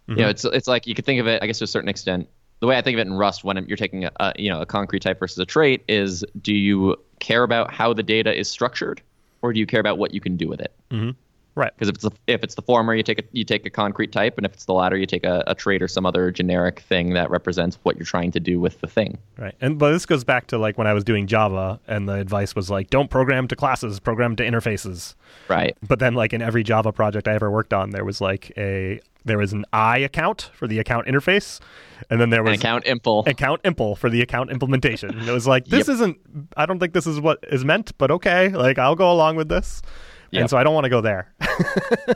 Mm-hmm. 0.08 0.12
You 0.12 0.26
know, 0.26 0.30
it's 0.30 0.46
it's 0.46 0.68
like 0.68 0.88
you 0.88 0.96
could 0.96 1.06
think 1.06 1.20
of 1.20 1.28
it, 1.28 1.42
I 1.42 1.48
guess, 1.48 1.60
to 1.60 1.66
a 1.66 1.68
certain 1.68 1.90
extent. 1.90 2.28
The 2.62 2.68
way 2.68 2.78
I 2.78 2.82
think 2.82 2.96
of 2.96 3.00
it 3.00 3.08
in 3.08 3.14
Rust, 3.14 3.44
when 3.44 3.64
you're 3.68 3.76
taking 3.76 4.06
a, 4.06 4.34
you 4.38 4.50
know 4.50 4.62
a 4.62 4.66
concrete 4.66 5.02
type 5.02 5.20
versus 5.20 5.38
a 5.40 5.46
trait, 5.46 5.84
is 5.90 6.24
do 6.42 6.54
you 6.54 6.96
care 7.20 7.44
about 7.44 7.74
how 7.74 7.94
the 7.94 8.04
data 8.04 8.38
is 8.38 8.50
structured, 8.50 9.02
or 9.42 9.52
do 9.52 9.60
you 9.60 9.66
care 9.66 9.80
about 9.80 9.98
what 9.98 10.14
you 10.14 10.22
can 10.22 10.38
do 10.38 10.48
with 10.48 10.62
it? 10.62 10.72
Mm-hmm. 10.92 11.12
Right. 11.54 11.72
Because 11.76 11.90
if 11.90 11.96
it's 11.96 12.04
the, 12.04 12.12
if 12.28 12.44
it's 12.44 12.56
the 12.56 12.62
former, 12.62 12.96
you 12.96 13.04
take 13.04 13.20
a 13.20 13.24
you 13.34 13.44
take 13.44 13.66
a 13.66 13.70
concrete 13.70 14.12
type, 14.14 14.38
and 14.38 14.46
if 14.46 14.54
it's 14.54 14.66
the 14.66 14.74
latter, 14.74 14.96
you 14.96 15.06
take 15.06 15.26
a, 15.26 15.44
a 15.48 15.54
trait 15.56 15.82
or 15.82 15.88
some 15.90 16.06
other 16.06 16.32
generic 16.32 16.80
thing 16.80 17.14
that 17.14 17.30
represents 17.30 17.78
what 17.84 17.98
you're 17.98 18.06
trying 18.06 18.32
to 18.32 18.40
do 18.40 18.60
with 18.60 18.80
the 18.80 18.88
thing. 18.88 19.18
Right. 19.38 19.54
And 19.60 19.78
but 19.78 19.92
this 19.92 20.06
goes 20.06 20.24
back 20.24 20.48
to 20.48 20.58
like 20.58 20.78
when 20.78 20.88
I 20.88 20.94
was 20.94 21.04
doing 21.04 21.28
Java 21.28 21.80
and 21.88 22.08
the 22.08 22.14
advice 22.14 22.56
was 22.56 22.70
like 22.70 22.90
don't 22.90 23.10
program 23.10 23.48
to 23.50 23.56
classes, 23.58 24.00
program 24.00 24.36
to 24.38 24.44
interfaces. 24.44 25.16
Right. 25.50 25.78
But 25.86 26.00
then 26.00 26.14
like 26.14 26.32
in 26.32 26.42
every 26.42 26.64
Java 26.64 26.94
project 26.94 27.28
I 27.28 27.34
ever 27.34 27.52
worked 27.52 27.74
on 27.74 27.90
there 27.90 28.06
was 28.06 28.22
like 28.22 28.52
a 28.58 29.02
there 29.26 29.38
was 29.38 29.52
an 29.54 29.66
I 29.74 29.98
account 30.00 30.50
for 30.54 30.68
the 30.68 30.80
account 30.80 31.06
interface 31.08 31.60
and 32.10 32.20
then 32.20 32.30
there 32.32 32.42
was 32.44 32.54
An 32.54 32.60
account 32.60 32.86
impl. 32.86 33.28
account 33.28 33.62
impl 33.64 33.96
for 33.98 34.10
the 34.10 34.22
account 34.22 34.50
implementation. 34.52 35.10
And 35.20 35.28
it 35.28 35.32
was 35.32 35.46
like 35.46 35.66
this 35.66 35.88
Yep. 35.88 35.96
isn't 35.96 36.18
I 36.56 36.66
don't 36.66 36.80
think 36.80 36.94
this 36.94 37.06
is 37.08 37.20
what 37.20 37.40
is 37.52 37.66
meant, 37.66 37.96
but 37.98 38.10
okay, 38.10 38.48
like 38.50 38.80
I'll 38.80 38.96
go 38.96 39.12
along 39.12 39.36
with 39.36 39.50
this. 39.50 39.82
And 40.34 40.50
so 40.50 40.58
I 40.58 40.64
don't 40.64 40.74
want 40.74 40.86
to 40.86 40.90
go 40.90 41.02
there. 41.02 41.34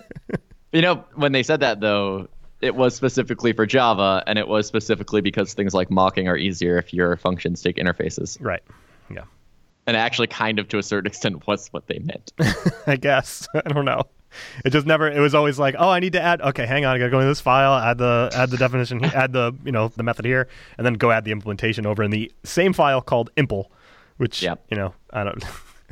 You 0.71 0.81
know, 0.81 1.05
when 1.13 1.31
they 1.31 1.41
said 1.43 1.61
that 1.61 1.79
though, 1.79 2.27
it 2.59 2.75
was 2.75 2.93
specifically 2.95 3.53
for 3.53 3.65
Java, 3.65 4.21
and 4.27 4.37
it 4.37 4.45
was 4.45 4.67
specifically 4.67 5.21
because 5.21 5.53
things 5.53 5.73
like 5.73 5.89
mocking 5.89 6.27
are 6.27 6.35
easier 6.35 6.77
if 6.77 6.93
your 6.93 7.15
functions 7.15 7.61
take 7.61 7.77
interfaces. 7.77 8.37
right. 8.41 8.61
Yeah. 9.09 9.21
And 9.87 9.95
actually, 9.95 10.27
kind 10.27 10.59
of 10.59 10.67
to 10.69 10.77
a 10.77 10.83
certain 10.83 11.07
extent, 11.11 11.47
was 11.47 11.69
what 11.69 11.87
they 11.87 11.99
meant. 11.99 12.33
I 12.87 12.97
guess. 12.97 13.47
I 13.53 13.69
don't 13.71 13.85
know. 13.85 14.01
It 14.65 14.71
just 14.71 14.85
never. 14.85 15.09
It 15.09 15.19
was 15.21 15.33
always 15.33 15.57
like, 15.57 15.75
oh, 15.79 15.87
I 15.89 16.01
need 16.01 16.11
to 16.13 16.21
add. 16.21 16.41
Okay, 16.41 16.65
hang 16.65 16.83
on. 16.83 16.93
I 16.93 16.99
gotta 16.99 17.11
go 17.11 17.19
into 17.19 17.29
this 17.29 17.39
file, 17.39 17.73
add 17.75 17.97
the 17.97 18.29
add 18.35 18.49
the 18.49 18.57
definition, 18.57 19.05
add 19.05 19.31
the 19.31 19.53
you 19.63 19.71
know 19.71 19.87
the 19.95 20.03
method 20.03 20.25
here, 20.25 20.49
and 20.77 20.85
then 20.85 20.95
go 20.95 21.09
add 21.09 21.23
the 21.23 21.31
implementation 21.31 21.85
over 21.85 22.03
in 22.03 22.11
the 22.11 22.29
same 22.43 22.73
file 22.73 22.99
called 22.99 23.33
impl, 23.37 23.67
which 24.17 24.41
Yep. 24.41 24.65
you 24.71 24.75
know 24.75 24.93
I 25.13 25.23
don't 25.23 25.41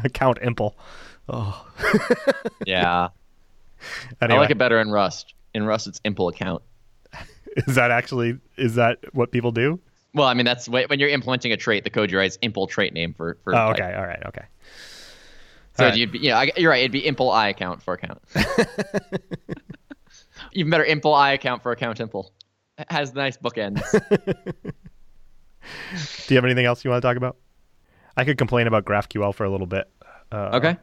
account 0.04 0.42
impl. 0.42 0.74
Yeah, 2.66 3.10
Anyway, 4.22 4.38
I 4.38 4.42
like 4.42 4.50
it 4.50 4.58
better 4.58 4.80
in 4.80 4.92
Rust. 4.92 5.34
In 5.54 5.66
Rust, 5.66 5.88
it's 5.88 6.00
impl 6.02 6.32
account. 6.32 6.62
is 7.68 7.76
that 7.76 7.92
actually 7.92 8.40
is 8.58 8.76
that 8.76 9.00
what 9.14 9.32
people 9.32 9.52
do? 9.52 9.80
Well, 10.14 10.28
I 10.28 10.34
mean, 10.34 10.46
that's 10.46 10.70
when 10.70 11.00
you're 11.00 11.10
implementing 11.10 11.52
a 11.54 11.58
trait, 11.58 11.84
the 11.84 11.90
code 11.90 12.12
you 12.12 12.20
write 12.20 12.32
is 12.32 12.38
impl 12.40 12.70
trait 12.70 12.94
name 12.94 13.14
for. 13.14 13.38
for 13.44 13.54
Oh, 13.54 13.74
type. 13.74 13.80
okay. 13.80 13.94
All 13.96 14.06
right. 14.06 14.22
Okay. 14.28 14.46
So 15.76 15.86
right. 15.86 15.98
you'd 15.98 16.12
be, 16.12 16.20
yeah, 16.20 16.38
I, 16.38 16.52
you're 16.56 16.70
right. 16.70 16.82
It'd 16.82 16.92
be 16.92 17.02
impl 17.02 17.34
i 17.34 17.50
account 17.50 17.82
for 17.82 17.96
account. 17.96 18.22
Even 20.54 20.70
better, 20.70 20.86
impl 20.86 21.18
i 21.18 21.32
account 21.32 21.64
for 21.64 21.72
account 21.72 21.98
impl. 21.98 22.30
It 22.78 22.92
has 22.92 23.16
nice 23.16 23.38
bookends. 23.38 23.82
Do 26.28 26.34
you 26.34 26.38
have 26.38 26.46
anything 26.46 26.66
else 26.66 26.86
you 26.86 26.92
want 26.92 27.02
to 27.02 27.08
talk 27.08 27.18
about? 27.18 27.38
I 28.16 28.24
could 28.24 28.38
complain 28.38 28.68
about 28.68 28.86
GraphQL 28.86 29.34
for 29.34 29.46
a 29.46 29.50
little 29.50 29.66
bit. 29.66 29.90
Uh, 30.32 30.52
okay. 30.54 30.78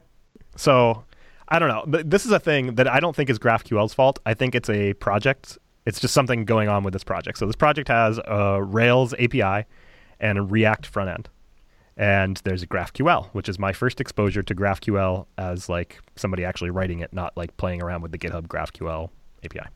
So 0.57 1.05
I 1.49 1.59
don't 1.59 1.69
know. 1.69 1.85
But 1.87 2.11
this 2.11 2.25
is 2.25 2.33
a 2.33 2.41
thing 2.41 2.75
that 2.77 2.87
I 2.89 3.01
don't 3.01 3.15
think 3.15 3.31
is 3.31 3.39
GraphQL's 3.39 3.95
fault. 3.95 4.19
I 4.25 4.35
think 4.35 4.55
it's 4.55 4.71
a 4.71 4.95
project. 4.95 5.59
It's 5.87 5.99
just 6.01 6.15
something 6.15 6.45
going 6.45 6.69
on 6.69 6.85
with 6.85 6.93
this 6.93 7.05
project. 7.05 7.39
So 7.39 7.47
this 7.47 7.57
project 7.57 7.89
has 7.89 8.21
a 8.25 8.63
Rails 8.63 9.15
API 9.15 9.67
and 10.21 10.39
a 10.39 10.43
React 10.43 10.87
front 10.87 11.11
end. 11.11 11.29
And 11.97 12.41
there's 12.45 12.63
a 12.63 12.67
GraphQL, 12.67 13.27
which 13.33 13.49
is 13.49 13.59
my 13.59 13.73
first 13.73 14.01
exposure 14.01 14.43
to 14.43 14.55
GraphQL 14.55 15.27
as 15.37 15.69
like 15.69 16.01
somebody 16.17 16.45
actually 16.45 16.71
writing 16.71 17.01
it, 17.01 17.13
not 17.13 17.37
like 17.37 17.57
playing 17.57 17.83
around 17.83 18.03
with 18.03 18.13
the 18.13 18.19
GitHub 18.19 18.47
GraphQL 18.47 19.11
API. 19.45 19.67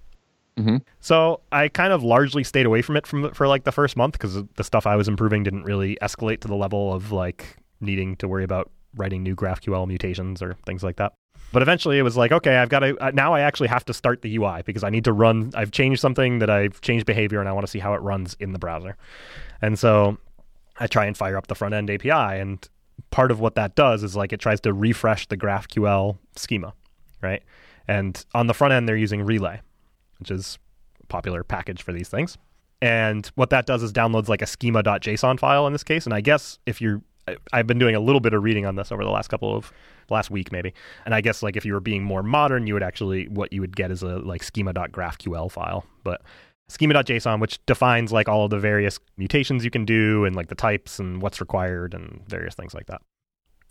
Mhm. 0.57 0.83
So 1.01 1.41
I 1.51 1.69
kind 1.69 1.93
of 1.93 2.03
largely 2.03 2.45
stayed 2.45 2.67
away 2.67 2.81
from 2.81 2.97
it 2.97 3.07
from 3.07 3.33
for 3.33 3.49
like 3.49 3.65
the 3.65 3.73
first 3.73 3.97
month 3.97 4.13
because 4.13 4.43
the 4.55 4.65
stuff 4.65 4.87
I 4.87 4.95
was 4.95 5.09
improving 5.09 5.43
didn't 5.43 5.65
really 5.65 5.99
escalate 6.01 6.41
to 6.41 6.49
the 6.49 6.55
level 6.55 6.93
of 6.95 7.11
like 7.11 7.57
needing 7.81 8.17
to 8.17 8.29
worry 8.29 8.45
about 8.45 8.71
writing 8.97 9.23
new 9.23 9.35
GraphQL 9.35 9.87
mutations 9.87 10.43
or 10.43 10.57
things 10.67 10.83
like 10.83 10.97
that. 10.97 11.13
But 11.53 11.63
eventually 11.63 11.99
it 11.99 12.03
was 12.03 12.17
like, 12.17 12.33
okay, 12.33 12.57
I've 12.57 12.69
got 12.69 12.81
to, 12.81 12.97
uh, 12.99 13.11
now 13.15 13.33
I 13.33 13.41
actually 13.41 13.69
have 13.69 13.85
to 13.85 13.95
start 13.95 14.23
the 14.23 14.37
UI 14.37 14.63
because 14.65 14.83
I 14.83 14.91
need 14.91 15.05
to 15.05 15.13
run, 15.13 15.53
I've 15.55 15.71
changed 15.71 16.01
something 16.01 16.41
that 16.41 16.51
I've 16.51 16.81
changed 16.81 17.07
behavior 17.07 17.39
and 17.39 17.49
I 17.49 17.53
want 17.53 17.67
to 17.67 17.71
see 17.71 17.79
how 17.79 17.95
it 17.95 17.99
runs 17.99 18.37
in 18.41 18.53
the 18.53 18.59
browser. 18.59 18.97
And 19.63 19.79
so 19.79 20.19
I 20.79 20.87
try 20.89 21.07
and 21.07 21.17
fire 21.17 21.37
up 21.37 21.47
the 21.47 21.55
front 21.55 21.75
end 21.75 21.91
API. 21.91 22.11
And 22.11 22.67
part 23.11 23.31
of 23.31 23.39
what 23.39 23.55
that 23.55 23.77
does 23.77 24.03
is 24.03 24.17
like 24.17 24.33
it 24.33 24.41
tries 24.41 24.61
to 24.63 24.73
refresh 24.73 25.29
the 25.29 25.37
GraphQL 25.37 26.19
schema, 26.35 26.75
right? 27.23 27.43
And 27.87 28.25
on 28.35 28.47
the 28.49 28.55
front 28.55 28.73
end, 28.73 28.89
they're 28.89 28.97
using 28.97 29.23
Relay, 29.23 29.61
which 30.19 30.31
is 30.31 30.59
a 31.03 31.07
popular 31.07 31.45
package 31.45 31.83
for 31.83 31.93
these 31.93 32.09
things. 32.09 32.37
And 32.83 33.27
what 33.35 33.51
that 33.51 33.67
does 33.67 33.83
is 33.83 33.93
downloads 33.93 34.29
like 34.29 34.43
a 34.43 34.47
schema.json 34.47 35.39
file 35.39 35.67
in 35.67 35.73
this 35.73 35.85
case. 35.85 36.05
And 36.05 36.13
I 36.13 36.21
guess 36.21 36.59
if 36.67 36.81
you're, 36.81 36.97
I- 36.97 37.01
I've 37.53 37.67
been 37.67 37.79
doing 37.79 37.95
a 37.95 38.01
little 38.01 38.21
bit 38.21 38.35
of 38.35 38.43
reading 38.43 38.67
on 38.67 38.77
this 38.77 38.93
over 38.93 39.05
the 39.05 39.11
last 39.11 39.29
couple 39.29 39.55
of 39.55 39.73
last 40.11 40.31
week 40.31 40.53
maybe. 40.53 40.75
And 41.05 41.15
I 41.15 41.21
guess 41.21 41.43
like 41.43 41.57
if 41.57 41.65
you 41.65 41.73
were 41.73 41.81
being 41.81 42.03
more 42.03 42.23
modern, 42.23 42.67
you 42.67 42.75
would 42.75 42.83
actually 42.83 43.29
what 43.29 43.53
you 43.53 43.61
would 43.61 43.77
get 43.77 43.91
is 43.91 44.03
a 44.03 44.19
like 44.19 44.43
schema.graphql 44.43 45.51
file. 45.51 45.85
But 46.03 46.23
schema.json, 46.69 47.41
which 47.41 47.65
defines 47.67 48.13
like 48.13 48.29
all 48.29 48.45
of 48.45 48.51
the 48.51 48.59
various 48.59 48.99
mutations 49.17 49.65
you 49.65 49.71
can 49.71 49.85
do 49.85 50.25
and 50.25 50.35
like 50.35 50.49
the 50.49 50.55
types 50.55 50.99
and 50.99 51.21
what's 51.23 51.41
required 51.41 51.95
and 51.95 52.23
various 52.29 52.55
things 52.55 52.75
like 52.75 52.87
that. 52.87 53.03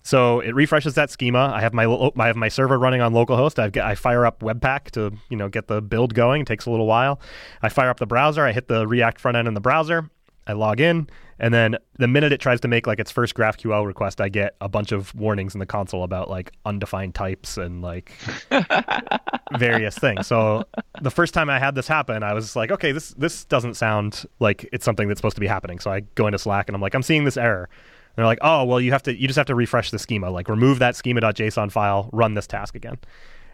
So 0.03 0.41
it 0.41 0.53
refreshes 0.53 0.95
that 0.95 1.09
schema. 1.09 1.51
I 1.55 1.61
have 1.61 1.73
my 1.73 1.85
I 1.85 2.27
have 2.27 2.35
my 2.35 2.49
server 2.49 2.77
running 2.77 3.01
on 3.01 3.13
localhost. 3.13 3.57
I've 3.57 3.75
I 3.77 3.95
fire 3.95 4.25
up 4.25 4.41
Webpack 4.41 4.91
to 4.91 5.13
you 5.29 5.37
know 5.37 5.47
get 5.47 5.67
the 5.67 5.81
build 5.81 6.13
going. 6.13 6.41
It 6.41 6.47
takes 6.47 6.65
a 6.65 6.71
little 6.71 6.87
while. 6.87 7.21
I 7.61 7.69
fire 7.69 7.89
up 7.89 7.99
the 7.99 8.05
browser. 8.05 8.45
I 8.45 8.51
hit 8.51 8.67
the 8.67 8.85
React 8.85 9.21
front 9.21 9.37
end 9.37 9.47
in 9.47 9.53
the 9.53 9.61
browser. 9.61 10.09
I 10.45 10.53
log 10.53 10.81
in, 10.81 11.09
and 11.39 11.53
then 11.53 11.77
the 11.97 12.07
minute 12.07 12.31
it 12.31 12.39
tries 12.39 12.59
to 12.61 12.67
make 12.67 12.87
like 12.87 12.99
its 12.99 13.11
first 13.11 13.35
GraphQL 13.35 13.85
request, 13.85 14.21
I 14.21 14.29
get 14.29 14.55
a 14.61 14.69
bunch 14.69 14.91
of 14.91 15.13
warnings 15.15 15.55
in 15.55 15.59
the 15.59 15.65
console 15.65 16.03
about 16.03 16.29
like 16.29 16.51
undefined 16.65 17.15
types 17.15 17.57
and 17.57 17.81
like 17.81 18.11
various 19.57 19.97
things. 19.97 20.27
So 20.27 20.63
the 21.01 21.11
first 21.11 21.33
time 21.33 21.49
I 21.49 21.59
had 21.59 21.75
this 21.75 21.87
happen, 21.87 22.23
I 22.23 22.33
was 22.33 22.55
like, 22.55 22.71
okay, 22.71 22.91
this 22.91 23.09
this 23.11 23.45
doesn't 23.45 23.75
sound 23.75 24.25
like 24.39 24.67
it's 24.71 24.85
something 24.85 25.07
that's 25.07 25.19
supposed 25.19 25.35
to 25.35 25.41
be 25.41 25.47
happening. 25.47 25.79
So 25.79 25.91
I 25.91 26.01
go 26.15 26.27
into 26.27 26.39
Slack 26.39 26.69
and 26.69 26.75
I'm 26.75 26.81
like, 26.81 26.95
I'm 26.95 27.03
seeing 27.03 27.23
this 27.23 27.37
error. 27.37 27.69
And 28.15 28.21
they're 28.21 28.27
like, 28.27 28.39
oh, 28.41 28.63
well, 28.63 28.79
you 28.79 28.91
have 28.91 29.01
to, 29.03 29.15
you 29.19 29.27
just 29.27 29.37
have 29.37 29.47
to 29.47 29.55
refresh 29.55 29.89
the 29.89 29.97
schema, 29.97 30.29
like 30.29 30.47
remove 30.47 30.77
that 30.79 30.95
schema.json 30.95 31.71
file, 31.71 32.11
run 32.13 32.35
this 32.35 32.45
task 32.45 32.75
again. 32.75 32.99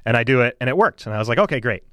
And 0.06 0.18
I 0.18 0.26
do 0.26 0.42
it, 0.42 0.58
and 0.60 0.70
it 0.70 0.76
worked. 0.76 1.06
And 1.06 1.16
I 1.16 1.18
was 1.18 1.30
like, 1.30 1.38
okay, 1.38 1.62
great. 1.62 1.84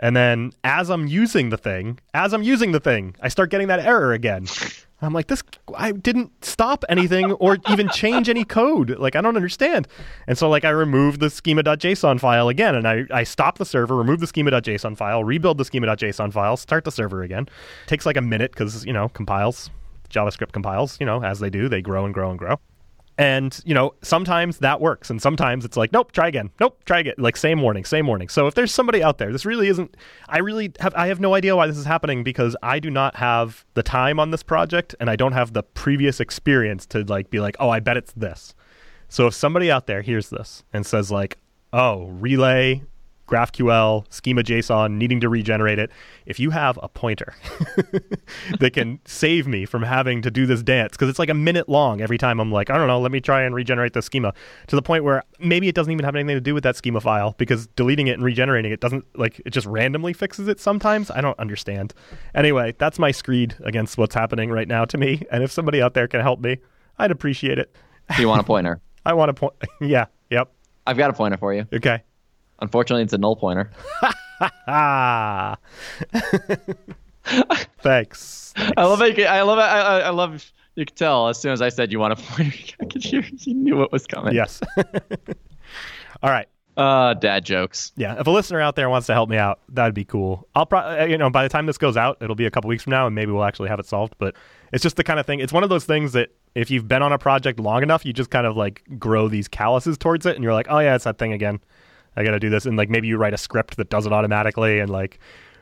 And 0.00 0.16
then 0.16 0.52
as 0.64 0.90
I'm 0.90 1.06
using 1.06 1.50
the 1.50 1.56
thing, 1.56 1.98
as 2.14 2.32
I'm 2.32 2.42
using 2.42 2.72
the 2.72 2.80
thing, 2.80 3.14
I 3.20 3.28
start 3.28 3.50
getting 3.50 3.68
that 3.68 3.80
error 3.80 4.12
again. 4.12 4.46
I'm 5.00 5.12
like, 5.12 5.28
this, 5.28 5.42
I 5.76 5.92
didn't 5.92 6.44
stop 6.44 6.84
anything 6.88 7.32
or 7.32 7.58
even 7.70 7.88
change 7.90 8.28
any 8.28 8.44
code. 8.44 8.98
Like, 8.98 9.14
I 9.14 9.20
don't 9.20 9.36
understand. 9.36 9.86
And 10.26 10.36
so, 10.36 10.48
like, 10.48 10.64
I 10.64 10.70
removed 10.70 11.20
the 11.20 11.30
schema.json 11.30 12.18
file 12.18 12.48
again, 12.48 12.74
and 12.74 12.88
I, 12.88 13.04
I 13.12 13.22
stop 13.22 13.58
the 13.58 13.64
server, 13.64 13.94
remove 13.96 14.18
the 14.18 14.26
schema.json 14.26 14.96
file, 14.96 15.22
rebuild 15.22 15.58
the 15.58 15.64
schema.json 15.64 16.32
file, 16.32 16.56
start 16.56 16.84
the 16.84 16.90
server 16.90 17.22
again. 17.22 17.48
Takes 17.86 18.06
like 18.06 18.16
a 18.16 18.22
minute 18.22 18.50
because, 18.50 18.84
you 18.84 18.92
know, 18.92 19.08
compiles, 19.08 19.70
JavaScript 20.10 20.52
compiles, 20.52 20.98
you 20.98 21.06
know, 21.06 21.22
as 21.22 21.38
they 21.38 21.50
do, 21.50 21.68
they 21.68 21.80
grow 21.80 22.04
and 22.04 22.12
grow 22.12 22.30
and 22.30 22.38
grow. 22.38 22.58
And, 23.18 23.60
you 23.64 23.74
know, 23.74 23.94
sometimes 24.00 24.58
that 24.58 24.80
works. 24.80 25.10
And 25.10 25.20
sometimes 25.20 25.64
it's 25.64 25.76
like, 25.76 25.92
nope, 25.92 26.12
try 26.12 26.28
again. 26.28 26.50
Nope, 26.60 26.84
try 26.84 27.00
again. 27.00 27.14
Like 27.18 27.36
same 27.36 27.60
warning, 27.60 27.84
same 27.84 28.06
warning. 28.06 28.28
So 28.28 28.46
if 28.46 28.54
there's 28.54 28.72
somebody 28.72 29.02
out 29.02 29.18
there, 29.18 29.32
this 29.32 29.44
really 29.44 29.66
isn't, 29.66 29.96
I 30.28 30.38
really 30.38 30.72
have, 30.78 30.94
I 30.94 31.08
have 31.08 31.18
no 31.18 31.34
idea 31.34 31.56
why 31.56 31.66
this 31.66 31.76
is 31.76 31.84
happening 31.84 32.22
because 32.22 32.54
I 32.62 32.78
do 32.78 32.90
not 32.90 33.16
have 33.16 33.66
the 33.74 33.82
time 33.82 34.20
on 34.20 34.30
this 34.30 34.44
project 34.44 34.94
and 35.00 35.10
I 35.10 35.16
don't 35.16 35.32
have 35.32 35.52
the 35.52 35.64
previous 35.64 36.20
experience 36.20 36.86
to 36.86 37.02
like 37.02 37.28
be 37.28 37.40
like, 37.40 37.56
oh, 37.58 37.70
I 37.70 37.80
bet 37.80 37.96
it's 37.96 38.12
this. 38.12 38.54
So 39.08 39.26
if 39.26 39.34
somebody 39.34 39.68
out 39.68 39.88
there 39.88 40.02
hears 40.02 40.30
this 40.30 40.62
and 40.72 40.86
says 40.86 41.10
like, 41.10 41.38
oh, 41.72 42.06
relay, 42.06 42.82
GraphQL, 43.28 44.04
schema 44.12 44.42
JSON, 44.42 44.92
needing 44.92 45.20
to 45.20 45.28
regenerate 45.28 45.78
it, 45.78 45.90
if 46.26 46.40
you 46.40 46.50
have 46.50 46.78
a 46.82 46.88
pointer 46.88 47.34
that 48.60 48.72
can 48.72 48.98
save 49.04 49.46
me 49.46 49.66
from 49.66 49.82
having 49.82 50.22
to 50.22 50.30
do 50.30 50.46
this 50.46 50.62
dance, 50.62 50.92
because 50.92 51.08
it's 51.08 51.18
like 51.18 51.28
a 51.28 51.34
minute 51.34 51.68
long 51.68 52.00
every 52.00 52.18
time 52.18 52.40
I'm 52.40 52.50
like, 52.50 52.70
I 52.70 52.78
don't 52.78 52.88
know, 52.88 53.00
let 53.00 53.12
me 53.12 53.20
try 53.20 53.42
and 53.42 53.54
regenerate 53.54 53.92
the 53.92 54.02
schema 54.02 54.32
to 54.66 54.76
the 54.76 54.82
point 54.82 55.04
where 55.04 55.22
maybe 55.38 55.68
it 55.68 55.74
doesn't 55.74 55.92
even 55.92 56.04
have 56.04 56.16
anything 56.16 56.36
to 56.36 56.40
do 56.40 56.54
with 56.54 56.64
that 56.64 56.76
schema 56.76 57.00
file 57.00 57.34
because 57.38 57.66
deleting 57.68 58.06
it 58.06 58.12
and 58.12 58.24
regenerating 58.24 58.72
it 58.72 58.80
doesn't 58.80 59.04
like 59.14 59.40
it 59.44 59.50
just 59.50 59.66
randomly 59.66 60.12
fixes 60.12 60.48
it 60.48 60.58
sometimes. 60.58 61.10
I 61.10 61.20
don't 61.20 61.38
understand. 61.38 61.94
Anyway, 62.34 62.74
that's 62.78 62.98
my 62.98 63.10
screed 63.10 63.54
against 63.60 63.98
what's 63.98 64.14
happening 64.14 64.50
right 64.50 64.68
now 64.68 64.84
to 64.86 64.98
me. 64.98 65.22
And 65.30 65.42
if 65.42 65.52
somebody 65.52 65.82
out 65.82 65.94
there 65.94 66.08
can 66.08 66.20
help 66.20 66.40
me, 66.40 66.58
I'd 66.98 67.10
appreciate 67.10 67.58
it. 67.58 67.74
You 68.18 68.28
want 68.28 68.40
a 68.40 68.44
pointer? 68.44 68.80
I 69.04 69.12
want 69.12 69.30
a 69.30 69.34
point. 69.34 69.54
yeah. 69.80 70.06
Yep. 70.30 70.50
I've 70.86 70.96
got 70.96 71.10
a 71.10 71.12
pointer 71.12 71.36
for 71.36 71.52
you. 71.52 71.66
Okay. 71.72 72.02
Unfortunately, 72.60 73.02
it's 73.02 73.12
a 73.12 73.18
null 73.18 73.36
pointer. 73.36 73.70
Thanks. 77.82 78.54
I 78.76 78.84
love 78.84 79.02
it. 79.02 79.18
I 79.26 79.42
love 79.42 79.58
it. 79.58 79.62
I, 79.62 79.80
I- 79.80 80.00
I 80.00 80.10
love. 80.10 80.44
You 80.76 80.84
could 80.86 80.96
tell 80.96 81.26
as 81.28 81.40
soon 81.40 81.50
as 81.50 81.60
I 81.60 81.70
said 81.70 81.90
you 81.90 81.98
want 81.98 82.12
a 82.12 82.16
pointer, 82.22 82.56
I 82.80 82.84
could 82.84 83.02
hear 83.02 83.24
you 83.38 83.54
knew 83.54 83.76
what 83.76 83.90
was 83.90 84.06
coming. 84.06 84.32
Yes. 84.34 84.60
All 86.22 86.30
right. 86.30 86.46
Uh, 86.76 87.14
dad 87.14 87.44
jokes. 87.44 87.90
Yeah. 87.96 88.20
If 88.20 88.28
a 88.28 88.30
listener 88.30 88.60
out 88.60 88.76
there 88.76 88.88
wants 88.88 89.08
to 89.08 89.12
help 89.12 89.28
me 89.28 89.36
out, 89.36 89.58
that'd 89.70 89.94
be 89.94 90.04
cool. 90.04 90.46
I'll 90.54 90.66
probably, 90.66 91.10
you 91.10 91.18
know, 91.18 91.30
by 91.30 91.42
the 91.42 91.48
time 91.48 91.66
this 91.66 91.78
goes 91.78 91.96
out, 91.96 92.18
it'll 92.20 92.36
be 92.36 92.46
a 92.46 92.50
couple 92.52 92.68
weeks 92.68 92.84
from 92.84 92.92
now, 92.92 93.06
and 93.06 93.14
maybe 93.16 93.32
we'll 93.32 93.42
actually 93.42 93.68
have 93.70 93.80
it 93.80 93.86
solved. 93.86 94.14
But 94.18 94.36
it's 94.72 94.84
just 94.84 94.94
the 94.94 95.02
kind 95.02 95.18
of 95.18 95.26
thing. 95.26 95.40
It's 95.40 95.52
one 95.52 95.64
of 95.64 95.68
those 95.68 95.84
things 95.84 96.12
that 96.12 96.28
if 96.54 96.70
you've 96.70 96.86
been 96.86 97.02
on 97.02 97.12
a 97.12 97.18
project 97.18 97.58
long 97.58 97.82
enough, 97.82 98.06
you 98.06 98.12
just 98.12 98.30
kind 98.30 98.46
of 98.46 98.56
like 98.56 98.84
grow 99.00 99.26
these 99.26 99.48
calluses 99.48 99.98
towards 99.98 100.26
it, 100.26 100.36
and 100.36 100.44
you're 100.44 100.54
like, 100.54 100.68
oh 100.70 100.78
yeah, 100.78 100.94
it's 100.94 101.02
that 101.04 101.18
thing 101.18 101.32
again. 101.32 101.58
I 102.18 102.24
got 102.24 102.32
to 102.32 102.40
do 102.40 102.50
this, 102.50 102.66
and 102.66 102.76
like 102.76 102.90
maybe 102.90 103.06
you 103.06 103.16
write 103.16 103.32
a 103.32 103.38
script 103.38 103.76
that 103.76 103.90
does 103.90 104.04
it 104.04 104.12
automatically, 104.12 104.80
and 104.80 104.90
like, 104.90 105.20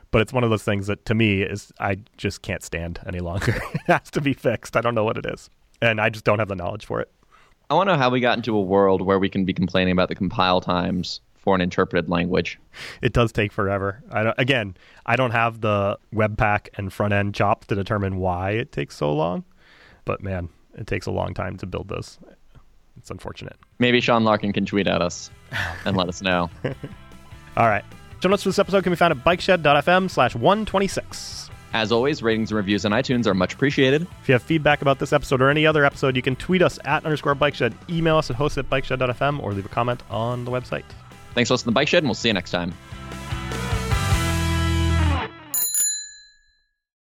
but 0.09 0.21
it's 0.21 0.33
one 0.33 0.43
of 0.43 0.49
those 0.49 0.63
things 0.63 0.87
that 0.87 1.05
to 1.05 1.13
me 1.13 1.43
is 1.43 1.71
I 1.79 1.97
just 2.17 2.41
can't 2.41 2.63
stand 2.63 2.99
any 3.05 3.19
longer. 3.19 3.55
it 3.73 3.81
has 3.85 4.09
to 4.11 4.21
be 4.21 4.33
fixed. 4.33 4.75
I 4.75 4.81
don't 4.81 4.95
know 4.95 5.03
what 5.03 5.17
it 5.17 5.25
is, 5.27 5.51
and 5.83 6.01
I 6.01 6.09
just 6.09 6.25
don't 6.25 6.39
have 6.39 6.47
the 6.47 6.55
knowledge 6.55 6.85
for 6.85 6.99
it. 6.99 7.11
I 7.69 7.75
want 7.75 7.89
to 7.89 7.93
know 7.93 7.99
how 7.99 8.09
we 8.09 8.21
got 8.21 8.37
into 8.37 8.55
a 8.55 8.61
world 8.61 9.03
where 9.03 9.19
we 9.19 9.29
can 9.29 9.45
be 9.45 9.53
complaining 9.53 9.91
about 9.91 10.09
the 10.09 10.15
compile 10.15 10.59
times 10.59 11.21
for 11.35 11.53
an 11.53 11.61
interpreted 11.61 12.09
language. 12.09 12.59
It 13.03 13.13
does 13.13 13.31
take 13.31 13.51
forever. 13.51 14.01
I 14.09 14.23
don't, 14.23 14.35
again, 14.39 14.75
I 15.05 15.15
don't 15.15 15.31
have 15.31 15.61
the 15.61 15.99
Webpack 16.11 16.69
and 16.75 16.91
front 16.91 17.13
end 17.13 17.35
chops 17.35 17.67
to 17.67 17.75
determine 17.75 18.17
why 18.17 18.51
it 18.51 18.71
takes 18.71 18.95
so 18.95 19.13
long, 19.13 19.43
but 20.05 20.23
man, 20.23 20.49
it 20.75 20.87
takes 20.87 21.05
a 21.05 21.11
long 21.11 21.33
time 21.33 21.57
to 21.57 21.67
build 21.67 21.89
this. 21.89 22.17
It's 22.97 23.11
unfortunate. 23.11 23.55
Maybe 23.79 24.01
Sean 24.01 24.23
Larkin 24.23 24.53
can 24.53 24.65
tweet 24.65 24.87
at 24.87 25.01
us 25.01 25.29
and 25.85 25.95
let 25.95 26.09
us 26.09 26.21
know. 26.21 26.49
All 27.57 27.67
right. 27.67 27.85
Show 28.21 28.29
notes 28.29 28.43
for 28.43 28.49
this 28.49 28.59
episode 28.59 28.83
can 28.83 28.91
be 28.91 28.97
found 28.97 29.11
at 29.11 29.23
bikeshed.fm 29.23 30.09
slash 30.09 30.35
126. 30.35 31.49
As 31.73 31.91
always, 31.91 32.23
ratings 32.23 32.51
and 32.51 32.57
reviews 32.57 32.85
on 32.85 32.91
iTunes 32.91 33.27
are 33.27 33.33
much 33.33 33.53
appreciated. 33.53 34.07
If 34.21 34.29
you 34.29 34.33
have 34.33 34.41
feedback 34.41 34.81
about 34.81 34.99
this 34.99 35.13
episode 35.13 35.41
or 35.41 35.49
any 35.49 35.67
other 35.67 35.85
episode, 35.85 36.15
you 36.15 36.21
can 36.21 36.35
tweet 36.35 36.61
us 36.61 36.79
at 36.85 37.05
underscore 37.05 37.35
bikeshed, 37.35 37.73
email 37.89 38.17
us 38.17 38.29
at 38.29 38.35
host 38.35 38.57
at 38.57 38.69
bikeshed.fm, 38.69 39.43
or 39.43 39.53
leave 39.53 39.65
a 39.65 39.69
comment 39.69 40.01
on 40.09 40.45
the 40.45 40.51
website. 40.51 40.85
Thanks 41.33 41.49
for 41.49 41.53
listening 41.53 41.65
to 41.65 41.65
the 41.65 41.71
Bike 41.73 41.87
Shed, 41.87 41.99
and 41.99 42.07
we'll 42.07 42.15
see 42.15 42.29
you 42.29 42.33
next 42.33 42.51
time. 42.51 42.73